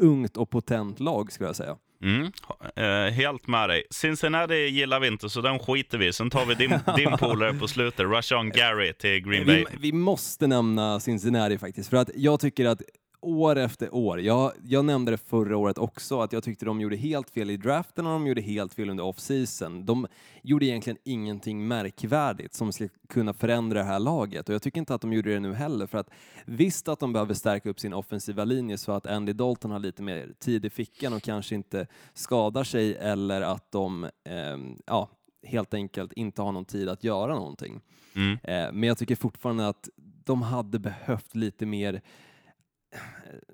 ungt 0.00 0.36
och 0.36 0.50
potent 0.50 1.00
lag 1.00 1.32
skulle 1.32 1.48
jag 1.48 1.56
säga. 1.56 1.76
Mm, 2.02 2.32
eh, 2.76 3.12
helt 3.12 3.46
med 3.46 3.68
dig. 3.68 3.82
Cincinnati 3.90 4.54
gillar 4.54 5.00
vi 5.00 5.06
inte, 5.06 5.28
så 5.28 5.40
den 5.40 5.58
skiter 5.58 5.98
vi 5.98 6.12
Sen 6.12 6.30
tar 6.30 6.46
vi 6.46 6.54
din, 6.54 6.78
din 6.96 7.18
polare 7.18 7.54
på 7.54 7.68
slutet, 7.68 8.06
Rashawn 8.06 8.50
Gary 8.50 8.92
till 8.92 9.20
Green 9.20 9.46
Bay. 9.46 9.64
Vi, 9.70 9.76
vi, 9.80 9.92
måste 9.92 10.46
nämna 10.46 11.00
Cincinnati 11.00 11.58
faktiskt, 11.58 11.90
för 11.90 11.96
att 11.96 12.10
jag 12.14 12.40
tycker 12.40 12.66
att 12.66 12.82
år 13.20 13.56
efter 13.56 13.94
år. 13.94 14.20
Jag, 14.20 14.52
jag 14.64 14.84
nämnde 14.84 15.10
det 15.10 15.16
förra 15.16 15.56
året 15.56 15.78
också, 15.78 16.20
att 16.20 16.32
jag 16.32 16.42
tyckte 16.44 16.64
de 16.64 16.80
gjorde 16.80 16.96
helt 16.96 17.30
fel 17.30 17.50
i 17.50 17.56
draften 17.56 18.06
och 18.06 18.12
de 18.12 18.26
gjorde 18.26 18.40
helt 18.40 18.74
fel 18.74 18.90
under 18.90 19.04
off-season. 19.04 19.86
De 19.86 20.06
gjorde 20.42 20.66
egentligen 20.66 20.98
ingenting 21.04 21.68
märkvärdigt 21.68 22.54
som 22.54 22.72
skulle 22.72 22.90
kunna 23.08 23.32
förändra 23.32 23.78
det 23.78 23.84
här 23.84 23.98
laget 23.98 24.48
och 24.48 24.54
jag 24.54 24.62
tycker 24.62 24.78
inte 24.78 24.94
att 24.94 25.00
de 25.00 25.12
gjorde 25.12 25.32
det 25.32 25.40
nu 25.40 25.54
heller 25.54 25.86
för 25.86 25.98
att 25.98 26.10
visst 26.44 26.88
att 26.88 27.00
de 27.00 27.12
behöver 27.12 27.34
stärka 27.34 27.70
upp 27.70 27.80
sin 27.80 27.92
offensiva 27.92 28.44
linje 28.44 28.78
så 28.78 28.92
att 28.92 29.06
Andy 29.06 29.32
Dalton 29.32 29.70
har 29.70 29.78
lite 29.78 30.02
mer 30.02 30.32
tid 30.38 30.64
i 30.64 30.70
fickan 30.70 31.12
och 31.12 31.22
kanske 31.22 31.54
inte 31.54 31.86
skadar 32.14 32.64
sig 32.64 32.96
eller 32.96 33.40
att 33.40 33.72
de 33.72 34.04
eh, 34.04 34.58
ja, 34.86 35.08
helt 35.42 35.74
enkelt 35.74 36.12
inte 36.12 36.42
har 36.42 36.52
någon 36.52 36.64
tid 36.64 36.88
att 36.88 37.04
göra 37.04 37.34
någonting. 37.34 37.80
Mm. 38.14 38.32
Eh, 38.42 38.72
men 38.72 38.82
jag 38.82 38.98
tycker 38.98 39.16
fortfarande 39.16 39.68
att 39.68 39.88
de 40.24 40.42
hade 40.42 40.78
behövt 40.78 41.34
lite 41.34 41.66
mer 41.66 42.02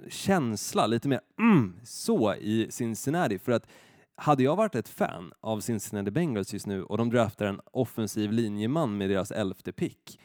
känsla, 0.09 0.87
lite 0.87 1.09
mer 1.09 1.21
mm, 1.39 1.81
så 1.85 2.35
i 2.35 2.67
Cincinnati. 2.71 3.39
För 3.39 3.53
att 3.53 3.67
hade 4.15 4.43
jag 4.43 4.57
varit 4.57 4.75
ett 4.75 4.89
fan 4.89 5.33
av 5.41 5.61
Cincinnati 5.61 6.11
Bengals 6.11 6.53
just 6.53 6.67
nu 6.67 6.83
och 6.83 6.99
de 6.99 7.11
draftar 7.11 7.47
en 7.47 7.61
offensiv 7.65 8.33
linjeman 8.33 8.97
med 8.97 9.11
deras 9.11 9.31
elfte 9.31 9.73
pick, 9.73 10.21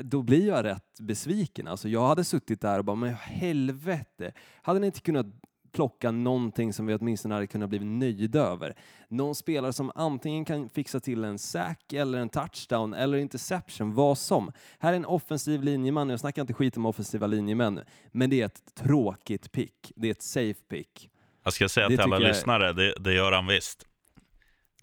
då 0.00 0.22
blir 0.22 0.46
jag 0.46 0.64
rätt 0.64 1.00
besviken. 1.00 1.68
Alltså 1.68 1.88
jag 1.88 2.08
hade 2.08 2.24
suttit 2.24 2.60
där 2.60 2.78
och 2.78 2.84
bara, 2.84 2.96
men 2.96 3.14
helvete, 3.14 4.32
hade 4.62 4.80
ni 4.80 4.86
inte 4.86 5.00
kunnat 5.00 5.26
plocka 5.74 6.10
någonting 6.10 6.72
som 6.72 6.86
vi 6.86 6.94
åtminstone 6.94 7.34
hade 7.34 7.46
kunnat 7.46 7.70
bli 7.70 7.78
nöjda 7.78 8.40
över. 8.40 8.74
Någon 9.08 9.34
spelare 9.34 9.72
som 9.72 9.92
antingen 9.94 10.44
kan 10.44 10.68
fixa 10.68 11.00
till 11.00 11.24
en 11.24 11.38
sack 11.38 11.92
eller 11.92 12.18
en 12.18 12.28
touchdown 12.28 12.94
eller 12.94 13.18
interception, 13.18 13.94
vad 13.94 14.18
som. 14.18 14.52
Här 14.78 14.92
är 14.92 14.96
en 14.96 15.06
offensiv 15.06 15.62
linjeman, 15.62 16.10
jag 16.10 16.20
snackar 16.20 16.42
inte 16.42 16.54
skit 16.54 16.76
om 16.76 16.86
offensiva 16.86 17.26
linjemän, 17.26 17.80
men 18.12 18.30
det 18.30 18.40
är 18.40 18.46
ett 18.46 18.74
tråkigt 18.74 19.52
pick. 19.52 19.92
Det 19.96 20.08
är 20.08 20.10
ett 20.10 20.22
safe 20.22 20.60
pick. 20.68 21.10
Jag 21.44 21.52
ska 21.52 21.68
säga 21.68 21.88
det 21.88 21.96
till 21.96 22.04
alla 22.04 22.20
jag... 22.20 22.28
lyssnare, 22.28 22.72
det, 22.72 22.94
det 23.00 23.12
gör 23.12 23.32
han 23.32 23.46
visst. 23.46 23.86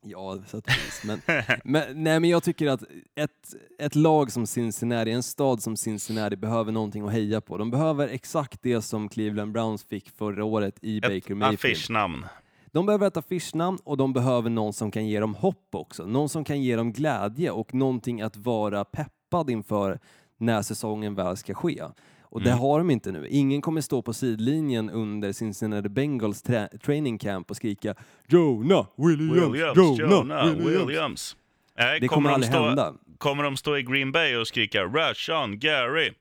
Ja, 0.04 0.38
så 0.48 0.58
att 0.58 0.68
men, 1.06 1.22
men, 1.64 2.04
nej, 2.04 2.20
men 2.20 2.30
jag 2.30 2.44
tycker 2.44 2.68
att 2.68 2.84
ett, 3.16 3.56
ett 3.80 3.96
lag 3.96 4.32
som 4.32 4.48
Cincinnati, 4.48 5.12
en 5.12 5.24
stad 5.24 5.62
som 5.62 5.78
Cincinnati 5.78 6.36
behöver 6.36 6.72
någonting 6.72 7.06
att 7.06 7.12
heja 7.12 7.42
på. 7.42 7.58
De 7.58 7.72
behöver 7.72 8.08
exakt 8.08 8.60
det 8.62 8.82
som 8.82 9.10
Cleveland 9.10 9.52
Browns 9.52 9.84
fick 9.84 10.10
förra 10.10 10.46
året 10.46 10.76
i 10.82 10.98
ett 10.98 11.04
Baker 11.04 11.36
Mayfield. 11.36 11.54
Ett 11.54 11.60
affischnamn. 11.60 12.26
De 12.72 12.86
behöver 12.86 13.08
ett 13.08 13.18
affischnamn 13.18 13.78
och 13.84 13.98
de 13.98 14.14
behöver 14.14 14.50
någon 14.50 14.74
som 14.74 14.92
kan 14.92 15.08
ge 15.08 15.20
dem 15.20 15.36
hopp 15.36 15.76
också. 15.76 16.06
Någon 16.06 16.30
som 16.30 16.44
kan 16.44 16.62
ge 16.62 16.76
dem 16.76 16.94
glädje 16.94 17.52
och 17.52 17.74
någonting 17.74 18.22
att 18.22 18.38
vara 18.38 18.86
peppad 18.86 19.50
inför 19.50 20.00
när 20.38 20.62
säsongen 20.62 21.16
väl 21.16 21.38
ska 21.38 21.54
ske. 21.54 21.84
Och 22.32 22.42
mm. 22.42 22.52
det 22.52 22.58
har 22.58 22.78
de 22.78 22.90
inte 22.90 23.12
nu. 23.12 23.28
Ingen 23.28 23.62
kommer 23.62 23.82
stå 23.82 24.02
på 24.02 24.14
sidlinjen 24.14 24.90
under 24.90 25.32
Cincinnati 25.32 25.90
Bengals 25.90 26.42
tra 26.42 26.68
training 26.68 27.18
camp 27.18 27.50
och 27.50 27.56
skrika 27.56 27.96
Jonah 28.28 28.88
Williams, 28.98 29.54
Williams 29.54 29.78
Jonah, 29.78 30.10
Jonah 30.10 30.46
Williams. 30.46 30.90
Williams. 30.90 31.36
Äh, 31.76 31.86
det 31.86 32.00
kommer, 32.00 32.08
kommer 32.08 32.30
aldrig 32.30 32.52
stå, 32.52 32.66
hända. 32.66 32.94
Kommer 33.18 33.44
de 33.44 33.58
stå 33.58 33.78
i 33.78 33.84
Green 33.84 34.12
Bay 34.12 34.36
och 34.36 34.48
skrika 34.48 34.84
Rashawn 34.84 35.60
Gary? 35.60 36.12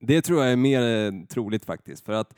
Det 0.00 0.22
tror 0.22 0.42
jag 0.42 0.52
är 0.52 0.56
mer 0.56 0.82
eh, 0.82 1.12
troligt 1.28 1.64
faktiskt. 1.64 2.04
För 2.04 2.12
att 2.12 2.34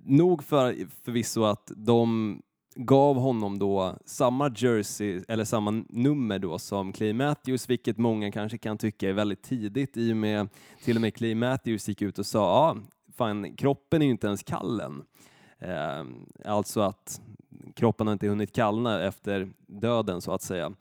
nog 0.00 0.44
för 0.44 0.76
förvisso 1.04 1.44
att 1.44 1.72
de 1.76 2.40
gav 2.74 3.16
honom 3.16 3.58
då 3.58 3.96
samma 4.04 4.50
jersey, 4.56 5.22
eller 5.28 5.44
samma 5.44 5.84
nummer 5.88 6.38
då 6.38 6.58
som 6.58 6.92
Clay 6.92 7.12
Matthews, 7.12 7.70
vilket 7.70 7.98
många 7.98 8.32
kanske 8.32 8.58
kan 8.58 8.78
tycka 8.78 9.08
är 9.08 9.12
väldigt 9.12 9.42
tidigt 9.42 9.96
i 9.96 10.12
och 10.12 10.16
med 10.16 10.48
till 10.84 10.96
och 10.96 11.00
med 11.00 11.14
Clay 11.14 11.34
Matthews 11.34 11.88
gick 11.88 12.02
ut 12.02 12.18
och 12.18 12.26
sa 12.26 12.38
ja, 12.38 12.76
fan, 13.16 13.56
kroppen 13.56 14.02
är 14.02 14.06
ju 14.06 14.12
inte 14.12 14.26
ens 14.26 14.42
kallen. 14.42 15.02
Eh, 15.58 16.04
alltså 16.44 16.80
att 16.80 17.20
kroppen 17.74 18.06
har 18.06 18.12
inte 18.12 18.28
hunnit 18.28 18.52
kallna 18.52 19.02
efter 19.02 19.52
döden 19.66 20.20
så 20.20 20.32
att 20.32 20.42
säga 20.42 20.72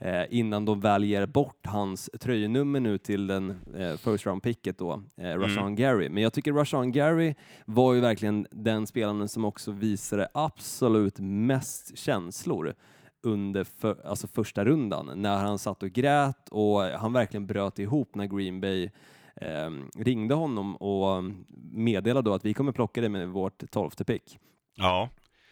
eh, 0.00 0.24
innan 0.30 0.64
de 0.64 0.80
väljer 0.80 1.26
bort 1.26 1.66
hans 1.66 2.10
tröjnummer 2.20 2.80
nu 2.80 2.98
till 2.98 3.26
den 3.26 3.50
eh, 3.76 3.96
first 3.96 4.26
round 4.26 4.42
picket 4.42 4.78
då, 4.78 5.02
eh, 5.16 5.38
Rashawn 5.38 5.58
mm. 5.58 5.74
Gary. 5.74 6.08
Men 6.08 6.22
jag 6.22 6.32
tycker 6.32 6.52
Rashawn 6.52 6.92
Gary 6.92 7.34
var 7.64 7.94
ju 7.94 8.00
verkligen 8.00 8.46
den 8.50 8.86
spelaren 8.86 9.28
som 9.28 9.44
också 9.44 9.72
visade 9.72 10.28
absolut 10.34 11.18
mest 11.18 11.98
känslor 11.98 12.74
under 13.22 13.64
för, 13.64 14.06
alltså 14.06 14.26
första 14.26 14.64
rundan 14.64 15.10
när 15.22 15.36
han 15.36 15.58
satt 15.58 15.82
och 15.82 15.90
grät 15.90 16.48
och 16.48 16.80
han 16.80 17.12
verkligen 17.12 17.46
bröt 17.46 17.78
ihop 17.78 18.14
när 18.14 18.26
Green 18.26 18.60
Bay 18.60 18.90
eh, 19.36 19.70
ringde 19.96 20.34
honom 20.34 20.76
och 20.76 21.24
meddelade 21.72 22.30
då 22.30 22.34
att 22.34 22.44
vi 22.44 22.54
kommer 22.54 22.72
plocka 22.72 23.00
dig 23.00 23.10
med 23.10 23.28
vårt 23.28 23.70
tolfte 23.70 24.04
pick. 24.04 24.38
Ja. 24.76 25.08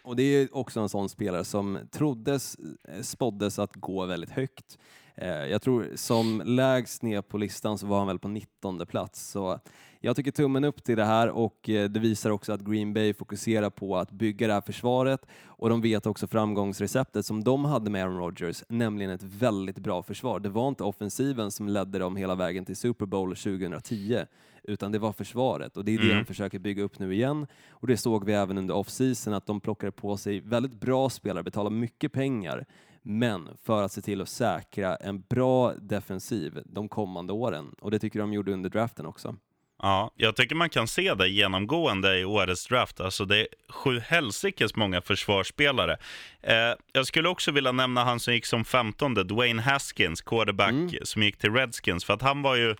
Och 0.09 0.17
det 0.17 0.23
är 0.23 0.57
också 0.57 0.81
en 0.81 0.89
sån 0.89 1.09
spelare 1.09 1.45
som 1.45 1.79
troddes, 1.91 2.57
eh, 2.89 3.03
spåddes 3.03 3.59
att 3.59 3.77
gå 3.77 4.07
väldigt 4.07 4.31
högt. 4.31 4.79
Eh, 5.15 5.29
jag 5.29 5.63
tror 5.63 5.87
som 5.95 6.43
lägst 6.45 7.03
ner 7.03 7.23
på 7.23 7.39
listan 7.39 7.79
så 7.79 7.87
var 7.87 7.99
han 7.99 8.07
väl 8.07 8.19
på 8.19 8.29
19 8.29 8.87
plats. 8.87 9.31
Så 9.31 9.61
jag 10.01 10.17
tycker 10.17 10.31
tummen 10.31 10.65
upp 10.65 10.85
till 10.85 10.97
det 10.97 11.05
här 11.05 11.29
och 11.29 11.69
eh, 11.69 11.91
det 11.91 12.01
visar 12.01 12.31
också 12.31 12.53
att 12.53 12.61
Green 12.61 12.95
Bay 12.95 13.15
fokuserar 13.15 13.71
på 13.71 13.97
att 13.97 14.11
bygga 14.11 14.47
det 14.47 14.53
här 14.53 14.61
försvaret 14.61 15.27
och 15.45 15.69
de 15.69 15.81
vet 15.81 16.07
också 16.07 16.27
framgångsreceptet 16.27 17.27
som 17.27 17.45
de 17.45 17.65
hade 17.65 17.91
med 17.91 18.05
Aaron 18.05 18.19
Rodgers, 18.19 18.65
nämligen 18.69 19.11
ett 19.11 19.23
väldigt 19.23 19.79
bra 19.79 20.03
försvar. 20.03 20.41
Det 20.41 20.49
var 20.49 20.69
inte 20.69 20.85
offensiven 20.85 21.51
som 21.51 21.69
ledde 21.69 21.99
dem 21.99 22.17
hela 22.17 22.35
vägen 22.35 22.65
till 22.65 22.77
Super 22.77 23.07
Bowl 23.07 23.37
2010 23.37 24.25
utan 24.69 24.93
det 24.93 24.99
var 24.99 25.13
försvaret 25.13 25.77
och 25.77 25.85
det 25.85 25.95
är 25.95 25.99
det 25.99 26.05
mm. 26.05 26.19
de 26.19 26.25
försöker 26.25 26.59
bygga 26.59 26.83
upp 26.83 26.99
nu 26.99 27.15
igen. 27.15 27.47
Och 27.71 27.87
det 27.87 27.97
såg 27.97 28.25
vi 28.25 28.33
även 28.33 28.59
under 28.59 28.75
off-season 28.75 29.35
att 29.35 29.47
de 29.47 29.61
plockade 29.61 29.93
på 29.93 30.17
sig 30.17 30.41
väldigt 30.41 30.81
bra 30.81 31.11
spelare, 31.11 31.43
betalade 31.43 31.77
mycket 31.77 32.13
pengar 32.13 32.67
men 33.03 33.49
för 33.63 33.83
att 33.83 33.93
se 33.93 34.01
till 34.01 34.21
att 34.21 34.29
säkra 34.29 34.97
en 34.97 35.21
bra 35.21 35.75
defensiv 35.75 36.63
de 36.65 36.89
kommande 36.89 37.33
åren 37.33 37.75
och 37.81 37.91
det 37.91 37.99
tycker 37.99 38.19
jag 38.19 38.29
de 38.29 38.33
gjorde 38.33 38.53
under 38.53 38.71
draften 38.71 39.07
också. 39.07 39.37
Ja, 39.83 40.11
jag 40.17 40.37
tycker 40.37 40.55
man 40.55 40.71
kan 40.71 40.89
se 40.89 41.15
det 41.15 41.29
genomgående 41.29 42.19
i 42.19 42.25
årets 42.25 42.67
draft. 42.67 43.01
Alltså 43.01 43.25
det 43.25 43.39
är 43.39 43.47
sju 43.69 44.01
helsikes 44.01 44.77
många 44.77 45.01
försvarsspelare. 45.01 45.97
Eh, 46.43 46.55
jag 46.93 47.07
skulle 47.07 47.29
också 47.29 47.51
vilja 47.51 47.73
nämna 47.73 48.05
han 48.05 48.21
som 48.21 48.35
gick 48.35 48.47
som 48.47 48.65
femtonde, 48.65 49.25
Dwayne 49.25 49.63
Haskins, 49.63 50.23
quarterback 50.23 50.71
mm. 50.71 50.91
som 51.03 51.23
gick 51.23 51.39
till 51.39 51.53
Redskins. 51.53 52.05
För 52.05 52.15
att 52.15 52.23
han 52.23 52.43
var 52.43 52.57
ju, 52.57 52.77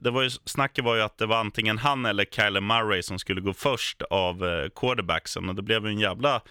det 0.00 0.10
var 0.10 0.22
ju, 0.22 0.30
snacket 0.30 0.84
var 0.84 0.96
ju 0.96 1.02
att 1.02 1.18
det 1.18 1.26
var 1.26 1.36
antingen 1.36 1.78
han 1.78 2.06
eller 2.06 2.24
Kyler 2.24 2.60
Murray 2.60 3.02
som 3.02 3.18
skulle 3.18 3.40
gå 3.40 3.52
först 3.52 4.02
av 4.02 4.44
eh, 4.44 4.68
quarterbacksen. 4.74 5.48
Och 5.48 5.54
det 5.54 5.62
blev 5.62 5.86
ju 5.86 5.90
en 5.90 5.98
jävla, 5.98 6.42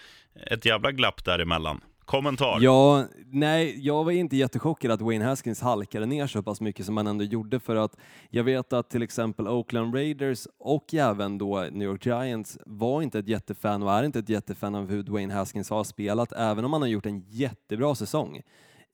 ett 0.50 0.64
jävla 0.64 0.92
glapp 0.92 1.24
däremellan. 1.24 1.80
Kommentar? 2.06 2.58
Ja, 2.60 3.04
nej, 3.26 3.86
jag 3.86 4.04
var 4.04 4.12
inte 4.12 4.36
jättechockad 4.36 4.90
att 4.90 5.00
Wayne 5.00 5.24
Haskins 5.24 5.60
halkade 5.60 6.06
ner 6.06 6.26
så 6.26 6.42
pass 6.42 6.60
mycket 6.60 6.86
som 6.86 6.96
han 6.96 7.06
ändå 7.06 7.24
gjorde 7.24 7.60
för 7.60 7.76
att 7.76 7.96
jag 8.30 8.44
vet 8.44 8.72
att 8.72 8.90
till 8.90 9.02
exempel 9.02 9.48
Oakland 9.48 9.94
Raiders 9.94 10.46
och 10.58 10.94
även 10.94 11.38
då 11.38 11.66
New 11.72 11.88
York 11.88 12.06
Giants 12.06 12.58
var 12.66 13.02
inte 13.02 13.18
ett 13.18 13.28
jättefan 13.28 13.82
och 13.82 13.92
är 13.92 14.02
inte 14.02 14.18
ett 14.18 14.28
jättefan 14.28 14.74
av 14.74 14.90
hur 14.90 15.02
Wayne 15.02 15.34
Haskins 15.34 15.70
har 15.70 15.84
spelat, 15.84 16.32
även 16.32 16.64
om 16.64 16.72
han 16.72 16.82
har 16.82 16.88
gjort 16.88 17.06
en 17.06 17.24
jättebra 17.28 17.94
säsong 17.94 18.42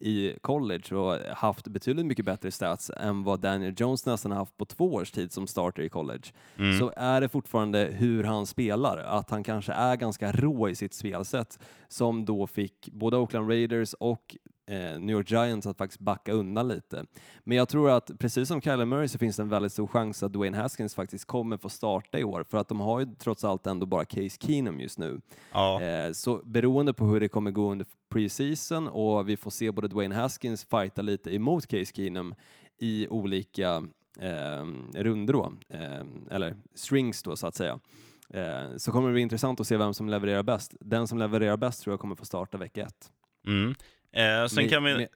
i 0.03 0.38
college 0.41 0.95
och 0.95 1.37
haft 1.37 1.69
betydligt 1.69 2.07
mycket 2.07 2.25
bättre 2.25 2.51
stats 2.51 2.91
än 2.97 3.25
vad 3.25 3.41
Daniel 3.41 3.75
Jones 3.77 4.07
nästan 4.07 4.33
haft 4.33 4.57
på 4.57 4.65
två 4.65 4.95
års 4.95 5.11
tid 5.11 5.33
som 5.33 5.47
starter 5.47 5.83
i 5.83 5.88
college, 5.88 6.29
mm. 6.59 6.79
så 6.79 6.93
är 6.97 7.21
det 7.21 7.29
fortfarande 7.29 7.79
hur 7.93 8.25
han 8.25 8.47
spelar, 8.47 8.99
att 8.99 9.31
han 9.31 9.45
kanske 9.45 9.73
är 9.73 9.97
ganska 9.97 10.33
rå 10.33 10.69
i 10.69 10.75
sitt 10.75 10.95
spelsätt 10.95 11.59
som 11.88 12.25
då 12.25 12.47
fick 12.47 12.88
både 12.93 13.17
Oakland 13.17 13.49
Raiders 13.49 13.95
och 13.95 14.37
New 14.98 15.11
York 15.11 15.31
Giants 15.31 15.66
att 15.66 15.79
faktiskt 15.79 16.01
backa 16.01 16.33
undan 16.33 16.68
lite. 16.68 17.05
Men 17.44 17.57
jag 17.57 17.68
tror 17.68 17.90
att 17.90 18.11
precis 18.18 18.48
som 18.48 18.61
Kyler 18.61 18.85
Murray 18.85 19.09
så 19.09 19.18
finns 19.18 19.37
det 19.37 19.42
en 19.42 19.48
väldigt 19.48 19.72
stor 19.72 19.87
chans 19.87 20.22
att 20.22 20.33
Dwayne 20.33 20.57
Haskins 20.57 20.94
faktiskt 20.94 21.25
kommer 21.25 21.57
få 21.57 21.68
starta 21.68 22.18
i 22.18 22.25
år 22.25 22.44
för 22.51 22.59
att 22.59 22.68
de 22.68 22.81
har 22.81 23.01
ju 23.01 23.07
trots 23.18 23.44
allt 23.44 23.66
ändå 23.66 23.87
bara 23.87 24.05
Case 24.05 24.37
Keenum 24.40 24.81
just 24.81 24.98
nu. 24.98 25.20
Ja. 25.53 25.83
Eh, 25.83 26.12
så 26.12 26.40
beroende 26.44 26.94
på 26.94 27.07
hur 27.07 27.20
det 27.20 27.29
kommer 27.29 27.51
gå 27.51 27.72
under 27.72 27.87
preseason 28.09 28.88
och 28.88 29.29
vi 29.29 29.37
får 29.37 29.51
se 29.51 29.70
både 29.70 29.88
Dwayne 29.88 30.14
Haskins 30.14 30.64
fighta 30.64 31.03
lite 31.03 31.35
emot 31.35 31.66
Case 31.66 31.92
Keenum 31.94 32.35
i 32.79 33.09
olika 33.09 33.85
eh, 34.20 34.64
runder 34.94 35.33
då, 35.33 35.53
eh, 35.68 36.05
eller 36.31 36.57
strings 36.75 37.22
då 37.22 37.37
så 37.37 37.46
att 37.46 37.55
säga 37.55 37.81
eh, 38.29 38.77
så 38.77 38.92
kommer 38.92 39.09
det 39.09 39.12
bli 39.12 39.22
intressant 39.22 39.61
att 39.61 39.66
se 39.66 39.77
vem 39.77 39.94
som 39.94 40.09
levererar 40.09 40.42
bäst. 40.42 40.75
Den 40.81 41.09
som 41.09 41.18
levererar 41.18 41.57
bäst 41.57 41.83
tror 41.83 41.92
jag 41.92 42.01
kommer 42.01 42.16
få 42.16 42.25
starta 42.25 42.59
vecka 42.59 42.83
ett. 42.83 43.12
Mm. 43.46 43.75
Eh, 44.12 44.46
sen 44.46 44.57
men, 44.57 44.68
kan 44.68 44.85
vi... 44.85 44.94
men, 44.94 45.07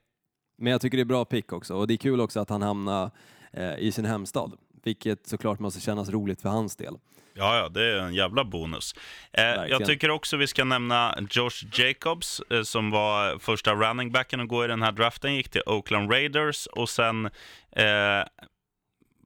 men, 0.59 0.73
jag 0.73 0.81
tycker 0.81 0.97
det 0.97 1.03
är 1.03 1.05
bra 1.05 1.25
pick 1.25 1.53
också 1.53 1.75
och 1.75 1.87
det 1.87 1.95
är 1.95 1.99
kul 1.99 2.21
också 2.21 2.41
att 2.41 2.51
han 2.51 2.63
hamnar 2.63 3.11
eh, 3.53 3.79
i 3.79 3.93
sin 3.93 4.05
hemstad, 4.05 4.53
vilket 4.85 5.27
såklart 5.27 5.59
måste 5.59 5.81
kännas 5.81 6.09
roligt 6.09 6.43
för 6.43 6.49
hans 6.49 6.77
del. 6.77 6.99
Ja, 7.39 7.57
ja, 7.57 7.69
det 7.69 7.85
är 7.85 7.99
en 7.99 8.15
jävla 8.15 8.45
bonus. 8.45 8.95
Eh, 9.33 9.45
jag 9.45 9.85
tycker 9.87 10.11
också 10.11 10.37
vi 10.37 10.47
ska 10.47 10.65
nämna 10.65 11.19
Josh 11.31 11.65
Jacobs 11.73 12.41
eh, 12.51 12.63
som 12.63 12.91
var 12.91 13.39
första 13.39 13.75
running 13.75 14.13
backen 14.13 14.41
att 14.41 14.49
gå 14.49 14.65
i 14.65 14.69
den 14.69 14.83
här 14.83 14.93
draften, 14.93 15.35
gick 15.35 15.49
till 15.49 15.63
Oakland 15.67 16.11
Raiders 16.11 16.67
och 16.67 16.89
sen, 16.89 17.27
eh, 17.73 18.25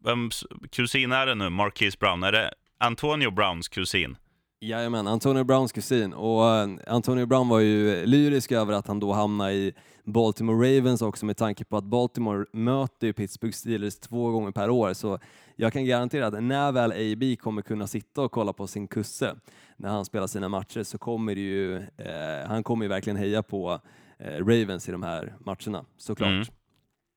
vems 0.05 0.45
kusin 0.73 1.13
är 1.13 1.27
det 1.27 1.35
nu, 1.35 1.49
Marquise 1.49 1.99
Brown? 2.01 2.23
Är 2.23 2.33
det 2.33 2.55
Antonio 2.79 3.31
Browns 3.31 3.69
kusin? 3.69 4.17
Jajamän, 4.63 5.07
Antonio 5.07 5.45
Browns 5.45 5.73
kusin. 5.73 6.13
Och 6.13 6.43
uh, 6.43 6.79
Antonio 6.87 7.27
Brown 7.27 7.49
var 7.49 7.61
ju 7.61 8.07
lyrisk 8.07 8.53
över 8.53 8.73
att 8.73 8.87
han 8.87 9.01
då 9.01 9.13
hamnade 9.13 9.53
i 9.53 9.75
Baltimore 10.05 10.79
Ravens 10.79 11.03
också 11.03 11.27
med 11.27 11.37
tanke 11.37 11.65
på 11.65 11.77
att 11.77 11.85
Baltimore 11.85 12.47
möter 12.53 13.13
Pittsburgh 13.13 13.55
Steelers 13.55 13.99
två 13.99 14.31
gånger 14.31 14.51
per 14.51 14.71
år. 14.71 14.93
Så 14.93 15.19
jag 15.57 15.73
kan 15.73 15.85
garantera 15.85 16.27
att 16.27 16.43
när 16.43 16.73
väl 16.73 16.93
AB 16.93 17.39
kommer 17.39 17.63
kunna 17.63 17.87
sitta 17.87 18.23
och 18.23 18.33
kolla 18.33 18.53
på 18.53 18.67
sin 18.67 18.89
kusse 18.89 19.37
när 19.77 19.89
han 19.89 20.05
spelar 20.05 20.27
sina 20.27 20.49
matcher 20.49 20.83
så 20.83 20.99
kommer 20.99 21.35
det 21.35 21.41
ju, 21.41 21.77
eh, 21.77 22.49
han 22.49 22.63
kommer 22.63 22.85
ju 22.85 22.89
verkligen 22.89 23.17
heja 23.17 23.43
på 23.43 23.81
eh, 24.19 24.47
Ravens 24.47 24.89
i 24.89 24.93
de 24.93 25.03
här 25.03 25.35
matcherna, 25.39 25.85
såklart. 25.97 26.31
Mm. 26.31 26.45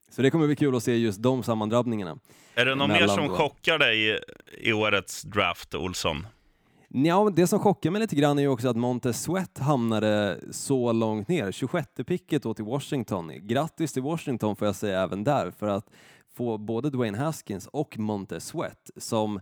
Så 0.09 0.21
det 0.21 0.31
kommer 0.31 0.47
bli 0.47 0.55
kul 0.55 0.75
att 0.75 0.83
se 0.83 0.95
just 0.95 1.21
de 1.21 1.43
sammandrabbningarna. 1.43 2.17
Är 2.55 2.65
det 2.65 2.75
något 2.75 2.89
mer 2.89 3.07
som 3.07 3.27
då. 3.27 3.35
chockar 3.35 3.77
dig 3.79 4.09
i, 4.09 4.19
i 4.57 4.73
årets 4.73 5.21
draft, 5.21 5.75
Olsson? 5.75 6.27
Ja, 6.95 7.29
det 7.35 7.47
som 7.47 7.59
chockar 7.59 7.91
mig 7.91 8.01
lite 8.01 8.15
grann 8.15 8.37
är 8.37 8.43
ju 8.43 8.47
också 8.47 8.69
att 8.69 8.77
Montez 8.77 9.21
Sweat 9.21 9.57
hamnade 9.57 10.39
så 10.51 10.91
långt 10.91 11.27
ner. 11.27 11.51
26 11.51 11.87
picket 12.07 12.43
då 12.43 12.53
till 12.53 12.65
Washington. 12.65 13.31
Grattis 13.41 13.93
till 13.93 14.01
Washington 14.01 14.55
får 14.55 14.67
jag 14.67 14.75
säga 14.75 15.01
även 15.01 15.23
där 15.23 15.51
för 15.51 15.67
att 15.67 15.89
få 16.35 16.57
både 16.57 16.89
Dwayne 16.89 17.17
Haskins 17.17 17.67
och 17.67 17.99
Montez 17.99 18.45
Sweat 18.45 18.89
som 18.97 19.39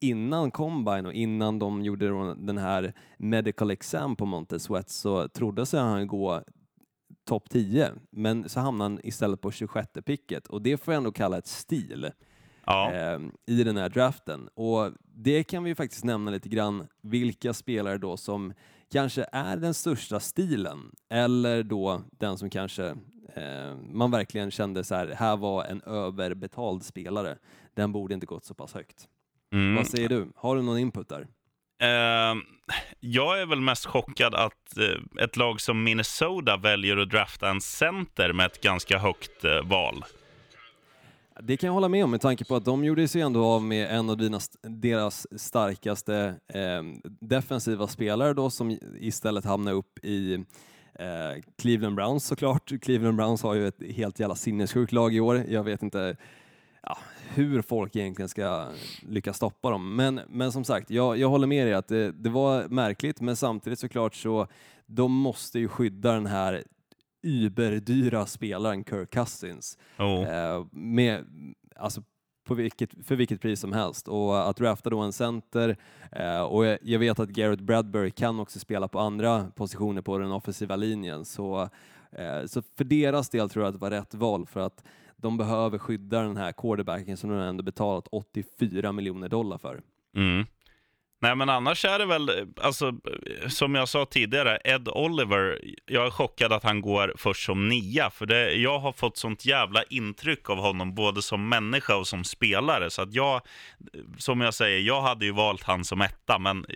innan 0.00 0.50
Combine 0.50 1.06
och 1.06 1.12
innan 1.12 1.58
de 1.58 1.82
gjorde 1.82 2.34
den 2.34 2.58
här 2.58 2.94
medical 3.18 3.70
exam 3.70 4.16
på 4.16 4.26
Montez 4.26 4.62
Sweat 4.62 4.90
så 4.90 5.28
trodde 5.28 5.66
sig 5.66 5.80
han 5.80 6.06
gå 6.06 6.42
topp 7.28 7.50
10, 7.50 7.90
men 8.10 8.48
så 8.48 8.60
hamnade 8.60 8.90
han 8.90 9.00
istället 9.04 9.40
på 9.40 9.50
26 9.50 9.88
picket 10.06 10.46
och 10.46 10.62
det 10.62 10.76
får 10.76 10.94
jag 10.94 10.98
ändå 10.98 11.12
kalla 11.12 11.38
ett 11.38 11.46
stil 11.46 12.10
ja. 12.70 12.92
eh, 12.92 13.20
i 13.46 13.64
den 13.64 13.76
här 13.76 13.88
draften. 13.88 14.48
Och 14.54 14.92
det 15.02 15.44
kan 15.44 15.64
vi 15.64 15.74
faktiskt 15.74 16.04
nämna 16.04 16.30
lite 16.30 16.48
grann 16.48 16.86
vilka 17.02 17.52
spelare 17.52 17.98
då 17.98 18.16
som 18.16 18.52
kanske 18.92 19.26
är 19.32 19.56
den 19.56 19.74
största 19.74 20.20
stilen 20.20 20.92
eller 21.10 21.62
då 21.62 22.02
den 22.10 22.38
som 22.38 22.50
kanske 22.50 22.86
eh, 23.34 23.76
man 23.92 24.10
verkligen 24.10 24.50
kände 24.50 24.84
så 24.84 24.94
här, 24.94 25.08
här 25.08 25.36
var 25.36 25.64
en 25.64 25.82
överbetald 25.82 26.82
spelare. 26.82 27.38
Den 27.74 27.92
borde 27.92 28.14
inte 28.14 28.26
gått 28.26 28.44
så 28.44 28.54
pass 28.54 28.74
högt. 28.74 29.08
Mm. 29.52 29.76
Vad 29.76 29.86
säger 29.86 30.08
du? 30.08 30.32
Har 30.36 30.56
du 30.56 30.62
någon 30.62 30.78
input 30.78 31.08
där? 31.08 31.26
Uh, 31.82 32.42
jag 33.00 33.40
är 33.40 33.46
väl 33.46 33.60
mest 33.60 33.86
chockad 33.86 34.34
att 34.34 34.78
uh, 34.78 35.22
ett 35.24 35.36
lag 35.36 35.60
som 35.60 35.84
Minnesota 35.84 36.56
väljer 36.56 36.96
att 36.96 37.10
drafta 37.10 37.50
en 37.50 37.60
center 37.60 38.32
med 38.32 38.46
ett 38.46 38.60
ganska 38.60 38.98
högt 38.98 39.44
uh, 39.44 39.68
val. 39.68 40.04
Det 41.42 41.56
kan 41.56 41.66
jag 41.66 41.74
hålla 41.74 41.88
med 41.88 42.04
om 42.04 42.10
med 42.10 42.20
tanke 42.20 42.44
på 42.44 42.56
att 42.56 42.64
de 42.64 42.84
gjorde 42.84 43.08
sig 43.08 43.20
ändå 43.20 43.44
av 43.44 43.62
med 43.62 43.90
en 43.90 44.10
av 44.10 44.16
dina, 44.16 44.40
deras 44.62 45.26
starkaste 45.40 46.34
eh, 46.48 47.10
defensiva 47.20 47.86
spelare 47.86 48.34
då 48.34 48.50
som 48.50 48.78
istället 49.00 49.44
hamnade 49.44 49.76
upp 49.76 50.04
i 50.04 50.34
eh, 50.94 51.42
Cleveland 51.58 51.96
Browns 51.96 52.24
såklart. 52.24 52.72
Cleveland 52.82 53.16
Browns 53.16 53.42
har 53.42 53.54
ju 53.54 53.68
ett 53.68 53.82
helt 53.94 54.20
jävla 54.20 54.34
sinnessjukt 54.34 54.92
lag 54.92 55.14
i 55.14 55.20
år. 55.20 55.44
Jag 55.48 55.64
vet 55.64 55.82
inte 55.82 56.16
ja, 56.82 56.98
hur 57.34 57.62
folk 57.62 57.96
egentligen 57.96 58.28
ska 58.28 58.66
lyckas 59.08 59.36
stoppa 59.36 59.70
dem. 59.70 59.96
Men, 59.96 60.20
men 60.28 60.52
som 60.52 60.64
sagt, 60.64 60.90
jag, 60.90 61.18
jag 61.18 61.28
håller 61.28 61.46
med 61.46 61.66
dig 61.66 61.74
att 61.74 61.88
det, 61.88 62.12
det 62.12 62.30
var 62.30 62.68
märkligt, 62.68 63.20
men 63.20 63.36
samtidigt 63.36 63.78
såklart 63.78 64.14
så 64.14 64.46
de 64.86 65.12
måste 65.12 65.58
ju 65.58 65.68
skydda 65.68 66.12
den 66.12 66.26
här 66.26 66.64
überdyra 67.22 68.26
spelaren 68.26 68.84
Kirk 68.84 69.10
Cousins. 69.10 69.78
Oh. 69.98 70.28
Eh, 70.28 70.64
med, 70.70 71.24
alltså, 71.76 72.02
på 72.44 72.54
vilket, 72.54 73.06
för 73.06 73.16
vilket 73.16 73.40
pris 73.40 73.60
som 73.60 73.72
helst. 73.72 74.08
Och 74.08 74.48
att 74.48 74.56
drafta 74.56 74.90
då 74.90 74.98
en 74.98 75.12
center, 75.12 75.76
eh, 76.12 76.42
och 76.42 76.66
jag, 76.66 76.78
jag 76.82 76.98
vet 76.98 77.18
att 77.18 77.28
Garrett 77.28 77.60
Bradbury 77.60 78.10
kan 78.10 78.40
också 78.40 78.58
spela 78.58 78.88
på 78.88 78.98
andra 78.98 79.50
positioner 79.56 80.02
på 80.02 80.18
den 80.18 80.32
offensiva 80.32 80.76
linjen, 80.76 81.24
så 81.24 81.70
Eh, 82.12 82.46
så 82.46 82.62
för 82.62 82.84
deras 82.84 83.30
del 83.30 83.50
tror 83.50 83.64
jag 83.64 83.68
att 83.68 83.80
det 83.80 83.80
var 83.80 83.90
rätt 83.90 84.14
val 84.14 84.46
för 84.46 84.60
att 84.60 84.84
de 85.16 85.36
behöver 85.36 85.78
skydda 85.78 86.22
den 86.22 86.36
här 86.36 86.52
quarterbacken 86.52 87.16
som 87.16 87.30
de 87.30 87.38
ändå 87.38 87.62
betalat 87.62 88.08
84 88.12 88.92
miljoner 88.92 89.28
dollar 89.28 89.58
för. 89.58 89.82
Mm. 90.14 90.46
Nej, 91.22 91.36
men 91.36 91.48
annars 91.48 91.84
är 91.84 91.98
det 91.98 92.06
väl, 92.06 92.28
eh, 92.28 92.34
alltså, 92.62 92.88
eh, 92.88 93.48
som 93.48 93.74
jag 93.74 93.88
sa 93.88 94.04
tidigare, 94.04 94.58
Ed 94.64 94.88
Oliver, 94.88 95.60
jag 95.86 96.06
är 96.06 96.10
chockad 96.10 96.52
att 96.52 96.64
han 96.64 96.80
går 96.80 97.14
först 97.16 97.46
som 97.46 97.68
nia, 97.68 98.10
för 98.10 98.26
det, 98.26 98.54
jag 98.54 98.78
har 98.78 98.92
fått 98.92 99.16
sånt 99.16 99.44
jävla 99.44 99.82
intryck 99.82 100.50
av 100.50 100.58
honom, 100.58 100.94
både 100.94 101.22
som 101.22 101.48
människa 101.48 101.96
och 101.96 102.06
som 102.06 102.24
spelare, 102.24 102.90
så 102.90 103.02
att 103.02 103.14
jag, 103.14 103.34
eh, 103.34 104.00
som 104.18 104.40
jag 104.40 104.54
säger, 104.54 104.80
jag 104.80 105.02
hade 105.02 105.24
ju 105.24 105.32
valt 105.32 105.62
han 105.62 105.84
som 105.84 106.00
etta, 106.00 106.38
men 106.38 106.66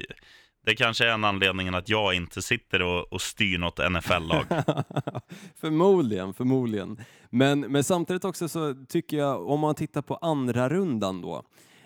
det 0.66 0.76
kanske 0.76 1.04
är 1.04 1.12
en 1.12 1.24
anledning 1.24 1.68
att 1.68 1.88
jag 1.88 2.14
inte 2.14 2.42
sitter 2.42 2.82
och, 2.82 3.12
och 3.12 3.20
styr 3.20 3.58
något 3.58 3.78
NFL-lag. 3.92 4.44
förmodligen, 5.60 6.34
förmodligen. 6.34 7.00
Men, 7.30 7.60
men 7.60 7.84
samtidigt 7.84 8.24
också 8.24 8.48
så 8.48 8.74
tycker 8.88 9.16
jag, 9.16 9.48
om 9.48 9.60
man 9.60 9.74
tittar 9.74 10.02
på 10.02 10.16
andra 10.16 10.68
rundan 10.68 11.22
då, 11.22 11.44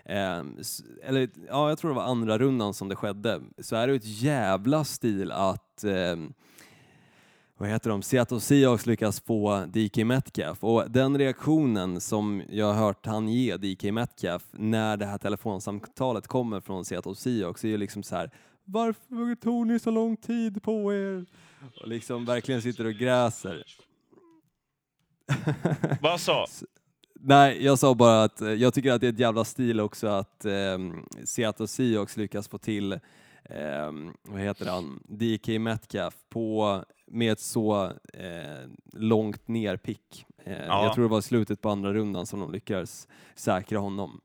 eh, 0.09 0.43
eller 1.03 1.29
ja, 1.49 1.69
jag 1.69 1.79
tror 1.79 1.91
det 1.91 1.97
var 1.97 2.03
andra 2.03 2.39
rundan 2.39 2.75
som 2.75 2.89
det 2.89 2.97
skedde, 2.97 3.41
så 3.59 3.77
är 3.77 3.89
det 3.89 3.95
ett 3.95 4.21
jävla 4.23 4.85
stil 4.85 5.33
att 5.33 5.85
eh, 5.85 6.17
vad 7.61 7.69
heter 7.69 7.91
de, 7.91 8.03
Seattle 8.03 8.41
Seahawks 8.41 8.87
lyckas 8.87 9.21
få 9.21 9.65
DK 9.67 9.97
Metcalf 9.97 10.65
och 10.65 10.91
den 10.91 11.19
reaktionen 11.19 12.01
som 12.01 12.43
jag 12.49 12.67
har 12.67 12.75
hört 12.75 13.07
han 13.07 13.29
ge 13.29 13.57
DK 13.57 13.83
Metcalf 13.93 14.47
när 14.51 14.97
det 14.97 15.07
här 15.07 15.19
telefonsamtalet 15.19 16.27
kommer 16.27 16.61
från 16.61 16.85
Seattle 16.85 17.15
Seahawks 17.15 17.65
är 17.65 17.69
ju 17.69 17.77
liksom 17.77 18.03
så 18.03 18.17
här 18.17 18.31
varför 18.71 19.35
tog 19.35 19.67
ni 19.67 19.79
så 19.79 19.91
lång 19.91 20.17
tid 20.17 20.63
på 20.63 20.95
er? 20.95 21.27
Och 21.81 21.89
liksom 21.89 22.25
verkligen 22.25 22.63
sitter 22.63 22.85
och 22.85 22.95
gräser. 22.95 23.65
Vad 26.01 26.21
sa? 26.21 26.47
Nej, 27.21 27.65
jag 27.65 27.79
sa 27.79 27.95
bara 27.95 28.23
att 28.23 28.41
eh, 28.41 28.53
jag 28.53 28.75
tycker 28.75 28.93
att 28.93 29.01
det 29.01 29.07
är 29.07 29.13
ett 29.13 29.19
jävla 29.19 29.45
stil 29.45 29.81
också 29.81 30.07
att 30.07 30.45
eh, 30.45 30.79
Seattle 31.25 31.67
Seahawks 31.67 32.17
lyckas 32.17 32.49
få 32.49 32.59
till, 32.59 32.93
eh, 33.45 33.93
vad 34.23 34.41
heter 34.41 34.67
han, 34.67 35.03
DK 35.05 35.49
Metcalf 35.61 36.15
på, 36.29 36.81
med 37.07 37.33
ett 37.33 37.41
så 37.41 37.85
eh, 38.13 38.69
långt 38.93 39.49
ner 39.49 39.77
pick. 39.77 40.27
Eh, 40.45 40.67
ja. 40.67 40.85
Jag 40.85 40.95
tror 40.95 41.05
det 41.05 41.11
var 41.11 41.21
slutet 41.21 41.61
på 41.61 41.71
andra 41.71 41.93
rundan 41.93 42.27
som 42.27 42.41
de 42.41 42.53
lyckades 42.53 43.09
säkra 43.35 43.79
honom. 43.79 44.21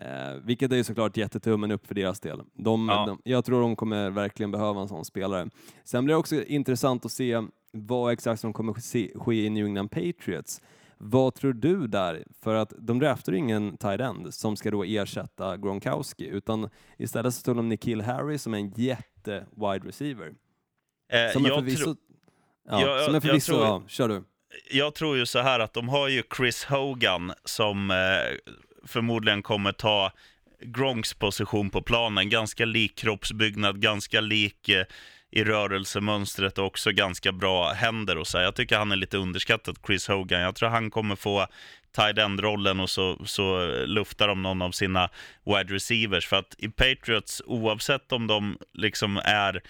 Eh, 0.00 0.34
vilket 0.42 0.72
är 0.72 0.82
såklart 0.82 1.16
jättetummen 1.16 1.70
upp 1.70 1.86
för 1.86 1.94
deras 1.94 2.20
del. 2.20 2.42
De, 2.54 2.88
ja. 2.88 3.06
de, 3.06 3.20
jag 3.24 3.44
tror 3.44 3.60
de 3.60 3.76
kommer 3.76 4.10
verkligen 4.10 4.50
behöva 4.50 4.80
en 4.80 4.88
sån 4.88 5.04
spelare. 5.04 5.48
Sen 5.84 6.04
blir 6.04 6.14
det 6.14 6.18
också 6.18 6.44
intressant 6.44 7.04
att 7.04 7.12
se 7.12 7.42
vad 7.72 8.12
exakt 8.12 8.40
som 8.40 8.52
kommer 8.52 8.74
ske 9.18 9.44
i 9.44 9.50
New 9.50 9.66
England 9.66 9.88
Patriots. 9.88 10.62
Vad 10.98 11.34
tror 11.34 11.52
du 11.52 11.86
där? 11.86 12.24
För 12.42 12.54
att 12.54 12.72
de 12.78 12.98
draftar 12.98 13.32
ingen 13.32 13.76
tight 13.76 14.00
end 14.00 14.34
som 14.34 14.56
ska 14.56 14.70
då 14.70 14.84
ersätta 14.84 15.56
Gronkowski, 15.56 16.26
utan 16.26 16.70
istället 16.98 17.34
så 17.34 17.42
tog 17.42 17.56
de 17.56 17.68
Nikhil 17.68 18.00
Harry 18.00 18.38
som 18.38 18.54
är 18.54 18.58
en 18.58 18.70
jätte-wide 18.70 19.86
receiver. 19.86 20.32
Eh, 21.12 21.32
som 21.32 21.44
är 21.44 21.50
förvisso... 21.50 21.96
Ja, 22.68 22.80
jag, 22.80 23.04
som 23.04 23.14
är 23.14 23.20
förvisso... 23.20 23.52
Tror... 23.52 23.64
Ja, 23.64 23.82
kör 23.88 24.08
du. 24.08 24.24
Jag 24.70 24.94
tror 24.94 25.16
ju 25.16 25.26
så 25.26 25.38
här 25.38 25.60
att 25.60 25.72
de 25.72 25.88
har 25.88 26.08
ju 26.08 26.22
Chris 26.36 26.64
Hogan 26.64 27.32
som 27.44 27.90
eh, 27.90 27.96
förmodligen 28.84 29.42
kommer 29.42 29.72
ta 29.72 30.12
Gronks 30.60 31.14
position 31.14 31.70
på 31.70 31.82
planen. 31.82 32.30
Ganska 32.30 32.64
lik 32.64 32.94
kroppsbyggnad, 32.98 33.80
ganska 33.80 34.20
lik 34.20 34.68
eh, 34.68 34.84
i 35.36 35.44
rörelsemönstret 35.44 36.58
och 36.58 36.66
också 36.66 36.92
ganska 36.92 37.32
bra 37.32 37.72
händer 37.72 38.18
och 38.18 38.26
så. 38.26 38.38
Jag 38.38 38.54
tycker 38.54 38.78
han 38.78 38.92
är 38.92 38.96
lite 38.96 39.16
underskattad, 39.16 39.78
Chris 39.86 40.08
Hogan. 40.08 40.40
Jag 40.40 40.54
tror 40.54 40.68
han 40.68 40.90
kommer 40.90 41.16
få 41.16 41.46
tight 41.96 42.18
end-rollen 42.18 42.80
och 42.80 42.90
så, 42.90 43.26
så 43.26 43.66
luftar 43.86 44.28
de 44.28 44.42
någon 44.42 44.62
av 44.62 44.70
sina 44.70 45.10
wide 45.44 45.74
receivers. 45.74 46.26
För 46.26 46.36
att 46.36 46.54
i 46.58 46.68
Patriots, 46.68 47.42
oavsett 47.46 48.12
om 48.12 48.26
de 48.26 48.58
liksom 48.72 49.20
är 49.24 49.62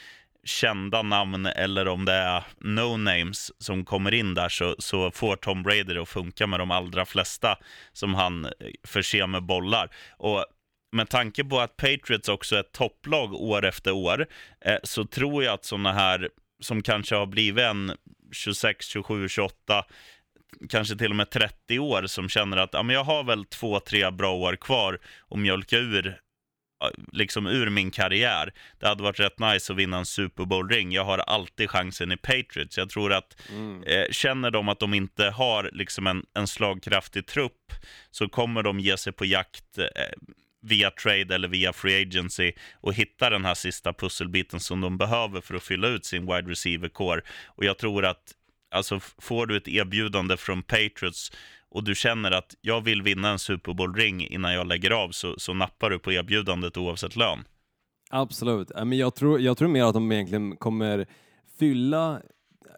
kända 0.44 1.02
namn 1.02 1.46
eller 1.46 1.88
om 1.88 2.04
det 2.04 2.12
är 2.12 2.44
no-names 2.60 3.50
som 3.58 3.84
kommer 3.84 4.14
in 4.14 4.34
där 4.34 4.48
så, 4.48 4.76
så 4.78 5.10
får 5.10 5.36
Tom 5.36 5.62
Brady 5.62 5.82
det 5.82 6.02
att 6.02 6.08
funka 6.08 6.46
med 6.46 6.60
de 6.60 6.70
allra 6.70 7.06
flesta 7.06 7.58
som 7.92 8.14
han 8.14 8.48
förser 8.84 9.26
med 9.26 9.42
bollar. 9.42 9.90
Och 10.18 10.46
med 10.92 11.08
tanke 11.08 11.44
på 11.44 11.60
att 11.60 11.76
Patriots 11.76 12.28
också 12.28 12.56
är 12.56 12.60
ett 12.60 12.72
topplag 12.72 13.34
år 13.34 13.64
efter 13.64 13.92
år 13.92 14.26
eh, 14.60 14.78
så 14.82 15.04
tror 15.04 15.44
jag 15.44 15.54
att 15.54 15.64
sådana 15.64 15.92
här 15.92 16.28
som 16.60 16.82
kanske 16.82 17.14
har 17.14 17.26
blivit 17.26 17.64
en 17.64 17.92
26, 18.32 18.86
27, 18.86 19.28
28 19.28 19.84
kanske 20.68 20.96
till 20.96 21.10
och 21.10 21.16
med 21.16 21.30
30 21.30 21.78
år 21.78 22.06
som 22.06 22.28
känner 22.28 22.56
att 22.56 22.70
ja, 22.72 22.82
men 22.82 22.94
jag 22.94 23.04
har 23.04 23.24
väl 23.24 23.44
två, 23.44 23.80
tre 23.80 24.10
bra 24.10 24.34
år 24.34 24.56
kvar 24.56 24.98
att 25.30 25.38
mjölka 25.38 25.76
ur 25.76 26.20
liksom 27.12 27.46
ur 27.46 27.70
min 27.70 27.90
karriär. 27.90 28.52
Det 28.78 28.86
hade 28.88 29.02
varit 29.02 29.20
rätt 29.20 29.38
nice 29.38 29.72
att 29.72 29.78
vinna 29.78 29.98
en 29.98 30.06
Super 30.06 30.44
Bowl-ring. 30.44 30.92
Jag 30.92 31.04
har 31.04 31.18
alltid 31.18 31.70
chansen 31.70 32.12
i 32.12 32.16
Patriots. 32.16 32.78
Jag 32.78 32.90
tror 32.90 33.12
att 33.12 33.36
mm. 33.50 33.82
eh, 33.82 34.04
känner 34.10 34.50
de 34.50 34.68
att 34.68 34.80
de 34.80 34.94
inte 34.94 35.24
har 35.24 35.70
liksom 35.72 36.06
en, 36.06 36.24
en 36.34 36.46
slagkraftig 36.46 37.26
trupp 37.26 37.72
så 38.10 38.28
kommer 38.28 38.62
de 38.62 38.80
ge 38.80 38.96
sig 38.96 39.12
på 39.12 39.24
jakt 39.24 39.78
eh, 39.78 39.84
via 40.66 40.90
trade 40.90 41.34
eller 41.34 41.48
via 41.48 41.72
free 41.72 42.02
agency 42.02 42.52
och 42.80 42.94
hitta 42.94 43.30
den 43.30 43.44
här 43.44 43.54
sista 43.54 43.92
pusselbiten 43.92 44.60
som 44.60 44.80
de 44.80 44.98
behöver 44.98 45.40
för 45.40 45.54
att 45.54 45.62
fylla 45.62 45.88
ut 45.88 46.04
sin 46.04 46.26
wide 46.26 46.50
receiver 46.50 46.88
core. 46.88 47.20
Och 47.46 47.64
jag 47.64 47.78
tror 47.78 48.04
att 48.04 48.34
alltså, 48.70 49.00
får 49.18 49.46
du 49.46 49.56
ett 49.56 49.68
erbjudande 49.68 50.36
från 50.36 50.62
Patriots 50.62 51.32
och 51.68 51.84
du 51.84 51.94
känner 51.94 52.30
att 52.30 52.54
jag 52.60 52.80
vill 52.80 53.02
vinna 53.02 53.28
en 53.28 53.38
Super 53.38 53.72
Bowl-ring 53.72 54.26
innan 54.26 54.54
jag 54.54 54.66
lägger 54.66 54.90
av 54.90 55.10
så, 55.10 55.38
så 55.38 55.54
nappar 55.54 55.90
du 55.90 55.98
på 55.98 56.12
erbjudandet 56.12 56.76
oavsett 56.76 57.16
lön. 57.16 57.44
Absolut. 58.10 58.70
Jag, 58.92 59.14
tror, 59.14 59.40
jag 59.40 59.58
tror 59.58 59.68
mer 59.68 59.84
att 59.84 59.94
de 59.94 60.12
egentligen 60.12 60.56
kommer 60.56 61.06
fylla 61.58 62.20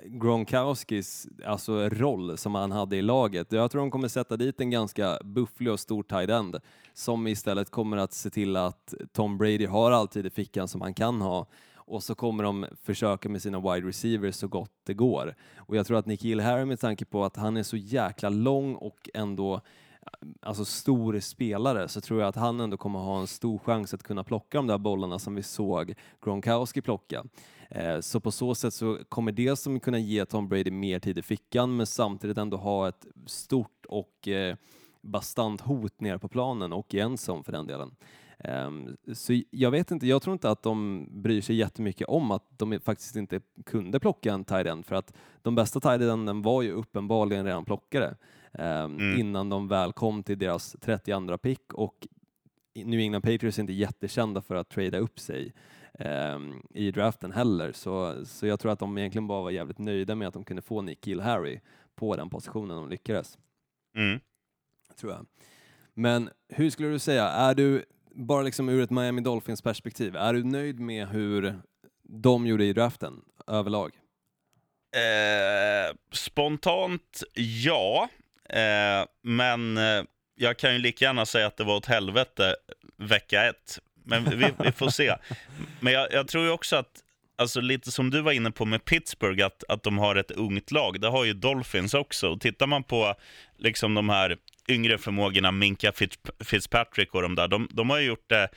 Gronkowskis 0.05 1.29
alltså, 1.47 1.89
roll 1.89 2.39
som 2.39 2.55
han 2.55 2.73
hade 2.73 2.97
i 2.97 3.03
laget. 3.03 3.53
Jag 3.53 3.71
tror 3.71 3.81
de 3.81 3.91
kommer 3.91 4.09
sätta 4.09 4.37
dit 4.37 4.61
en 4.61 4.71
ganska 4.71 5.19
bufflig 5.25 5.73
och 5.73 5.81
stor 5.81 6.03
tight 6.03 6.31
end 6.31 6.57
som 6.95 7.27
istället 7.27 7.71
kommer 7.71 7.97
att 7.97 8.13
se 8.13 8.31
till 8.31 8.57
att 8.57 8.95
Tom 9.13 9.39
Brady 9.39 9.67
har 9.67 9.91
alltid 9.91 10.27
i 10.27 10.31
fickan 10.31 10.69
som 10.69 10.81
han 10.81 10.95
kan 10.95 11.21
ha 11.21 11.47
och 11.75 12.03
så 12.03 12.15
kommer 12.15 12.45
de 12.45 12.67
försöka 12.83 13.29
med 13.29 13.43
sina 13.43 13.61
wide 13.61 13.89
receivers 13.89 14.35
så 14.35 14.49
gott 14.49 14.73
det 14.85 14.95
går. 14.95 15.35
Och 15.57 15.77
jag 15.77 15.87
tror 15.87 15.99
att 15.99 16.07
Nikhil 16.07 16.41
Harry 16.41 16.65
med 16.65 16.81
tanke 16.81 17.05
på 17.05 17.25
att 17.25 17.37
han 17.37 17.57
är 17.57 17.63
så 17.63 17.77
jäkla 17.77 18.29
lång 18.29 18.75
och 18.75 19.11
ändå 19.15 19.61
alltså 20.41 20.65
stor 20.65 21.21
spelare 21.21 21.89
så 21.89 22.01
tror 22.01 22.21
jag 22.21 22.29
att 22.29 22.37
han 22.37 22.61
ändå 22.61 22.77
kommer 22.77 22.99
ha 22.99 23.21
en 23.21 23.27
stor 23.27 23.59
chans 23.59 23.95
att 23.95 24.03
kunna 24.03 24.25
plocka 24.25 24.59
de 24.59 24.67
där 24.67 24.79
bollarna 24.79 25.19
som 25.19 25.35
vi 25.35 25.43
såg 25.43 25.95
Gronkowski 26.25 26.81
plocka. 26.83 27.25
Eh, 27.71 28.01
så 28.01 28.21
på 28.21 28.31
så 28.31 28.55
sätt 28.55 28.75
så 28.75 28.99
kommer 29.09 29.33
det 29.33 29.57
som 29.57 29.81
kunna 29.81 29.99
ge 29.99 30.25
Tom 30.25 30.49
Brady 30.49 30.71
mer 30.71 30.99
tid 30.99 31.19
i 31.19 31.23
fickan 31.23 31.77
men 31.77 31.87
samtidigt 31.87 32.39
ändå 32.39 32.57
ha 32.57 32.89
ett 32.89 33.07
stort 33.27 33.87
och 33.89 34.29
eh, 34.29 34.57
bastant 35.01 35.61
hot 35.61 36.01
nere 36.01 36.19
på 36.19 36.29
planen 36.29 36.73
och 36.73 36.95
i 36.95 37.01
ensom 37.01 37.45
för 37.45 37.53
den 37.53 37.67
delen. 37.67 37.97
Um, 38.45 38.97
så 39.15 39.43
jag 39.51 39.71
vet 39.71 39.91
inte, 39.91 40.07
jag 40.07 40.23
tror 40.23 40.33
inte 40.33 40.51
att 40.51 40.63
de 40.63 41.07
bryr 41.11 41.41
sig 41.41 41.57
jättemycket 41.57 42.09
om 42.09 42.31
att 42.31 42.59
de 42.59 42.81
faktiskt 42.81 43.17
inte 43.17 43.41
kunde 43.67 44.01
plocka 44.01 44.33
en 44.33 44.45
tight 44.45 44.67
end 44.67 44.87
för 44.87 44.95
att 44.95 45.13
de 45.43 45.55
bästa 45.55 45.81
tight 45.81 46.01
enden 46.01 46.43
var 46.43 46.63
ju 46.63 46.73
uppenbarligen 46.73 47.45
redan 47.45 47.65
plockade 47.65 48.17
mm. 48.59 49.21
innan 49.21 49.49
de 49.49 49.69
väl 49.69 49.93
kom 49.93 50.23
till 50.23 50.39
deras 50.39 50.77
32 50.81 51.39
pick 51.39 51.75
och 51.75 52.07
New 52.75 53.01
England 53.01 53.23
Patriots 53.23 53.59
är 53.59 53.63
inte 53.63 53.73
jättekända 53.73 54.43
för 54.43 54.55
att 54.55 54.69
trada 54.69 54.99
upp 54.99 55.21
sig 55.21 55.53
um, 55.99 56.67
i 56.71 56.91
draften 56.91 57.33
heller 57.33 57.73
så, 57.73 58.25
så 58.27 58.47
jag 58.47 58.61
tror 58.61 58.73
att 58.73 58.79
de 58.79 58.99
egentligen 58.99 59.27
bara 59.27 59.43
var 59.43 59.51
jävligt 59.51 59.79
nöjda 59.79 60.15
med 60.15 60.29
att 60.29 60.35
de 60.35 60.45
kunde 60.45 60.63
få 60.63 60.83
Nick 60.83 61.01
Kill 61.01 61.21
Harry 61.21 61.61
på 61.95 62.17
den 62.17 62.31
positionen 62.31 62.77
de 62.77 62.89
lyckades. 62.89 63.39
Mm. 63.97 64.21
Tror 65.01 65.13
jag. 65.13 65.27
Men 65.95 66.31
hur 66.49 66.71
skulle 66.71 66.89
du 66.89 66.99
säga, 66.99 67.25
är 67.29 67.55
du 67.55 67.85
bara 68.11 68.43
liksom 68.43 68.69
ur 68.69 68.83
ett 68.83 68.91
Miami 68.91 69.21
Dolphins 69.21 69.63
perspektiv, 69.63 70.17
är 70.17 70.35
du 70.35 70.45
nöjd 70.45 70.81
med 70.81 71.09
hur 71.09 71.61
de 72.03 72.47
gjorde 72.47 72.65
i 72.65 72.73
draften 72.73 73.21
överlag? 73.47 73.93
Eh, 74.97 75.97
spontant 76.13 77.23
ja, 77.35 78.09
eh, 78.49 79.07
men 79.23 79.77
eh, 79.77 80.03
jag 80.35 80.59
kan 80.59 80.73
ju 80.73 80.79
lika 80.79 81.05
gärna 81.05 81.27
säga 81.27 81.47
att 81.47 81.57
det 81.57 81.65
var 81.65 81.77
åt 81.77 81.87
helvete 81.87 82.57
vecka 82.97 83.45
ett. 83.45 83.79
Men 84.05 84.25
vi, 84.25 84.53
vi 84.65 84.73
får 84.73 84.89
se. 84.89 85.15
Men 85.81 85.93
jag, 85.93 86.13
jag 86.13 86.29
tror 86.29 86.45
ju 86.45 86.51
också 86.51 86.77
att 86.77 87.03
alltså 87.39 87.61
lite 87.61 87.91
som 87.91 88.11
du 88.11 88.21
var 88.21 88.33
inne 88.33 88.51
på 88.51 88.65
med 88.65 88.85
Pittsburgh, 88.85 89.47
att, 89.47 89.65
att 89.69 89.83
de 89.83 89.99
har 89.99 90.17
ett 90.17 90.31
ungt 90.31 90.71
lag. 90.71 91.01
Det 91.01 91.09
har 91.09 91.25
ju 91.25 91.33
Dolphins 91.33 91.95
också. 91.95 92.29
Och 92.29 92.41
tittar 92.41 92.67
man 92.67 92.85
på 92.85 93.15
liksom 93.57 93.95
de 93.95 94.09
här 94.09 94.37
yngre 94.69 94.99
förmågorna, 94.99 95.53
Minka 95.53 95.93
Fitzpatrick 96.45 97.15
och 97.15 97.23
de 97.23 97.35
där, 97.35 97.49
de, 97.49 97.69
de 97.71 97.91
har 97.91 97.99
ju 97.99 98.07
gjort 98.07 98.29
det 98.29 98.49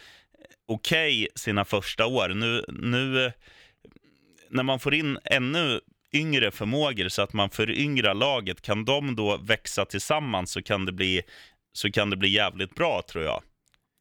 okej 0.65 1.23
okay 1.23 1.27
sina 1.35 1.65
första 1.65 2.05
år. 2.05 2.29
Nu, 2.29 2.65
nu 2.67 3.31
när 4.49 4.63
man 4.63 4.79
får 4.79 4.93
in 4.93 5.17
ännu 5.23 5.79
yngre 6.13 6.51
förmågor 6.51 7.09
så 7.09 7.21
att 7.21 7.33
man 7.33 7.49
föryngrar 7.49 8.13
laget. 8.13 8.61
Kan 8.61 8.85
de 8.85 9.15
då 9.15 9.37
växa 9.37 9.85
tillsammans 9.85 10.51
så 10.51 10.61
kan 10.61 10.85
det 10.85 10.91
bli, 10.91 11.21
så 11.73 11.91
kan 11.91 12.09
det 12.09 12.17
bli 12.17 12.29
jävligt 12.29 12.75
bra 12.75 13.01
tror 13.07 13.23
jag. 13.23 13.41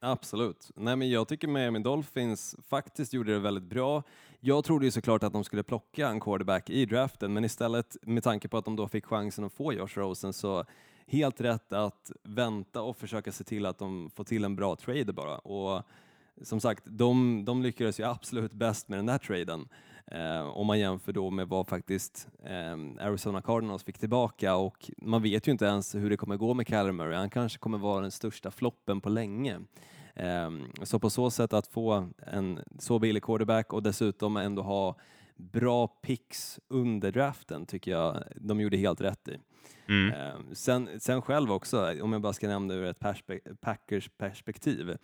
Absolut. 0.02 0.70
Nej, 0.76 0.96
men 0.96 1.10
jag 1.10 1.28
tycker 1.28 1.48
Miami 1.48 1.78
Dolphins 1.78 2.56
faktiskt 2.68 3.12
gjorde 3.12 3.32
det 3.32 3.38
väldigt 3.38 3.64
bra. 3.64 4.02
Jag 4.40 4.64
trodde 4.64 4.84
ju 4.84 4.90
såklart 4.90 5.22
att 5.22 5.32
de 5.32 5.44
skulle 5.44 5.62
plocka 5.62 6.08
en 6.08 6.20
quarterback 6.20 6.70
i 6.70 6.84
draften, 6.86 7.32
men 7.32 7.44
istället 7.44 7.96
med 8.02 8.22
tanke 8.22 8.48
på 8.48 8.58
att 8.58 8.64
de 8.64 8.76
då 8.76 8.88
fick 8.88 9.06
chansen 9.06 9.44
att 9.44 9.52
få 9.52 9.72
Josh 9.72 9.88
Rosen 9.94 10.32
så 10.32 10.64
helt 11.06 11.40
rätt 11.40 11.72
att 11.72 12.12
vänta 12.22 12.82
och 12.82 12.96
försöka 12.96 13.32
se 13.32 13.44
till 13.44 13.66
att 13.66 13.78
de 13.78 14.10
får 14.10 14.24
till 14.24 14.44
en 14.44 14.56
bra 14.56 14.76
trade 14.76 15.12
bara. 15.12 15.38
Och 15.38 15.82
som 16.42 16.60
sagt, 16.60 16.82
de, 16.86 17.44
de 17.44 17.62
lyckades 17.62 18.00
ju 18.00 18.04
absolut 18.04 18.52
bäst 18.52 18.88
med 18.88 18.98
den 18.98 19.06
där 19.06 19.18
traden. 19.18 19.68
Eh, 20.10 20.48
om 20.48 20.66
man 20.66 20.78
jämför 20.78 21.12
då 21.12 21.30
med 21.30 21.48
vad 21.48 21.68
faktiskt 21.68 22.28
eh, 22.44 23.06
Arizona 23.06 23.42
Cardinals 23.42 23.84
fick 23.84 23.98
tillbaka 23.98 24.56
och 24.56 24.90
man 24.96 25.22
vet 25.22 25.48
ju 25.48 25.52
inte 25.52 25.64
ens 25.64 25.94
hur 25.94 26.10
det 26.10 26.16
kommer 26.16 26.36
gå 26.36 26.54
med 26.54 26.68
Kyler 26.68 26.92
Murray. 26.92 27.16
Han 27.16 27.30
kanske 27.30 27.58
kommer 27.58 27.78
vara 27.78 28.00
den 28.00 28.10
största 28.10 28.50
floppen 28.50 29.00
på 29.00 29.08
länge. 29.08 29.60
Eh, 30.14 30.50
så 30.82 30.98
på 30.98 31.10
så 31.10 31.30
sätt 31.30 31.52
att 31.52 31.66
få 31.66 32.08
en 32.26 32.60
så 32.78 32.98
billig 32.98 33.22
quarterback 33.22 33.72
och 33.72 33.82
dessutom 33.82 34.36
ändå 34.36 34.62
ha 34.62 34.96
bra 35.36 35.86
picks 35.86 36.60
under 36.68 37.12
draften 37.12 37.66
tycker 37.66 37.90
jag 37.90 38.22
de 38.36 38.60
gjorde 38.60 38.76
helt 38.76 39.00
rätt 39.00 39.28
i. 39.28 39.38
Mm. 39.88 40.10
Eh, 40.10 40.52
sen, 40.52 40.88
sen 41.00 41.22
själv 41.22 41.52
också, 41.52 42.02
om 42.02 42.12
jag 42.12 42.22
bara 42.22 42.32
ska 42.32 42.48
nämna 42.48 42.74
ur 42.74 42.84
ett 42.84 42.98
perspe 42.98 43.40
Packers 43.60 44.10
perspektiv, 44.18 44.96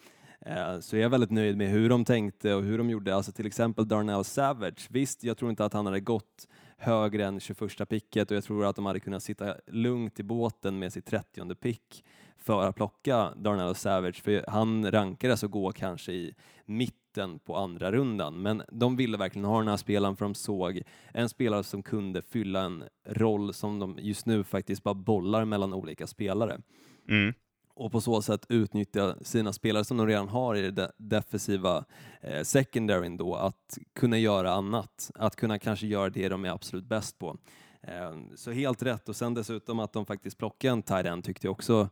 Eh, 0.46 0.80
så 0.80 0.96
jag 0.96 1.04
är 1.04 1.08
väldigt 1.08 1.30
nöjd 1.30 1.56
med 1.56 1.68
hur 1.68 1.88
de 1.88 2.04
tänkte 2.04 2.54
och 2.54 2.62
hur 2.62 2.78
de 2.78 2.90
gjorde. 2.90 3.14
Alltså 3.14 3.32
till 3.32 3.46
exempel 3.46 3.88
Darnell 3.88 4.24
Savage. 4.24 4.86
Visst, 4.90 5.24
jag 5.24 5.36
tror 5.36 5.50
inte 5.50 5.64
att 5.64 5.72
han 5.72 5.86
hade 5.86 6.00
gått 6.00 6.48
högre 6.76 7.24
än 7.24 7.40
21 7.40 7.88
picket 7.88 8.30
och 8.30 8.36
jag 8.36 8.44
tror 8.44 8.64
att 8.64 8.76
de 8.76 8.86
hade 8.86 9.00
kunnat 9.00 9.22
sitta 9.22 9.54
lugnt 9.66 10.20
i 10.20 10.22
båten 10.22 10.78
med 10.78 10.92
sitt 10.92 11.06
30 11.06 11.54
pick 11.54 12.04
för 12.36 12.62
att 12.62 12.76
plocka 12.76 13.32
Darnell 13.36 13.74
Savage, 13.74 14.22
för 14.22 14.44
han 14.48 14.90
rankades 14.90 15.44
att 15.44 15.50
gå 15.50 15.72
kanske 15.72 16.12
i 16.12 16.34
mitten 16.64 17.38
på 17.38 17.56
andra 17.56 17.92
rundan. 17.92 18.42
Men 18.42 18.62
de 18.72 18.96
ville 18.96 19.16
verkligen 19.16 19.44
ha 19.44 19.58
den 19.58 19.68
här 19.68 19.76
spelaren 19.76 20.16
för 20.16 20.24
de 20.24 20.34
såg 20.34 20.82
en 21.12 21.28
spelare 21.28 21.64
som 21.64 21.82
kunde 21.82 22.22
fylla 22.22 22.60
en 22.60 22.84
roll 23.06 23.54
som 23.54 23.78
de 23.78 23.98
just 24.00 24.26
nu 24.26 24.44
faktiskt 24.44 24.82
bara 24.82 24.94
bollar 24.94 25.44
mellan 25.44 25.74
olika 25.74 26.06
spelare. 26.06 26.60
Mm 27.08 27.34
och 27.76 27.92
på 27.92 28.00
så 28.00 28.22
sätt 28.22 28.46
utnyttja 28.48 29.16
sina 29.22 29.52
spelare 29.52 29.84
som 29.84 29.96
de 29.96 30.06
redan 30.06 30.28
har 30.28 30.54
i 30.54 30.70
det 30.70 30.92
defensiva 30.96 31.84
eh, 32.20 32.42
secondaryn 32.42 33.16
då, 33.16 33.34
att 33.34 33.78
kunna 33.94 34.18
göra 34.18 34.52
annat, 34.52 35.10
att 35.14 35.36
kunna 35.36 35.58
kanske 35.58 35.86
göra 35.86 36.10
det 36.10 36.28
de 36.28 36.44
är 36.44 36.50
absolut 36.50 36.84
bäst 36.84 37.18
på. 37.18 37.36
Eh, 37.82 38.16
så 38.34 38.50
helt 38.50 38.82
rätt 38.82 39.08
och 39.08 39.16
sen 39.16 39.34
dessutom 39.34 39.80
att 39.80 39.92
de 39.92 40.06
faktiskt 40.06 40.38
plockade 40.38 40.72
en 40.72 40.82
tight 40.82 41.06
end 41.06 41.24
tyckte 41.24 41.46
jag 41.46 41.52
också 41.52 41.88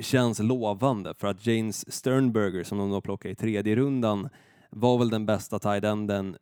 känns 0.00 0.38
lovande 0.38 1.14
för 1.14 1.26
att 1.28 1.46
James 1.46 1.92
Sternberger 1.92 2.64
som 2.64 2.78
de 2.78 2.90
då 2.90 3.00
plockade 3.00 3.32
i 3.32 3.36
tredje 3.36 3.76
rundan 3.76 4.28
var 4.70 4.98
väl 4.98 5.10
den 5.10 5.26
bästa 5.26 5.58
tight 5.58 5.84
enden, 5.84 6.36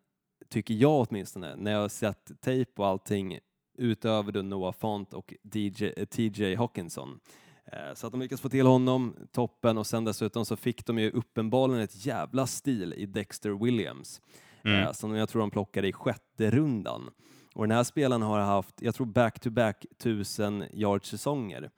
tycker 0.49 0.75
jag 0.75 1.07
åtminstone, 1.09 1.57
när 1.57 1.73
jag 1.73 1.81
har 1.81 1.89
sett 1.89 2.41
tejp 2.41 2.73
och 2.77 2.87
allting 2.87 3.39
utöver 3.79 4.33
då 4.33 4.43
Noah 4.43 4.73
Font 4.73 5.15
och 5.15 5.35
DJ, 5.43 5.85
eh, 5.97 6.05
TJ 6.05 6.55
Hawkinson. 6.55 7.21
Eh, 7.73 7.95
så 7.95 8.07
att 8.07 8.13
de 8.13 8.21
lyckas 8.21 8.41
få 8.41 8.49
till 8.49 8.67
honom, 8.67 9.17
toppen, 9.33 9.79
och 9.79 9.87
sen 9.87 10.05
dessutom 10.05 10.45
så 10.45 10.57
fick 10.57 10.87
de 10.87 10.99
ju 10.99 11.11
uppenbarligen 11.11 11.83
ett 11.83 12.07
jävla 12.07 12.47
stil 12.47 12.95
i 12.97 13.07
Dexter 13.07 13.51
Williams, 13.51 14.21
mm. 14.65 14.83
Eh, 14.83 14.93
som 14.93 15.15
jag 15.15 15.29
tror 15.29 15.41
de 15.41 15.51
plockade 15.51 15.89
i 15.89 15.93
sjätte 15.93 16.51
rundan. 16.51 17.11
Och 17.55 17.69
den 17.69 17.77
här 17.77 17.85
spelaren 17.85 18.23
har 18.23 18.41
haft, 18.41 18.83
jag 18.83 18.95
tror 18.95 19.07
back-to-back 19.07 19.87
tusen 19.99 20.65
yard-säsonger, 20.73 21.71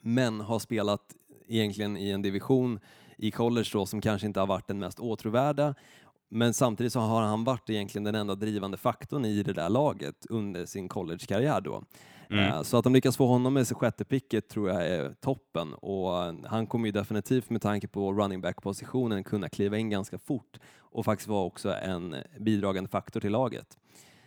men 0.00 0.40
har 0.40 0.58
spelat 0.58 1.16
egentligen 1.48 1.96
i 1.96 2.10
en 2.10 2.22
division 2.22 2.80
i 3.16 3.30
college 3.30 3.68
då 3.72 3.86
som 3.86 4.00
kanske 4.00 4.26
inte 4.26 4.40
har 4.40 4.46
varit 4.46 4.66
den 4.66 4.78
mest 4.78 5.00
åtråvärda 5.00 5.74
men 6.30 6.54
samtidigt 6.54 6.92
så 6.92 7.00
har 7.00 7.22
han 7.22 7.44
varit 7.44 7.70
egentligen 7.70 8.04
den 8.04 8.14
enda 8.14 8.34
drivande 8.34 8.76
faktorn 8.76 9.24
i 9.24 9.42
det 9.42 9.52
där 9.52 9.68
laget 9.68 10.26
under 10.28 10.66
sin 10.66 10.88
collegekarriär 10.88 11.60
då. 11.60 11.84
Mm. 12.30 12.44
Eh, 12.44 12.62
så 12.62 12.76
att 12.76 12.84
de 12.84 12.92
lyckas 12.92 13.16
få 13.16 13.26
honom 13.26 13.54
med 13.54 13.66
sig 13.66 13.76
sjätte 13.76 14.04
picket 14.04 14.48
tror 14.48 14.68
jag 14.68 14.86
är 14.86 15.14
toppen 15.20 15.74
och 15.74 16.10
han 16.46 16.66
kommer 16.66 16.86
ju 16.86 16.92
definitivt 16.92 17.50
med 17.50 17.62
tanke 17.62 17.88
på 17.88 18.12
running 18.12 18.40
back-positionen 18.40 19.24
kunna 19.24 19.48
kliva 19.48 19.78
in 19.78 19.90
ganska 19.90 20.18
fort 20.18 20.58
och 20.78 21.04
faktiskt 21.04 21.28
vara 21.28 21.44
också 21.44 21.72
en 21.74 22.16
bidragande 22.38 22.90
faktor 22.90 23.20
till 23.20 23.32
laget. 23.32 23.78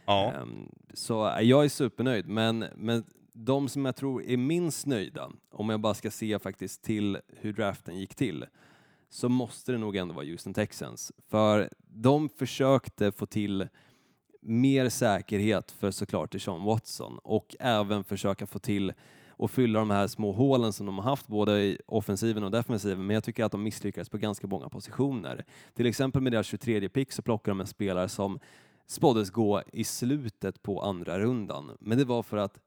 Ja. 0.06 0.34
Ehm, 0.34 0.70
så 0.93 1.38
jag 1.41 1.66
är 1.66 1.70
supernöjd, 1.70 2.28
men, 2.28 2.66
men 2.76 3.04
de 3.34 3.70
som 3.70 3.86
jag 3.86 3.95
tror 3.95 4.24
är 4.24 4.38
minst 4.38 4.86
nöjda, 4.86 5.32
om 5.51 5.70
jag 5.70 5.80
bara 5.80 5.93
ska 5.93 6.12
se 6.12 6.39
faktiskt 6.39 6.84
till 6.84 7.18
hur 7.28 7.54
draften 7.54 7.99
gick 7.99 8.16
till, 8.16 8.45
så 9.10 9.30
måste 9.30 9.72
det 9.72 9.78
nog 9.78 9.95
ändå 9.95 10.14
vara 10.14 10.26
Houston 10.26 10.54
Texans. 10.54 11.12
För 11.30 11.70
de 11.88 12.30
försökte 12.30 13.12
få 13.12 13.26
till 13.26 13.68
mer 14.44 14.89
säkerhet 14.89 15.72
för 15.72 15.91
såklart 15.91 16.41
Sean 16.41 16.64
Watson 16.64 17.20
och 17.24 17.56
även 17.60 18.04
försöka 18.04 18.48
få 18.48 18.60
till 18.60 18.94
och 19.30 19.52
fylla 19.52 19.80
de 19.80 19.89
här 19.89 20.08
små 20.08 20.32
hålen 20.32 20.74
som 20.74 20.86
de 20.86 20.98
har 20.98 21.06
haft 21.06 21.28
både 21.28 21.62
i 21.62 21.78
offensiven 21.88 22.44
och 22.44 22.52
defensiven, 22.52 23.06
men 23.08 23.14
jag 23.14 23.24
tycker 23.24 23.44
att 23.44 23.52
de 23.52 23.64
misslyckades 23.64 24.10
på 24.10 24.18
ganska 24.18 24.48
många 24.48 24.70
positioner. 24.70 25.46
Till 25.74 25.86
exempel 25.86 26.22
med 26.22 26.32
deras 26.32 26.48
23 26.48 26.89
pick 26.89 27.12
så 27.12 27.22
plockar 27.22 27.52
de 27.52 27.62
en 27.62 27.68
spelare 27.68 28.10
som 28.10 28.39
spåddes 28.88 29.30
gå 29.30 29.62
i 29.74 29.84
slutet 29.84 30.64
på 30.64 30.82
andra 30.82 31.20
rundan, 31.20 31.72
men 31.80 31.98
det 31.98 32.06
var 32.06 32.24
för 32.24 32.38
att 32.38 32.60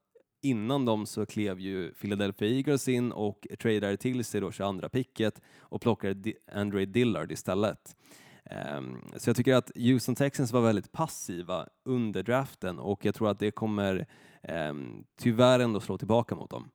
innan 0.42 0.84
dem 0.84 1.06
så 1.06 1.26
klev 1.26 1.60
ju 1.60 1.94
Philadelphia 1.94 2.48
Eagles 2.48 2.88
in 2.88 3.12
och 3.12 3.46
tradade 3.58 3.96
till 3.96 4.24
sig 4.24 4.40
då 4.40 4.52
22 4.52 4.88
picket 4.88 5.40
och 5.58 5.80
plockade 5.80 6.32
Andre 6.52 6.84
Dillard 6.84 7.32
istället. 7.32 7.96
Um, 8.50 9.00
så 9.16 9.28
jag 9.30 9.36
tycker 9.36 9.54
att 9.54 9.70
Houston 9.74 10.14
Texans 10.14 10.52
var 10.52 10.60
väldigt 10.60 10.92
passiva 10.92 11.66
under 11.84 12.22
draften 12.22 12.78
och 12.78 13.04
jag 13.04 13.14
tror 13.14 13.30
att 13.30 13.38
det 13.38 13.50
kommer 13.50 14.06
um, 14.48 15.04
tyvärr 15.20 15.60
ändå 15.60 15.80
slå 15.80 15.98
tillbaka 15.98 16.34
mot 16.34 16.50
dem. 16.50 16.70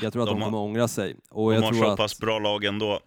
Jag 0.00 0.12
tror 0.12 0.22
att 0.22 0.28
de, 0.28 0.38
de 0.38 0.44
kommer 0.44 0.58
har, 0.58 0.64
ångra 0.64 0.88
sig. 0.88 1.16
Och 1.30 1.50
de 1.50 1.56
jag 1.56 1.62
har 1.62 1.72
tror 1.72 1.84
så 1.84 1.96
pass 1.96 2.14
att, 2.14 2.20
bra 2.20 2.38
lag 2.38 2.64
ändå. 2.64 3.00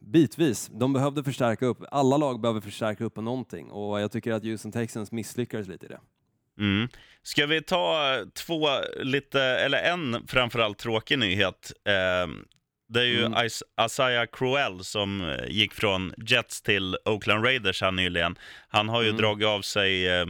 Bitvis. 0.00 0.70
De 0.72 0.92
behövde 0.92 1.24
förstärka 1.24 1.66
upp. 1.66 1.78
Alla 1.90 2.16
lag 2.16 2.40
behöver 2.40 2.60
förstärka 2.60 3.04
upp 3.04 3.14
på 3.14 3.20
någonting 3.20 3.70
och 3.70 4.00
jag 4.00 4.12
tycker 4.12 4.32
att 4.32 4.42
Houston 4.42 4.72
Texans 4.72 5.12
misslyckades 5.12 5.68
lite 5.68 5.86
i 5.86 5.88
det. 5.88 6.00
Mm. 6.58 6.88
Ska 7.22 7.46
vi 7.46 7.62
ta 7.62 8.16
två, 8.46 8.68
lite, 9.02 9.42
eller 9.42 9.78
en 9.78 10.26
framförallt 10.26 10.78
tråkig 10.78 11.18
nyhet. 11.18 11.72
Eh, 11.84 12.32
det 12.88 13.00
är 13.00 13.04
ju 13.04 13.24
mm. 13.24 13.46
Isaiah 13.80 14.26
Crowell 14.32 14.84
som 14.84 15.20
eh, 15.20 15.48
gick 15.48 15.74
från 15.74 16.12
Jets 16.26 16.62
till 16.62 16.96
Oakland 17.04 17.44
Raiders 17.44 17.82
här 17.82 17.92
nyligen. 17.92 18.38
Han 18.68 18.88
har 18.88 19.02
ju 19.02 19.08
mm. 19.08 19.20
dragit 19.20 19.46
av 19.46 19.60
sig, 19.62 20.08
eh, 20.08 20.26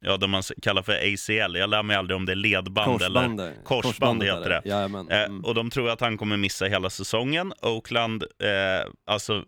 ja 0.00 0.16
det 0.16 0.26
man 0.26 0.42
kallar 0.62 0.82
för 0.82 0.92
ACL. 0.92 1.56
Jag 1.56 1.70
lär 1.70 1.82
mig 1.82 1.96
aldrig 1.96 2.16
om 2.16 2.26
det 2.26 2.32
är 2.32 2.36
ledband 2.36 3.00
Korsband, 3.00 3.40
eller 3.40 3.54
korsband, 3.64 3.82
korsband 3.82 4.22
heter 4.22 4.48
det. 4.48 4.70
Eh, 5.14 5.24
mm. 5.24 5.44
och 5.44 5.54
de 5.54 5.70
tror 5.70 5.90
att 5.90 6.00
han 6.00 6.18
kommer 6.18 6.36
missa 6.36 6.64
hela 6.64 6.90
säsongen. 6.90 7.52
Oakland, 7.62 8.22
eh, 8.22 8.92
alltså, 9.06 9.44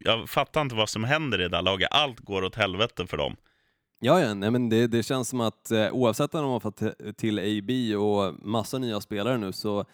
jag 0.00 0.28
fattar 0.28 0.60
inte 0.60 0.74
vad 0.74 0.88
som 0.88 1.04
händer 1.04 1.40
i 1.40 1.42
det 1.42 1.48
där 1.48 1.62
laget. 1.62 1.88
Allt 1.90 2.20
går 2.20 2.44
åt 2.44 2.54
helvete 2.54 3.06
för 3.06 3.16
dem. 3.16 3.36
Ja, 4.00 4.20
ja 4.20 4.34
nej, 4.34 4.50
men 4.50 4.68
det, 4.68 4.86
det 4.86 5.02
känns 5.02 5.28
som 5.28 5.40
att 5.40 5.70
eh, 5.70 5.90
oavsett 5.92 6.34
om 6.34 6.42
de 6.42 6.50
har 6.50 6.60
fått 6.60 6.82
till 7.16 7.38
AB 7.38 8.00
och 8.00 8.46
massa 8.46 8.78
nya 8.78 9.00
spelare 9.00 9.38
nu 9.38 9.52
så 9.52 9.80
eh, 9.80 9.86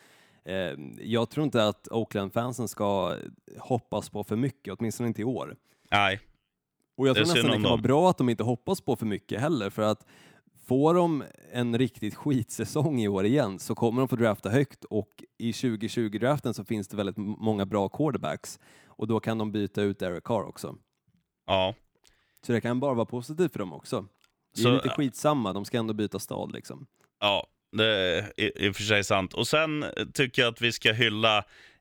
jag 1.00 1.30
tror 1.30 1.44
inte 1.44 1.66
att 1.66 1.88
Oakland-fansen 1.88 2.68
ska 2.68 3.16
hoppas 3.58 4.10
på 4.10 4.24
för 4.24 4.36
mycket, 4.36 4.74
åtminstone 4.78 5.06
inte 5.06 5.20
i 5.20 5.24
år. 5.24 5.56
Nej. 5.90 6.20
Och 6.96 7.08
jag 7.08 7.16
tror 7.16 7.26
nästan 7.26 7.50
det 7.50 7.52
kan 7.52 7.62
vara 7.62 7.76
bra 7.76 8.10
att 8.10 8.18
de 8.18 8.28
inte 8.28 8.42
hoppas 8.42 8.80
på 8.80 8.96
för 8.96 9.06
mycket 9.06 9.40
heller, 9.40 9.70
för 9.70 9.82
att 9.82 10.06
får 10.66 10.94
de 10.94 11.24
en 11.52 11.78
riktigt 11.78 12.14
skitsäsong 12.14 13.00
i 13.00 13.08
år 13.08 13.24
igen 13.24 13.58
så 13.58 13.74
kommer 13.74 14.00
de 14.00 14.08
få 14.08 14.16
drafta 14.16 14.50
högt 14.50 14.84
och 14.84 15.24
i 15.38 15.52
2020-draften 15.52 16.54
så 16.54 16.64
finns 16.64 16.88
det 16.88 16.96
väldigt 16.96 17.16
många 17.16 17.66
bra 17.66 17.88
quarterbacks 17.88 18.60
och 18.86 19.06
då 19.06 19.20
kan 19.20 19.38
de 19.38 19.52
byta 19.52 19.82
ut 19.82 19.98
Derek 19.98 20.24
Carr 20.24 20.42
också. 20.42 20.76
Ja, 21.46 21.74
så 22.46 22.52
det 22.52 22.60
kan 22.60 22.80
bara 22.80 22.94
vara 22.94 23.06
positivt 23.06 23.52
för 23.52 23.58
dem 23.58 23.72
också. 23.72 24.06
Det 24.54 24.60
är 24.60 24.62
så, 24.62 24.74
lite 24.74 24.88
skitsamma, 24.88 25.52
de 25.52 25.64
ska 25.64 25.78
ändå 25.78 25.94
byta 25.94 26.18
stad 26.18 26.52
liksom. 26.52 26.86
Ja, 27.20 27.46
det 27.76 27.86
är 28.36 28.62
i 28.62 28.68
och 28.70 28.76
för 28.76 28.82
sig 28.82 29.04
sant. 29.04 29.34
Och 29.34 29.46
sen 29.46 29.84
tycker 30.14 30.42
jag 30.42 30.52
att 30.52 30.60
vi 30.60 30.72
ska 30.72 30.92
hylla 30.92 31.38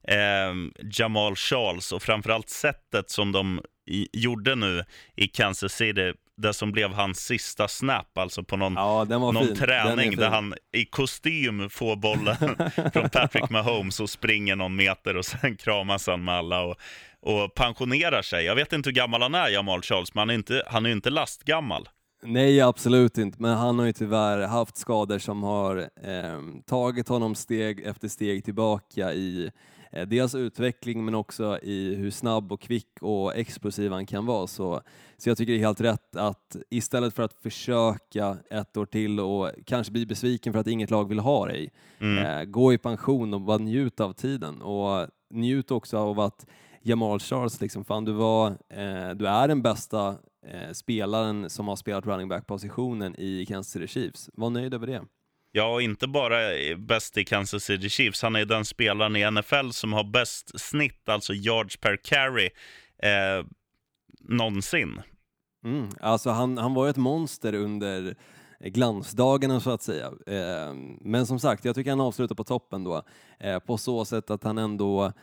eh, 0.08 0.54
Jamal 0.98 1.36
Charles 1.36 1.92
och 1.92 2.04
framförallt 2.04 2.50
sättet 2.50 3.10
som 3.10 3.32
de 3.32 3.62
i, 3.90 4.08
gjorde 4.14 4.56
nu 4.56 4.84
i 5.16 5.28
Kansas 5.28 5.74
City 5.74 6.14
det 6.38 6.54
som 6.54 6.72
blev 6.72 6.94
hans 6.94 7.20
sista 7.20 7.68
snap, 7.68 8.18
alltså 8.18 8.44
på 8.44 8.58
någon, 8.58 8.74
ja, 8.74 9.06
någon 9.06 9.56
träning 9.56 10.16
där 10.16 10.30
han 10.30 10.54
i 10.74 10.86
kostym 10.86 11.70
får 11.70 11.96
bollen 11.96 12.36
från 12.94 13.10
Patrick 13.10 13.50
Mahomes 13.50 14.00
och 14.00 14.10
springer 14.10 14.56
någon 14.56 14.76
meter 14.76 15.18
och 15.18 15.26
sen 15.26 15.58
kramas 15.58 16.08
han 16.08 16.24
med 16.24 16.36
alla. 16.36 16.62
Och 16.62 16.78
och 17.26 17.54
pensionerar 17.54 18.22
sig. 18.22 18.46
Jag 18.46 18.56
vet 18.56 18.74
inte 18.74 18.90
hur 18.90 18.96
gammal 18.96 19.22
han 19.22 19.36
är, 19.36 19.50
Jamal 19.50 19.82
Charles, 19.82 20.14
men 20.14 20.20
han 20.22 20.30
är 20.30 20.34
inte, 20.34 20.64
han 20.68 20.86
är 20.86 20.90
inte 20.90 21.10
lastgammal. 21.10 21.90
Nej, 22.26 22.62
absolut 22.62 23.18
inte, 23.18 23.42
men 23.42 23.58
han 23.58 23.80
har 23.80 23.86
ju 23.86 23.94
tyvärr 23.94 24.48
haft 24.48 24.78
skador 24.78 25.20
som 25.20 25.44
har 25.44 25.78
eh, 25.78 26.42
tagit 26.66 27.08
honom 27.08 27.36
steg 27.36 27.80
efter 27.80 28.08
steg 28.08 28.46
tillbaka 28.46 29.14
i 29.14 29.52
eh, 29.92 30.08
dels 30.08 30.36
utveckling 30.36 31.06
men 31.06 31.16
också 31.16 31.60
i 31.64 31.96
hur 31.96 32.12
snabb 32.12 32.52
och 32.52 32.62
kvick 32.62 32.98
och 33.02 33.36
explosiv 33.36 33.92
han 33.92 34.06
kan 34.06 34.26
vara. 34.26 34.48
Så, 34.48 34.82
så 35.18 35.30
jag 35.30 35.38
tycker 35.38 35.54
det 35.54 35.60
är 35.60 35.66
helt 35.66 35.82
rätt 35.82 36.16
att 36.16 36.56
istället 36.70 37.14
för 37.14 37.24
att 37.24 37.34
försöka 37.34 38.38
ett 38.50 38.78
år 38.78 38.86
till 38.86 39.20
och 39.20 39.52
kanske 39.66 39.94
bli 39.94 40.06
besviken 40.06 40.54
för 40.54 40.60
att 40.60 40.68
inget 40.68 40.92
lag 40.92 41.10
vill 41.10 41.20
ha 41.20 41.46
dig, 41.46 41.72
mm. 42.00 42.26
eh, 42.26 42.44
gå 42.44 42.74
i 42.74 42.78
pension 42.78 43.34
och 43.34 43.42
bara 43.42 43.58
njuta 43.58 44.06
av 44.06 44.14
tiden 44.14 44.62
och 44.62 45.08
njut 45.30 45.72
också 45.72 45.98
av 45.98 46.20
att 46.20 46.46
Jamal 46.82 47.20
Charles, 47.20 47.62
liksom, 47.62 47.86
fan 47.86 48.06
du, 48.06 48.12
var, 48.12 48.48
eh, 48.70 49.10
du 49.16 49.28
är 49.28 49.48
den 49.48 49.62
bästa 49.62 50.16
eh, 50.52 50.72
spelaren 50.72 51.50
som 51.50 51.68
har 51.68 51.76
spelat 51.76 52.06
running 52.06 52.28
back-positionen 52.28 53.16
i 53.20 53.46
Kansas 53.46 53.72
City 53.72 53.88
Chiefs. 53.88 54.30
Var 54.34 54.50
nöjd 54.50 54.74
över 54.74 54.88
det. 54.88 55.02
Ja, 55.52 55.74
och 55.74 55.82
inte 55.82 56.08
bara 56.08 56.38
bäst 56.78 57.18
i 57.18 57.26
Kansas 57.26 57.64
City 57.64 57.90
Chiefs. 57.90 58.22
Han 58.22 58.36
är 58.36 58.46
den 58.46 58.66
spelaren 58.66 59.16
i 59.16 59.32
NFL 59.32 59.70
som 59.70 59.94
har 59.94 60.04
bäst 60.04 60.60
snitt, 60.62 61.10
alltså 61.10 61.34
yards 61.34 61.78
per 61.78 61.96
carry, 61.96 62.50
eh, 63.04 63.46
någonsin. 64.22 65.02
Mm, 65.66 65.90
alltså 66.00 66.30
han, 66.30 66.58
han 66.58 66.74
var 66.74 66.86
ju 66.86 66.90
ett 66.90 66.98
monster 66.98 67.54
under 67.54 68.16
glansdagarna 68.60 69.60
så 69.60 69.72
att 69.72 69.82
säga. 69.82 70.06
Eh, 70.28 70.74
men 71.02 71.26
som 71.26 71.40
sagt, 71.40 71.66
jag 71.66 71.76
tycker 71.76 71.90
han 71.90 72.02
avslutar 72.02 72.36
på 72.36 72.44
toppen 72.44 72.84
då, 72.84 73.04
eh, 73.40 73.60
på 73.60 73.78
så 73.78 74.06
sätt 74.06 74.30
att 74.30 74.44
han 74.44 74.58
ändå 74.58 75.14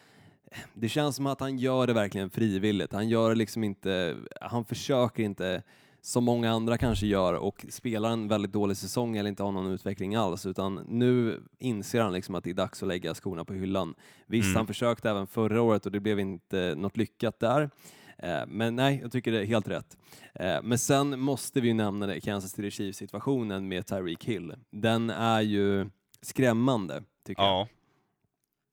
det 0.75 0.89
känns 0.89 1.17
som 1.17 1.27
att 1.27 1.41
han 1.41 1.59
gör 1.59 1.87
det 1.87 1.93
verkligen 1.93 2.31
frivilligt. 2.31 2.93
Han 2.93 3.09
gör 3.09 3.35
liksom 3.35 3.65
inte, 3.65 4.17
han 4.41 4.65
försöker 4.65 5.23
inte 5.23 5.63
som 6.03 6.25
många 6.25 6.51
andra 6.51 6.79
kanske 6.79 7.07
gör 7.07 7.35
och 7.35 7.67
spelar 7.69 8.11
en 8.11 8.29
väldigt 8.29 8.53
dålig 8.53 8.77
säsong 8.77 9.17
eller 9.17 9.29
inte 9.29 9.43
har 9.43 9.53
någon 9.53 9.73
utveckling 9.73 10.15
alls 10.15 10.47
utan 10.47 10.75
nu 10.89 11.43
inser 11.59 12.01
han 12.01 12.13
liksom 12.13 12.35
att 12.35 12.45
det 12.45 12.51
är 12.51 12.55
dags 12.55 12.83
att 12.83 12.89
lägga 12.89 13.15
skorna 13.15 13.45
på 13.45 13.53
hyllan. 13.55 13.95
Visst, 14.27 14.47
mm. 14.47 14.57
han 14.57 14.67
försökte 14.67 15.11
även 15.11 15.27
förra 15.27 15.63
året 15.63 15.87
och 15.87 15.93
det 15.93 16.01
blev 16.01 16.21
inte 16.21 16.75
något 16.77 16.97
lyckat 16.97 17.41
där. 17.41 17.71
Eh, 18.19 18.47
men 18.47 18.77
nej, 18.77 19.01
jag 19.03 19.13
tycker 19.13 19.33
det 19.33 19.41
är 19.41 19.45
helt 19.45 19.69
rätt. 19.69 19.97
Eh, 20.35 20.63
men 20.63 20.79
sen 20.79 21.21
måste 21.21 21.61
vi 21.61 21.69
ju 21.69 21.75
nämna 21.75 22.07
det, 22.07 22.21
Kansas 22.21 22.53
City 22.53 22.71
Chiefs 22.71 22.99
situationen 22.99 23.69
med 23.69 23.87
Tyreek 23.87 24.25
Hill. 24.25 24.55
Den 24.71 25.11
är 25.11 25.41
ju 25.41 25.91
skrämmande, 26.21 27.03
tycker 27.27 27.43
ja. 27.43 27.59
jag. 27.59 27.80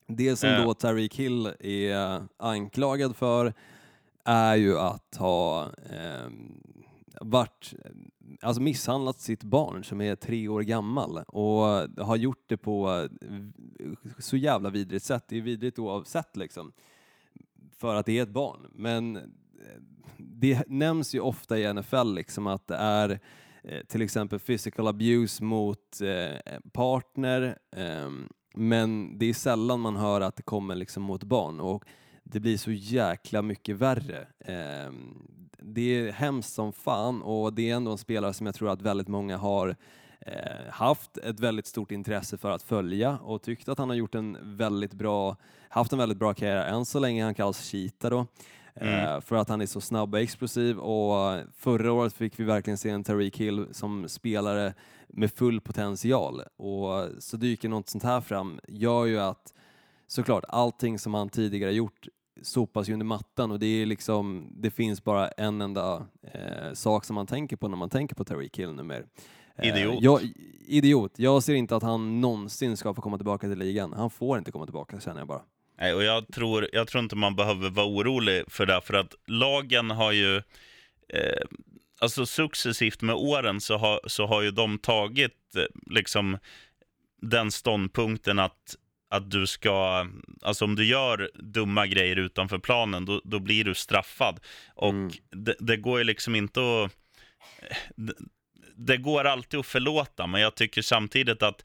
Det 0.08 0.36
som 0.36 0.50
då 0.50 0.74
Tariq 0.74 1.16
Hill 1.16 1.54
är 1.60 2.22
anklagad 2.38 3.16
för 3.16 3.54
är 4.24 4.56
ju 4.56 4.78
att 4.78 5.16
ha 5.16 5.64
eh, 5.66 6.30
varit, 7.22 7.74
alltså 8.42 8.62
misshandlat 8.62 9.20
sitt 9.20 9.44
barn 9.44 9.84
som 9.84 10.02
är 10.02 10.16
tre 10.16 10.48
år 10.48 10.62
gammal 10.62 11.18
och 11.18 11.58
har 12.06 12.16
gjort 12.16 12.44
det 12.48 12.58
på 12.58 13.08
så 14.20 14.38
jävla 14.38 14.70
vidrigt 14.70 15.06
sätt. 15.06 15.24
Det 15.28 15.38
är 15.38 15.42
vidrigt 15.42 15.80
oavsett 15.80 16.38
liksom, 16.38 16.72
för 17.78 17.96
att 17.96 18.06
det 18.06 18.20
är 18.20 18.24
ett 18.24 18.30
barn. 18.30 18.68
Men 18.72 19.20
det 20.18 20.64
nämns 20.68 21.16
ju 21.16 21.20
ofta 21.20 21.60
i 21.60 21.74
NFL 21.74 22.14
liksom 22.14 22.48
att 22.48 22.68
det 22.68 22.76
är 22.76 23.20
eh, 23.64 23.84
till 23.88 24.02
exempel 24.02 24.40
physical 24.40 24.88
abuse 24.88 25.44
mot 25.44 26.02
eh, 26.02 26.60
partner, 26.74 27.58
ehm, 27.76 28.30
men 28.54 29.20
det 29.20 29.26
är 29.26 29.34
sällan 29.34 29.80
man 29.80 29.96
hör 29.96 30.22
att 30.22 30.36
det 30.36 30.44
kommer 30.44 30.76
liksom 30.76 31.04
mot 31.04 31.24
barn 31.24 31.60
och 31.60 31.86
det 32.24 32.40
blir 32.40 32.58
så 32.58 32.72
jäkla 32.72 33.42
mycket 33.42 33.76
värre. 33.76 34.28
Eh, 34.40 34.92
det 35.60 35.82
är 35.82 36.12
hemskt 36.12 36.54
som 36.54 36.74
fan 36.74 37.22
och 37.22 37.54
det 37.54 37.70
är 37.70 37.76
ändå 37.76 37.92
en 37.92 37.98
spelare 37.98 38.34
som 38.34 38.46
jag 38.46 38.56
tror 38.56 38.70
att 38.70 38.82
väldigt 38.82 39.08
många 39.08 39.38
har 39.38 39.76
eh, 40.20 40.70
haft 40.70 41.18
ett 41.18 41.40
väldigt 41.40 41.68
stort 41.68 41.92
intresse 41.92 42.38
för 42.38 42.52
att 42.52 42.64
följa 42.64 43.18
och 43.18 43.42
tyckt 43.42 43.70
att 43.70 43.78
han 43.78 43.90
har 43.90 43.96
gjort 43.96 44.16
en 44.16 44.38
väldigt 44.58 44.94
bra, 44.94 45.36
haft 45.70 45.92
en 45.92 46.00
väldigt 46.00 46.18
bra 46.18 46.34
karriär 46.34 46.66
än 46.66 46.86
så 46.86 47.00
länge. 47.00 47.24
Han 47.24 47.36
kallas 47.36 47.70
Cheetah 47.70 48.12
då. 48.12 48.26
Mm. 48.82 49.16
Eh, 49.16 49.22
för 49.22 49.36
att 49.36 49.50
han 49.50 49.62
är 49.62 49.66
så 49.66 49.82
snabb 49.82 50.14
och 50.14 50.20
explosiv 50.20 50.80
och 50.80 51.40
förra 51.58 51.92
året 51.92 52.14
fick 52.14 52.40
vi 52.40 52.44
verkligen 52.44 52.78
se 52.78 52.90
en 52.90 53.04
Tariq 53.04 53.38
Hill 53.38 53.66
som 53.72 54.10
spelare 54.10 54.74
med 55.08 55.32
full 55.32 55.62
potential 55.62 56.42
och 56.58 57.10
så 57.20 57.38
dyker 57.38 57.70
något 57.70 57.90
sånt 57.90 58.04
här 58.04 58.22
fram 58.22 58.60
gör 58.68 59.06
ju 59.06 59.20
att 59.20 59.54
såklart 60.08 60.44
allting 60.48 61.00
som 61.00 61.14
han 61.14 61.30
tidigare 61.30 61.72
gjort 61.72 62.08
sopas 62.42 62.90
ju 62.90 62.94
under 62.94 63.06
mattan 63.06 63.52
och 63.52 63.60
det 63.60 63.66
är 63.82 63.86
liksom, 63.86 64.54
det 64.58 64.72
finns 64.72 65.04
bara 65.04 65.28
en 65.28 65.62
enda 65.62 66.06
eh, 66.22 66.74
sak 66.74 67.06
som 67.06 67.16
man 67.16 67.28
tänker 67.28 67.56
på 67.56 67.68
när 67.68 67.78
man 67.78 67.90
tänker 67.90 68.16
på 68.16 68.24
Tariq 68.24 68.60
Hill 68.60 68.74
numera. 68.74 69.04
Eh, 69.56 69.68
idiot. 69.68 70.02
Jag, 70.02 70.22
idiot. 70.66 71.20
Jag 71.20 71.44
ser 71.44 71.54
inte 71.54 71.76
att 71.76 71.84
han 71.84 72.22
någonsin 72.22 72.78
ska 72.78 72.94
få 72.94 73.02
komma 73.02 73.18
tillbaka 73.18 73.48
till 73.48 73.58
ligan. 73.58 73.94
Han 73.94 74.10
får 74.10 74.38
inte 74.38 74.52
komma 74.52 74.66
tillbaka 74.66 75.00
känner 75.00 75.20
jag 75.20 75.28
bara. 75.28 75.42
Nej, 75.80 75.94
och 75.94 76.04
jag 76.04 76.28
tror, 76.34 76.70
jag 76.74 76.88
tror 76.88 77.04
inte 77.04 77.16
man 77.16 77.36
behöver 77.36 77.70
vara 77.70 77.88
orolig 77.88 78.44
för 78.48 78.66
det, 78.66 78.82
för 78.82 78.94
att 78.94 79.16
lagen 79.28 79.92
har 79.92 80.12
ju 80.12 80.38
eh, 81.14 81.42
alltså 82.00 82.26
successivt 82.26 83.02
med 83.02 83.16
åren 83.16 83.62
så 83.62 83.78
har, 83.78 84.00
så 84.08 84.26
har 84.26 84.42
ju 84.42 84.52
de 84.52 84.78
tagit 84.78 85.56
eh, 85.56 85.64
liksom 85.90 86.38
den 87.22 87.52
ståndpunkten 87.52 88.40
att, 88.40 88.76
att 89.10 89.32
du 89.32 89.48
ska, 89.48 90.08
alltså 90.42 90.66
om 90.66 90.76
du 90.76 90.86
gör 90.86 91.32
dumma 91.34 91.88
grejer 91.88 92.16
utanför 92.16 92.60
planen, 92.60 93.06
då, 93.06 93.22
då 93.24 93.40
blir 93.40 93.64
du 93.64 93.76
straffad. 93.76 94.40
Och 94.76 94.90
mm. 94.90 95.12
det, 95.32 95.56
det, 95.60 95.78
går 95.78 95.98
ju 95.98 96.04
liksom 96.04 96.36
inte 96.36 96.60
att, 96.60 96.92
det, 97.96 98.14
det, 98.76 98.98
går 98.98 99.24
alltid 99.24 99.60
att 99.60 99.66
förlåta, 99.66 100.28
men 100.28 100.42
jag 100.42 100.56
tycker 100.56 100.82
samtidigt 100.82 101.44
att, 101.44 101.64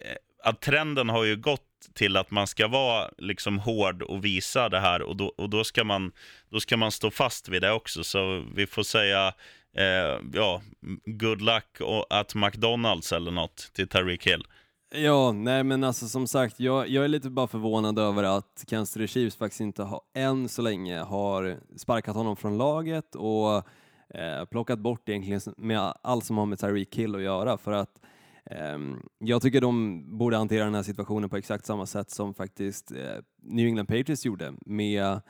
eh, 0.00 0.16
att 0.42 0.60
trenden 0.60 1.08
har 1.08 1.24
ju 1.24 1.36
gått 1.36 1.62
till 1.94 2.16
att 2.16 2.30
man 2.30 2.46
ska 2.46 2.68
vara 2.68 3.10
liksom 3.18 3.58
hård 3.58 4.02
och 4.02 4.24
visa 4.24 4.68
det 4.68 4.80
här 4.80 5.02
och 5.02 5.16
då, 5.16 5.26
och 5.26 5.50
då, 5.50 5.64
ska, 5.64 5.84
man, 5.84 6.12
då 6.50 6.60
ska 6.60 6.76
man 6.76 6.90
stå 6.90 7.10
fast 7.10 7.48
vid 7.48 7.62
det 7.62 7.72
också. 7.72 8.04
Så 8.04 8.44
vi 8.54 8.66
får 8.66 8.82
säga 8.82 9.34
eh, 9.76 10.20
ja, 10.32 10.62
good 11.04 11.42
luck 11.42 11.80
at 12.10 12.34
McDonalds 12.34 13.12
eller 13.12 13.30
något 13.30 13.70
till 13.72 13.88
Tariq 13.88 14.26
Hill. 14.26 14.44
Ja, 14.94 15.32
nej 15.32 15.64
men 15.64 15.84
alltså 15.84 16.08
som 16.08 16.26
sagt, 16.26 16.60
jag, 16.60 16.88
jag 16.88 17.04
är 17.04 17.08
lite 17.08 17.30
bara 17.30 17.46
förvånad 17.46 17.98
över 17.98 18.22
att 18.22 18.64
Kansas 18.68 18.92
City 18.92 19.06
Chiefs 19.06 19.36
faktiskt 19.36 19.60
inte 19.60 19.82
har, 19.82 20.00
än 20.14 20.48
så 20.48 20.62
länge 20.62 20.98
har 20.98 21.56
sparkat 21.76 22.16
honom 22.16 22.36
från 22.36 22.58
laget 22.58 23.14
och 23.14 23.56
eh, 24.14 24.44
plockat 24.50 24.78
bort 24.78 25.08
egentligen 25.08 25.40
med 25.56 25.94
allt 26.02 26.24
som 26.24 26.38
har 26.38 26.46
med 26.46 26.58
Tyreek 26.58 26.96
Hill 26.96 27.14
att 27.14 27.22
göra 27.22 27.58
för 27.58 27.72
att 27.72 27.98
eh, 28.02 28.08
jag 29.18 29.42
tycker 29.42 29.60
de 29.60 30.04
borde 30.18 30.36
hantera 30.36 30.64
den 30.64 30.74
här 30.74 30.82
situationen 30.82 31.30
på 31.30 31.36
exakt 31.36 31.66
samma 31.66 31.86
sätt 31.86 32.10
som 32.10 32.34
faktiskt 32.34 32.92
eh, 32.92 32.98
New 33.42 33.66
England 33.66 33.86
Patriots 33.86 34.24
gjorde 34.24 34.52
med 34.66 35.20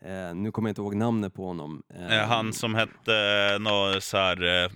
Eh, 0.00 0.34
nu 0.34 0.52
kommer 0.52 0.68
jag 0.68 0.70
inte 0.70 0.80
ihåg 0.80 0.94
namnet 0.94 1.34
på 1.34 1.46
honom. 1.46 1.82
Eh, 1.94 2.18
han 2.18 2.52
som 2.52 2.74
hette 2.74 3.58
något 3.60 4.02
så 4.02 4.16
här 4.16 4.70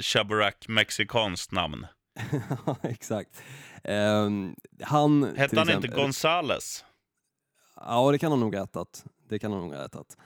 Shabarak 0.00 0.68
mexikanskt 0.68 1.52
namn. 1.52 1.86
exakt. 2.82 3.42
Eh, 3.84 4.30
han, 4.82 5.22
hette 5.36 5.56
han 5.56 5.68
exempel, 5.68 5.74
inte 5.74 5.88
Gonzales? 5.88 6.84
Ja, 7.76 8.12
det 8.12 8.18
kan 8.18 8.30
han 8.30 8.40
nog 8.40 8.54
ha 8.54 8.64
ätat. 8.64 9.04
Det 9.28 9.38
kan 9.38 9.52
han 9.52 9.60
nog 9.60 9.74
ha 9.74 9.84
ätat. 9.84 10.16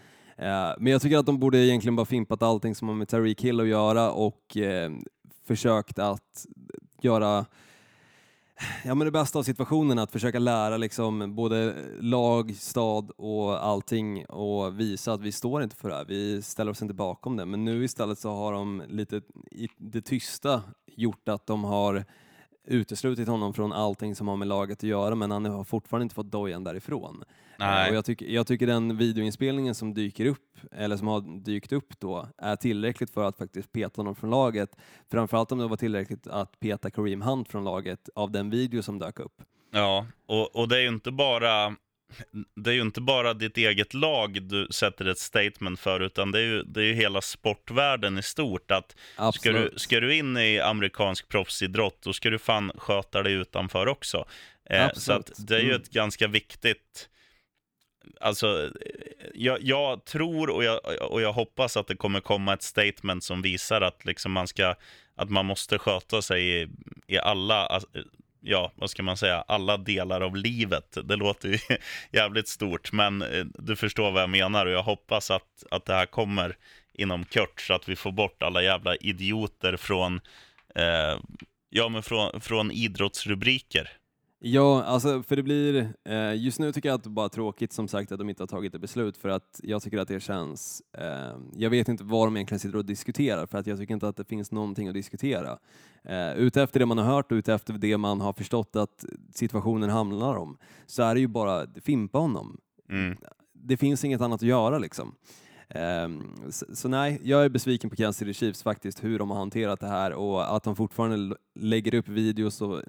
Men 0.78 0.86
jag 0.86 1.02
tycker 1.02 1.18
att 1.18 1.26
de 1.26 1.38
borde 1.38 1.58
egentligen 1.58 1.96
bara 1.96 2.06
fimpat 2.06 2.42
allting 2.42 2.74
som 2.74 2.88
har 2.88 2.94
med 2.94 3.08
Tariq 3.08 3.40
Hill 3.40 3.60
att 3.60 3.68
göra 3.68 4.10
och 4.10 4.56
försökt 5.46 5.98
att 5.98 6.46
göra 7.04 7.46
ja, 8.84 8.94
men 8.94 9.04
det 9.04 9.10
bästa 9.10 9.38
av 9.38 9.42
situationen 9.42 9.98
att 9.98 10.12
försöka 10.12 10.38
lära 10.38 10.76
liksom 10.76 11.34
både 11.34 11.74
lag, 12.00 12.56
stad 12.56 13.10
och 13.16 13.64
allting 13.64 14.26
och 14.26 14.80
visa 14.80 15.12
att 15.12 15.20
vi 15.20 15.32
står 15.32 15.62
inte 15.62 15.76
för 15.76 15.88
det 15.88 15.94
här. 15.94 16.04
Vi 16.04 16.42
ställer 16.42 16.70
oss 16.70 16.82
inte 16.82 16.94
bakom 16.94 17.36
det. 17.36 17.44
Men 17.46 17.64
nu 17.64 17.84
istället 17.84 18.18
så 18.18 18.30
har 18.30 18.52
de 18.52 18.82
lite 18.88 19.22
i 19.50 19.68
det 19.76 20.02
tysta 20.02 20.62
gjort 20.86 21.28
att 21.28 21.46
de 21.46 21.64
har 21.64 22.04
uteslutit 22.70 23.28
honom 23.28 23.54
från 23.54 23.72
allting 23.72 24.14
som 24.14 24.28
har 24.28 24.36
med 24.36 24.48
laget 24.48 24.78
att 24.78 24.82
göra 24.82 25.14
men 25.14 25.30
han 25.30 25.44
har 25.44 25.64
fortfarande 25.64 26.02
inte 26.02 26.14
fått 26.14 26.30
dojan 26.30 26.64
därifrån. 26.64 27.24
Nej. 27.58 27.90
Och 27.90 27.96
jag, 27.96 28.04
tycker, 28.04 28.26
jag 28.26 28.46
tycker 28.46 28.66
den 28.66 28.96
videoinspelningen 28.96 29.74
som 29.74 29.94
dyker 29.94 30.26
upp, 30.26 30.58
eller 30.72 30.96
som 30.96 31.06
har 31.08 31.44
dykt 31.44 31.72
upp 31.72 32.00
då, 32.00 32.28
är 32.38 32.56
tillräckligt 32.56 33.10
för 33.10 33.24
att 33.24 33.36
faktiskt 33.36 33.72
peta 33.72 33.98
honom 33.98 34.14
från 34.14 34.30
laget. 34.30 34.76
Framförallt 35.10 35.52
om 35.52 35.58
det 35.58 35.68
var 35.68 35.76
tillräckligt 35.76 36.26
att 36.26 36.60
peta 36.60 36.90
Kareem 36.90 37.22
Hunt 37.22 37.48
från 37.48 37.64
laget 37.64 38.08
av 38.14 38.30
den 38.30 38.50
video 38.50 38.82
som 38.82 38.98
dök 38.98 39.20
upp. 39.20 39.42
Ja, 39.70 40.06
och, 40.26 40.56
och 40.56 40.68
det 40.68 40.76
är 40.76 40.80
ju 40.80 40.88
inte 40.88 41.10
bara 41.10 41.76
det 42.56 42.70
är 42.70 42.74
ju 42.74 42.80
inte 42.80 43.00
bara 43.00 43.34
ditt 43.34 43.56
eget 43.56 43.94
lag 43.94 44.42
du 44.42 44.68
sätter 44.70 45.04
ett 45.04 45.18
statement 45.18 45.80
för, 45.80 46.00
utan 46.00 46.32
det 46.32 46.38
är 46.38 46.42
ju, 46.42 46.62
det 46.62 46.80
är 46.80 46.84
ju 46.84 46.94
hela 46.94 47.20
sportvärlden 47.20 48.18
i 48.18 48.22
stort. 48.22 48.70
Att 48.70 48.96
ska 49.34 49.52
du, 49.52 49.72
ska 49.76 50.00
du 50.00 50.14
in 50.14 50.36
i 50.36 50.60
amerikansk 50.60 51.28
proffsidrott, 51.28 52.02
då 52.02 52.12
ska 52.12 52.30
du 52.30 52.38
fan 52.38 52.72
sköta 52.76 53.22
dig 53.22 53.32
utanför 53.32 53.86
också. 53.86 54.24
Eh, 54.70 54.92
så 54.92 55.12
att 55.12 55.30
det 55.38 55.56
är 55.56 55.60
ju 55.60 55.70
mm. 55.70 55.82
ett 55.82 55.90
ganska 55.90 56.28
viktigt, 56.28 57.08
alltså 58.20 58.70
jag, 59.34 59.62
jag, 59.62 60.04
tror 60.04 60.50
och 60.50 60.64
jag, 60.64 60.80
och 61.10 61.22
jag 61.22 61.32
hoppas 61.32 61.76
att 61.76 61.86
det 61.86 61.96
kommer 61.96 62.20
komma 62.20 62.54
ett 62.54 62.62
statement 62.62 63.24
som 63.24 63.42
visar 63.42 63.80
att, 63.80 64.04
liksom 64.04 64.32
man, 64.32 64.48
ska, 64.48 64.74
att 65.14 65.30
man 65.30 65.46
måste 65.46 65.78
sköta 65.78 66.22
sig 66.22 66.62
i, 66.62 66.68
i 67.06 67.18
alla 67.18 67.80
ja, 68.40 68.72
vad 68.74 68.90
ska 68.90 69.02
man 69.02 69.16
säga, 69.16 69.44
alla 69.48 69.76
delar 69.76 70.20
av 70.20 70.36
livet. 70.36 70.98
Det 71.04 71.16
låter 71.16 71.48
ju 71.48 71.58
jävligt 72.12 72.48
stort, 72.48 72.92
men 72.92 73.22
eh, 73.22 73.44
du 73.54 73.76
förstår 73.76 74.10
vad 74.10 74.22
jag 74.22 74.30
menar 74.30 74.66
och 74.66 74.72
jag 74.72 74.82
hoppas 74.82 75.30
att, 75.30 75.64
att 75.70 75.84
det 75.84 75.94
här 75.94 76.06
kommer 76.06 76.56
inom 76.92 77.24
kort 77.24 77.60
så 77.60 77.74
att 77.74 77.88
vi 77.88 77.96
får 77.96 78.12
bort 78.12 78.42
alla 78.42 78.62
jävla 78.62 78.96
idioter 78.96 79.76
från, 79.76 80.20
eh, 80.74 81.18
ja, 81.70 81.88
men 81.88 82.02
från, 82.02 82.40
från 82.40 82.70
idrottsrubriker. 82.70 83.90
Ja, 84.42 84.82
alltså 84.82 85.22
för 85.22 85.36
det 85.36 85.42
blir, 85.42 85.94
eh, 86.04 86.34
just 86.34 86.58
nu 86.58 86.72
tycker 86.72 86.88
jag 86.88 86.96
att 86.96 87.04
det 87.04 87.10
bara 87.10 87.24
är 87.24 87.28
tråkigt 87.28 87.72
som 87.72 87.88
sagt 87.88 88.12
att 88.12 88.18
de 88.18 88.28
inte 88.28 88.42
har 88.42 88.46
tagit 88.46 88.74
ett 88.74 88.80
beslut 88.80 89.16
för 89.16 89.28
att 89.28 89.60
jag 89.62 89.82
tycker 89.82 89.98
att 89.98 90.08
det 90.08 90.20
känns, 90.20 90.82
eh, 90.98 91.38
jag 91.56 91.70
vet 91.70 91.88
inte 91.88 92.04
vad 92.04 92.26
de 92.26 92.36
egentligen 92.36 92.58
sitter 92.58 92.78
och 92.78 92.84
diskuterar 92.84 93.46
för 93.46 93.58
att 93.58 93.66
jag 93.66 93.78
tycker 93.78 93.94
inte 93.94 94.08
att 94.08 94.16
det 94.16 94.24
finns 94.24 94.52
någonting 94.52 94.88
att 94.88 94.94
diskutera. 94.94 95.58
Eh, 96.04 96.32
utefter 96.32 96.80
det 96.80 96.86
man 96.86 96.98
har 96.98 97.04
hört 97.04 97.32
och 97.32 97.36
utefter 97.36 97.72
det 97.72 97.98
man 97.98 98.20
har 98.20 98.32
förstått 98.32 98.76
att 98.76 99.04
situationen 99.34 99.90
handlar 99.90 100.36
om 100.36 100.56
så 100.86 101.02
är 101.02 101.14
det 101.14 101.20
ju 101.20 101.28
bara 101.28 101.66
fimpa 101.84 102.18
honom. 102.18 102.60
Mm. 102.90 103.16
Det 103.52 103.76
finns 103.76 104.04
inget 104.04 104.20
annat 104.20 104.42
att 104.42 104.48
göra 104.48 104.78
liksom. 104.78 105.14
Um, 105.74 106.34
så, 106.50 106.66
så, 106.74 106.88
nej, 106.88 107.20
jag 107.24 107.44
är 107.44 107.48
besviken 107.48 107.90
på 107.90 107.96
Kansas 107.96 108.16
City 108.16 108.34
Chiefs 108.34 108.62
faktiskt, 108.62 109.04
hur 109.04 109.18
de 109.18 109.30
har 109.30 109.38
hanterat 109.38 109.80
det 109.80 109.86
här 109.86 110.12
och 110.12 110.56
att 110.56 110.62
de 110.62 110.76
fortfarande 110.76 111.36
lägger 111.54 111.94
upp 111.94 112.08
videos 112.08 112.60
och 112.60 112.82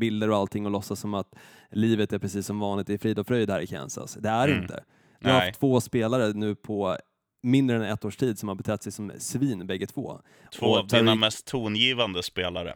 bilder 0.00 0.30
och 0.30 0.36
allting 0.36 0.66
och 0.66 0.72
låtsas 0.72 1.00
som 1.00 1.14
att 1.14 1.34
livet 1.70 2.12
är 2.12 2.18
precis 2.18 2.46
som 2.46 2.58
vanligt 2.58 2.90
i 2.90 2.98
frid 2.98 3.18
och 3.18 3.26
fröjd 3.26 3.50
här 3.50 3.60
i 3.60 3.66
Kansas. 3.66 4.14
Det 4.14 4.28
är 4.28 4.48
mm. 4.48 4.62
inte. 4.62 4.84
Vi 5.20 5.30
har 5.30 5.40
haft 5.40 5.60
två 5.60 5.80
spelare 5.80 6.32
nu 6.32 6.54
på 6.54 6.96
mindre 7.42 7.76
än 7.76 7.82
ett 7.82 8.04
års 8.04 8.16
tid 8.16 8.38
som 8.38 8.48
har 8.48 8.56
betett 8.56 8.82
sig 8.82 8.92
som 8.92 9.12
svin 9.18 9.66
bägge 9.66 9.86
två. 9.86 10.20
Två 10.58 10.78
av 10.78 10.86
dina 10.86 11.14
mest 11.14 11.46
tongivande 11.46 12.22
spelare. 12.22 12.74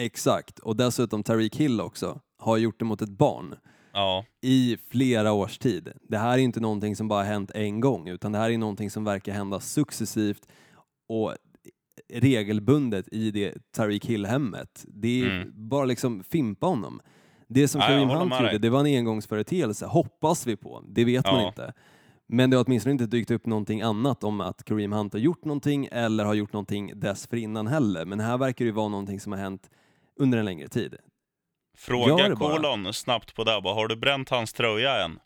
Exakt, 0.00 0.58
och 0.58 0.76
dessutom 0.76 1.22
Tariq 1.22 1.56
Hill 1.56 1.80
också 1.80 2.20
har 2.38 2.56
gjort 2.56 2.78
det 2.78 2.84
mot 2.84 3.02
ett 3.02 3.10
barn 3.10 3.54
ja. 3.96 4.24
i 4.42 4.76
flera 4.88 5.32
års 5.32 5.58
tid. 5.58 5.92
Det 6.08 6.18
här 6.18 6.32
är 6.32 6.38
inte 6.38 6.60
någonting 6.60 6.96
som 6.96 7.08
bara 7.08 7.22
hänt 7.22 7.50
en 7.54 7.80
gång, 7.80 8.08
utan 8.08 8.32
det 8.32 8.38
här 8.38 8.50
är 8.50 8.58
någonting 8.58 8.90
som 8.90 9.04
verkar 9.04 9.32
hända 9.32 9.60
successivt 9.60 10.48
och 11.08 11.34
regelbundet 12.14 13.08
i 13.12 13.30
det 13.30 13.54
Tariq 13.72 14.06
Hill-hemmet. 14.06 14.84
Det 14.88 15.20
är 15.20 15.30
mm. 15.30 15.68
bara 15.68 15.84
liksom 15.84 16.24
fimpa 16.24 16.66
honom. 16.66 17.00
Det 17.48 17.68
som 17.68 17.80
Kareem 17.80 18.08
Hunt 18.08 18.32
gjorde, 18.40 18.58
det 18.58 18.70
var 18.70 18.80
en 18.80 18.86
engångsföreteelse, 18.86 19.86
hoppas 19.86 20.46
vi 20.46 20.56
på. 20.56 20.82
Det 20.88 21.04
vet 21.04 21.26
ja. 21.26 21.32
man 21.32 21.46
inte. 21.46 21.72
Men 22.28 22.50
det 22.50 22.56
har 22.56 22.64
åtminstone 22.64 22.92
inte 22.92 23.06
dykt 23.06 23.30
upp 23.30 23.46
någonting 23.46 23.82
annat 23.82 24.24
om 24.24 24.40
att 24.40 24.64
Kareem 24.64 24.92
Hunt 24.92 25.12
har 25.12 25.20
gjort 25.20 25.44
någonting 25.44 25.88
eller 25.92 26.24
har 26.24 26.34
gjort 26.34 26.52
någonting 26.52 26.92
dessförinnan 27.00 27.66
heller. 27.66 28.04
Men 28.04 28.20
här 28.20 28.38
verkar 28.38 28.64
det 28.64 28.72
vara 28.72 28.88
någonting 28.88 29.20
som 29.20 29.32
har 29.32 29.38
hänt 29.38 29.70
under 30.16 30.38
en 30.38 30.44
längre 30.44 30.68
tid. 30.68 30.96
Fråga 31.76 32.36
kolon 32.36 32.92
snabbt 32.92 33.34
på 33.34 33.44
det. 33.44 33.50
Har 33.50 33.88
du 33.88 33.96
bränt 33.96 34.28
hans 34.28 34.52
tröja 34.52 35.04
än? 35.04 35.18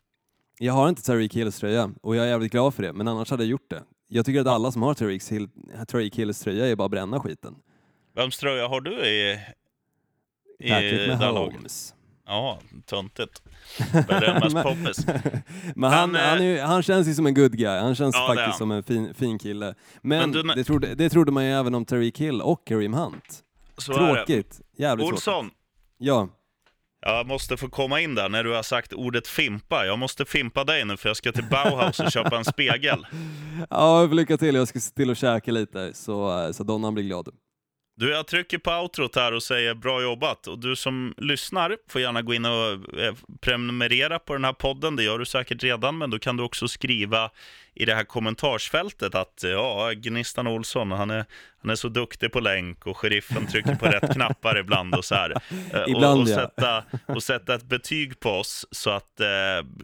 Jag 0.59 0.73
har 0.73 0.89
inte 0.89 1.01
Tariq 1.03 1.33
Hills 1.35 1.59
tröja 1.59 1.91
och 2.01 2.15
jag 2.15 2.25
är 2.25 2.29
jävligt 2.29 2.51
glad 2.51 2.73
för 2.73 2.83
det, 2.83 2.93
men 2.93 3.07
annars 3.07 3.31
hade 3.31 3.43
jag 3.43 3.49
gjort 3.49 3.69
det. 3.69 3.83
Jag 4.07 4.25
tycker 4.25 4.41
att 4.41 4.47
alla 4.47 4.71
som 4.71 4.81
har 4.81 4.93
Tariq 5.85 6.15
Hills 6.15 6.39
tröja 6.39 6.67
är 6.67 6.75
bara 6.75 6.85
att 6.85 6.91
bränna 6.91 7.19
skiten. 7.19 7.55
Vems 8.15 8.37
tröja 8.37 8.67
har 8.67 8.81
du 8.81 9.05
i, 9.05 9.39
i 10.59 10.69
Patrick 10.69 11.19
Mahomes. 11.19 11.95
Ja, 12.25 12.59
töntigt. 12.85 13.41
Berömmas 14.07 14.53
poppis. 14.63 15.05
men 15.75 15.91
han, 15.91 16.11
men, 16.11 16.21
han, 16.21 16.39
eh, 16.39 16.45
är, 16.45 16.63
han, 16.63 16.83
känns 16.83 17.07
ju 17.07 17.13
som 17.13 17.25
en 17.25 17.33
good 17.33 17.57
guy, 17.57 17.79
han 17.79 17.95
känns 17.95 18.15
ja, 18.15 18.33
faktiskt 18.35 18.57
som 18.57 18.71
en 18.71 18.83
fin, 18.83 19.13
fin 19.13 19.39
kille. 19.39 19.75
Men, 20.01 20.19
men 20.19 20.31
du, 20.31 20.43
det, 20.43 20.63
trodde, 20.63 20.95
det 20.95 21.09
trodde 21.09 21.31
man 21.31 21.45
ju 21.45 21.51
även 21.51 21.75
om 21.75 21.85
Tariq 21.85 22.17
Hill 22.17 22.41
och 22.41 22.67
Kareem 22.67 22.93
Hunt. 22.93 23.43
Så 23.77 23.93
Tråkigt, 23.93 24.61
jävligt 24.77 25.07
Olsson, 25.07 25.43
tråkigt. 25.43 25.57
Ja. 25.97 26.29
Jag 27.05 27.27
måste 27.27 27.57
få 27.57 27.69
komma 27.69 28.01
in 28.01 28.15
där 28.15 28.29
när 28.29 28.43
du 28.43 28.53
har 28.53 28.63
sagt 28.63 28.93
ordet 28.93 29.27
fimpa. 29.27 29.85
Jag 29.85 29.99
måste 29.99 30.25
fimpa 30.25 30.63
dig 30.63 30.85
nu 30.85 30.97
för 30.97 31.09
jag 31.09 31.17
ska 31.17 31.31
till 31.31 31.49
Bauhaus 31.49 31.99
och 31.99 32.11
köpa 32.11 32.37
en 32.37 32.45
spegel. 32.45 33.07
Ja, 33.69 34.05
lycka 34.05 34.37
till. 34.37 34.55
Jag 34.55 34.67
ska 34.67 34.79
se 34.79 34.93
till 34.93 35.09
att 35.09 35.17
käka 35.17 35.51
lite 35.51 35.93
så, 35.93 36.49
så 36.53 36.63
Donnan 36.63 36.93
blir 36.93 37.03
glad. 37.03 37.29
Du, 37.97 38.11
jag 38.11 38.27
trycker 38.27 38.57
på 38.57 38.71
outrot 38.71 39.15
här 39.15 39.33
och 39.33 39.43
säger 39.43 39.73
bra 39.73 40.01
jobbat. 40.01 40.47
Och 40.47 40.59
du 40.59 40.75
som 40.75 41.13
lyssnar 41.17 41.77
får 41.89 42.01
gärna 42.01 42.21
gå 42.21 42.33
in 42.33 42.45
och 42.45 42.99
eh, 42.99 43.13
prenumerera 43.41 44.19
på 44.19 44.33
den 44.33 44.45
här 44.45 44.53
podden. 44.53 44.95
Det 44.95 45.03
gör 45.03 45.19
du 45.19 45.25
säkert 45.25 45.63
redan, 45.63 45.97
men 45.97 46.09
då 46.09 46.19
kan 46.19 46.37
du 46.37 46.43
också 46.43 46.67
skriva 46.67 47.31
i 47.75 47.85
det 47.85 47.95
här 47.95 48.03
kommentarsfältet 48.03 49.15
att 49.15 49.43
ja, 49.43 49.91
Gnistan 49.95 50.47
Olsson, 50.47 50.91
han 50.91 51.09
är, 51.09 51.25
han 51.61 51.71
är 51.71 51.75
så 51.75 51.89
duktig 51.89 52.31
på 52.31 52.39
länk 52.39 52.87
och 52.87 52.97
sheriffen 52.97 53.47
trycker 53.47 53.75
på 53.75 53.85
rätt 53.85 54.13
knappar 54.13 54.57
ibland 54.57 54.95
och 54.95 55.05
så 55.05 55.15
här. 55.15 55.31
Eh, 55.73 55.83
ibland, 55.87 56.05
och, 56.05 56.21
och, 56.21 56.27
sätta, 56.27 56.83
och 57.05 57.23
sätta 57.23 57.55
ett 57.55 57.63
betyg 57.63 58.19
på 58.19 58.29
oss 58.29 58.65
så 58.71 58.89
att 58.89 59.19
eh, 59.19 59.27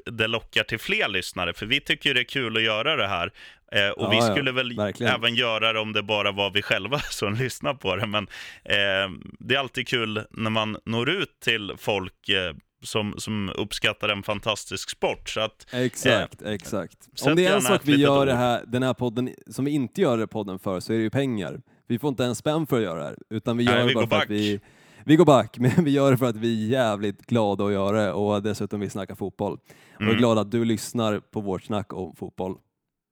det 0.06 0.28
lockar 0.28 0.64
till 0.64 0.80
fler 0.80 1.08
lyssnare. 1.08 1.54
För 1.54 1.66
vi 1.66 1.80
tycker 1.80 2.14
det 2.14 2.20
är 2.20 2.24
kul 2.24 2.58
att 2.58 2.64
göra 2.64 2.96
det 2.96 3.08
här. 3.08 3.32
Eh, 3.72 3.90
och 3.90 4.14
ja, 4.14 4.20
vi 4.20 4.22
skulle 4.22 4.52
väl 4.52 4.76
verkligen. 4.78 5.14
även 5.14 5.36
göra 5.36 5.74
det 5.74 5.80
om 5.80 5.94
det 5.94 6.04
bara 6.04 6.32
var 6.32 6.52
vi 6.52 6.62
själva 6.62 7.00
som 7.10 7.34
lyssnar 7.34 7.74
på 7.74 7.96
det. 7.96 8.08
Men 8.08 8.28
eh, 8.64 9.10
det 9.40 9.56
är 9.56 9.60
alltid 9.60 9.88
kul 9.88 10.24
när 10.30 10.50
man 10.50 10.78
når 10.86 11.10
ut 11.10 11.40
till 11.40 11.74
folk 11.78 12.30
eh, 12.30 12.54
som, 12.82 13.13
som 13.17 13.51
uppskattar 13.55 14.09
en 14.09 14.23
fantastisk 14.23 14.89
sport. 14.89 15.30
Så 15.30 15.39
att, 15.39 15.67
exakt, 15.71 16.41
eh, 16.41 16.51
exakt. 16.51 16.97
Om 17.25 17.36
det 17.36 17.45
är 17.45 17.55
en 17.55 17.61
sak 17.61 17.82
vi 17.84 17.95
gör 17.95 18.25
det 18.25 18.36
här, 18.36 18.63
den 18.67 18.84
här 18.84 18.93
podden, 18.93 19.30
som 19.47 19.65
vi 19.65 19.71
inte 19.71 20.01
gör 20.01 20.25
podden 20.25 20.59
för, 20.59 20.80
så 20.80 20.93
är 20.93 20.97
det 20.97 21.03
ju 21.03 21.09
pengar. 21.09 21.61
Vi 21.88 21.99
får 21.99 22.07
inte 22.07 22.25
en 22.25 22.36
spänn 22.36 22.67
för 22.67 22.78
att 22.78 22.84
göra 22.84 22.99
det 22.99 23.05
här, 23.05 23.17
utan 23.30 23.57
vi 23.57 23.63
gör 23.63 23.75
Nej, 23.75 23.88
det 23.88 23.93
bara 23.93 24.03
för 24.03 24.09
back. 24.09 24.23
att 24.23 24.30
vi 24.30 24.59
vi 25.07 25.15
går 25.15 25.25
back, 25.25 25.57
men 25.59 25.84
vi 25.84 25.91
gör 25.91 26.11
det 26.11 26.17
för 26.17 26.25
att 26.25 26.36
vi 26.36 26.65
är 26.65 26.69
jävligt 26.69 27.25
glada 27.25 27.65
att 27.65 27.71
göra 27.71 28.05
det 28.05 28.11
och 28.11 28.43
dessutom 28.43 28.80
vi 28.80 28.89
snackar 28.89 29.15
fotboll. 29.15 29.51
Mm. 29.51 29.63
Och 29.97 30.03
jag 30.03 30.13
är 30.13 30.17
glad 30.17 30.38
att 30.38 30.51
du 30.51 30.65
lyssnar 30.65 31.19
på 31.19 31.41
vårt 31.41 31.63
snack 31.63 31.93
om 31.93 32.15
fotboll. 32.15 32.55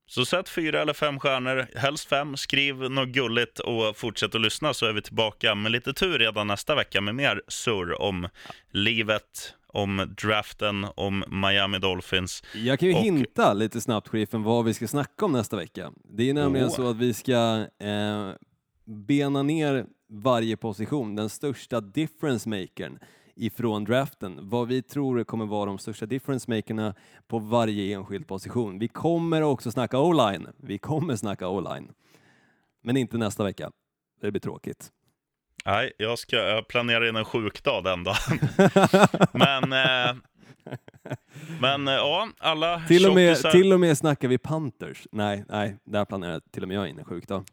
Så 0.08 0.26
sätt 0.26 0.49
fyra 0.49 0.82
eller 0.82 0.93
fem 0.93 1.20
stjärnor, 1.20 1.68
helst 1.76 2.10
fem, 2.10 2.38
skriv 2.38 2.76
något 2.76 3.10
gulligt 3.10 3.60
och 3.60 3.97
fortsätt 3.97 4.36
att 4.36 4.41
lyssna 4.41 4.74
så 4.74 4.86
är 4.86 4.93
vi 4.93 5.01
tillbaka 5.01 5.56
med 5.56 5.72
lite 5.72 5.93
tur 5.93 6.20
redan 6.20 6.47
nästa 6.47 6.76
vecka 6.76 7.01
med 7.01 7.16
mer 7.16 7.41
surr 7.47 8.01
om 8.01 8.28
livet, 8.72 9.53
om 9.68 10.16
draften, 10.22 10.88
om 10.95 11.24
Miami 11.28 11.80
Dolphins. 11.80 12.43
Jag 12.53 12.80
kan 12.80 12.89
ju 12.89 12.95
och... 12.95 13.01
hinta 13.01 13.53
lite 13.53 13.82
snabbt, 13.82 14.08
chefen, 14.08 14.43
vad 14.43 14.66
vi 14.66 14.74
ska 14.74 14.88
snacka 14.88 15.26
om 15.26 15.32
nästa 15.32 15.58
vecka. 15.58 15.91
Det 16.03 16.30
är 16.30 16.34
nämligen 16.34 16.68
oh. 16.68 16.76
så 16.76 16.89
att 16.89 16.97
vi 16.97 17.14
ska 17.14 17.66
eh, 17.80 18.32
bena 18.86 19.43
ner 19.43 19.86
varje 20.10 20.58
position, 20.58 21.16
den 21.16 21.30
största 21.30 21.82
difference 21.82 22.49
makern 22.49 22.99
ifrån 23.36 23.84
draften, 23.84 24.50
vad 24.50 24.68
vi 24.68 24.82
tror 24.82 25.24
kommer 25.24 25.46
vara 25.46 25.66
de 25.66 25.78
största 25.78 26.06
difference-makerna 26.06 26.96
på 27.28 27.40
varje 27.40 27.96
enskild 27.96 28.28
position. 28.28 28.80
Vi 28.80 28.88
kommer 28.88 29.42
också 29.42 29.72
snacka 29.72 30.00
o-line. 30.00 30.48
Vi 30.58 30.78
kommer 30.78 31.16
snacka 31.16 31.48
o-line. 31.48 31.92
Men 32.84 32.98
inte 32.98 33.18
nästa 33.18 33.44
vecka. 33.44 33.72
Det 34.22 34.32
blir 34.32 34.42
tråkigt. 34.42 34.92
Nej, 35.66 35.92
jag 35.98 36.20
ska 36.20 36.36
jag 36.36 36.68
planerar 36.68 37.10
in 37.10 37.16
en 37.16 37.26
sjukdag 37.26 37.84
den 37.84 38.04
dagen. 38.04 38.40
men, 39.32 39.74
eh, 39.74 40.16
men 41.62 41.88
eh, 41.88 41.94
ja, 41.94 42.28
alla 42.38 42.82
till 42.88 43.06
och, 43.06 43.16
med, 43.16 43.38
till 43.38 43.74
och 43.74 43.80
med 43.80 43.98
snackar 43.98 44.28
vi 44.28 44.38
Panthers. 44.38 45.08
Nej, 45.12 45.44
nej, 45.50 45.78
där 45.84 46.06
planerar 46.06 46.42
till 46.52 46.62
och 46.62 46.68
med 46.68 46.78
jag 46.78 46.90
in 46.90 47.00
en 47.00 47.06
sjukdag 47.06 47.44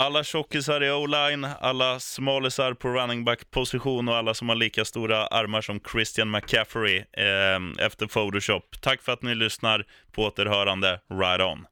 alla 0.00 0.24
tjockisar 0.24 0.82
i 0.82 0.90
o-line, 0.90 1.48
alla 1.60 2.00
smalisar 2.00 2.74
på 2.74 2.88
running 2.88 3.24
back-position 3.24 4.08
och 4.08 4.16
alla 4.16 4.34
som 4.34 4.48
har 4.48 4.56
lika 4.56 4.84
stora 4.84 5.26
armar 5.26 5.60
som 5.60 5.80
Christian 5.92 6.30
McCaffrey 6.30 6.96
eh, 6.98 7.84
efter 7.86 8.06
Photoshop. 8.06 8.80
Tack 8.80 9.02
för 9.02 9.12
att 9.12 9.22
ni 9.22 9.34
lyssnar. 9.34 9.84
På 10.12 10.22
återhörande. 10.22 11.00
Right 11.10 11.40
on. 11.40 11.66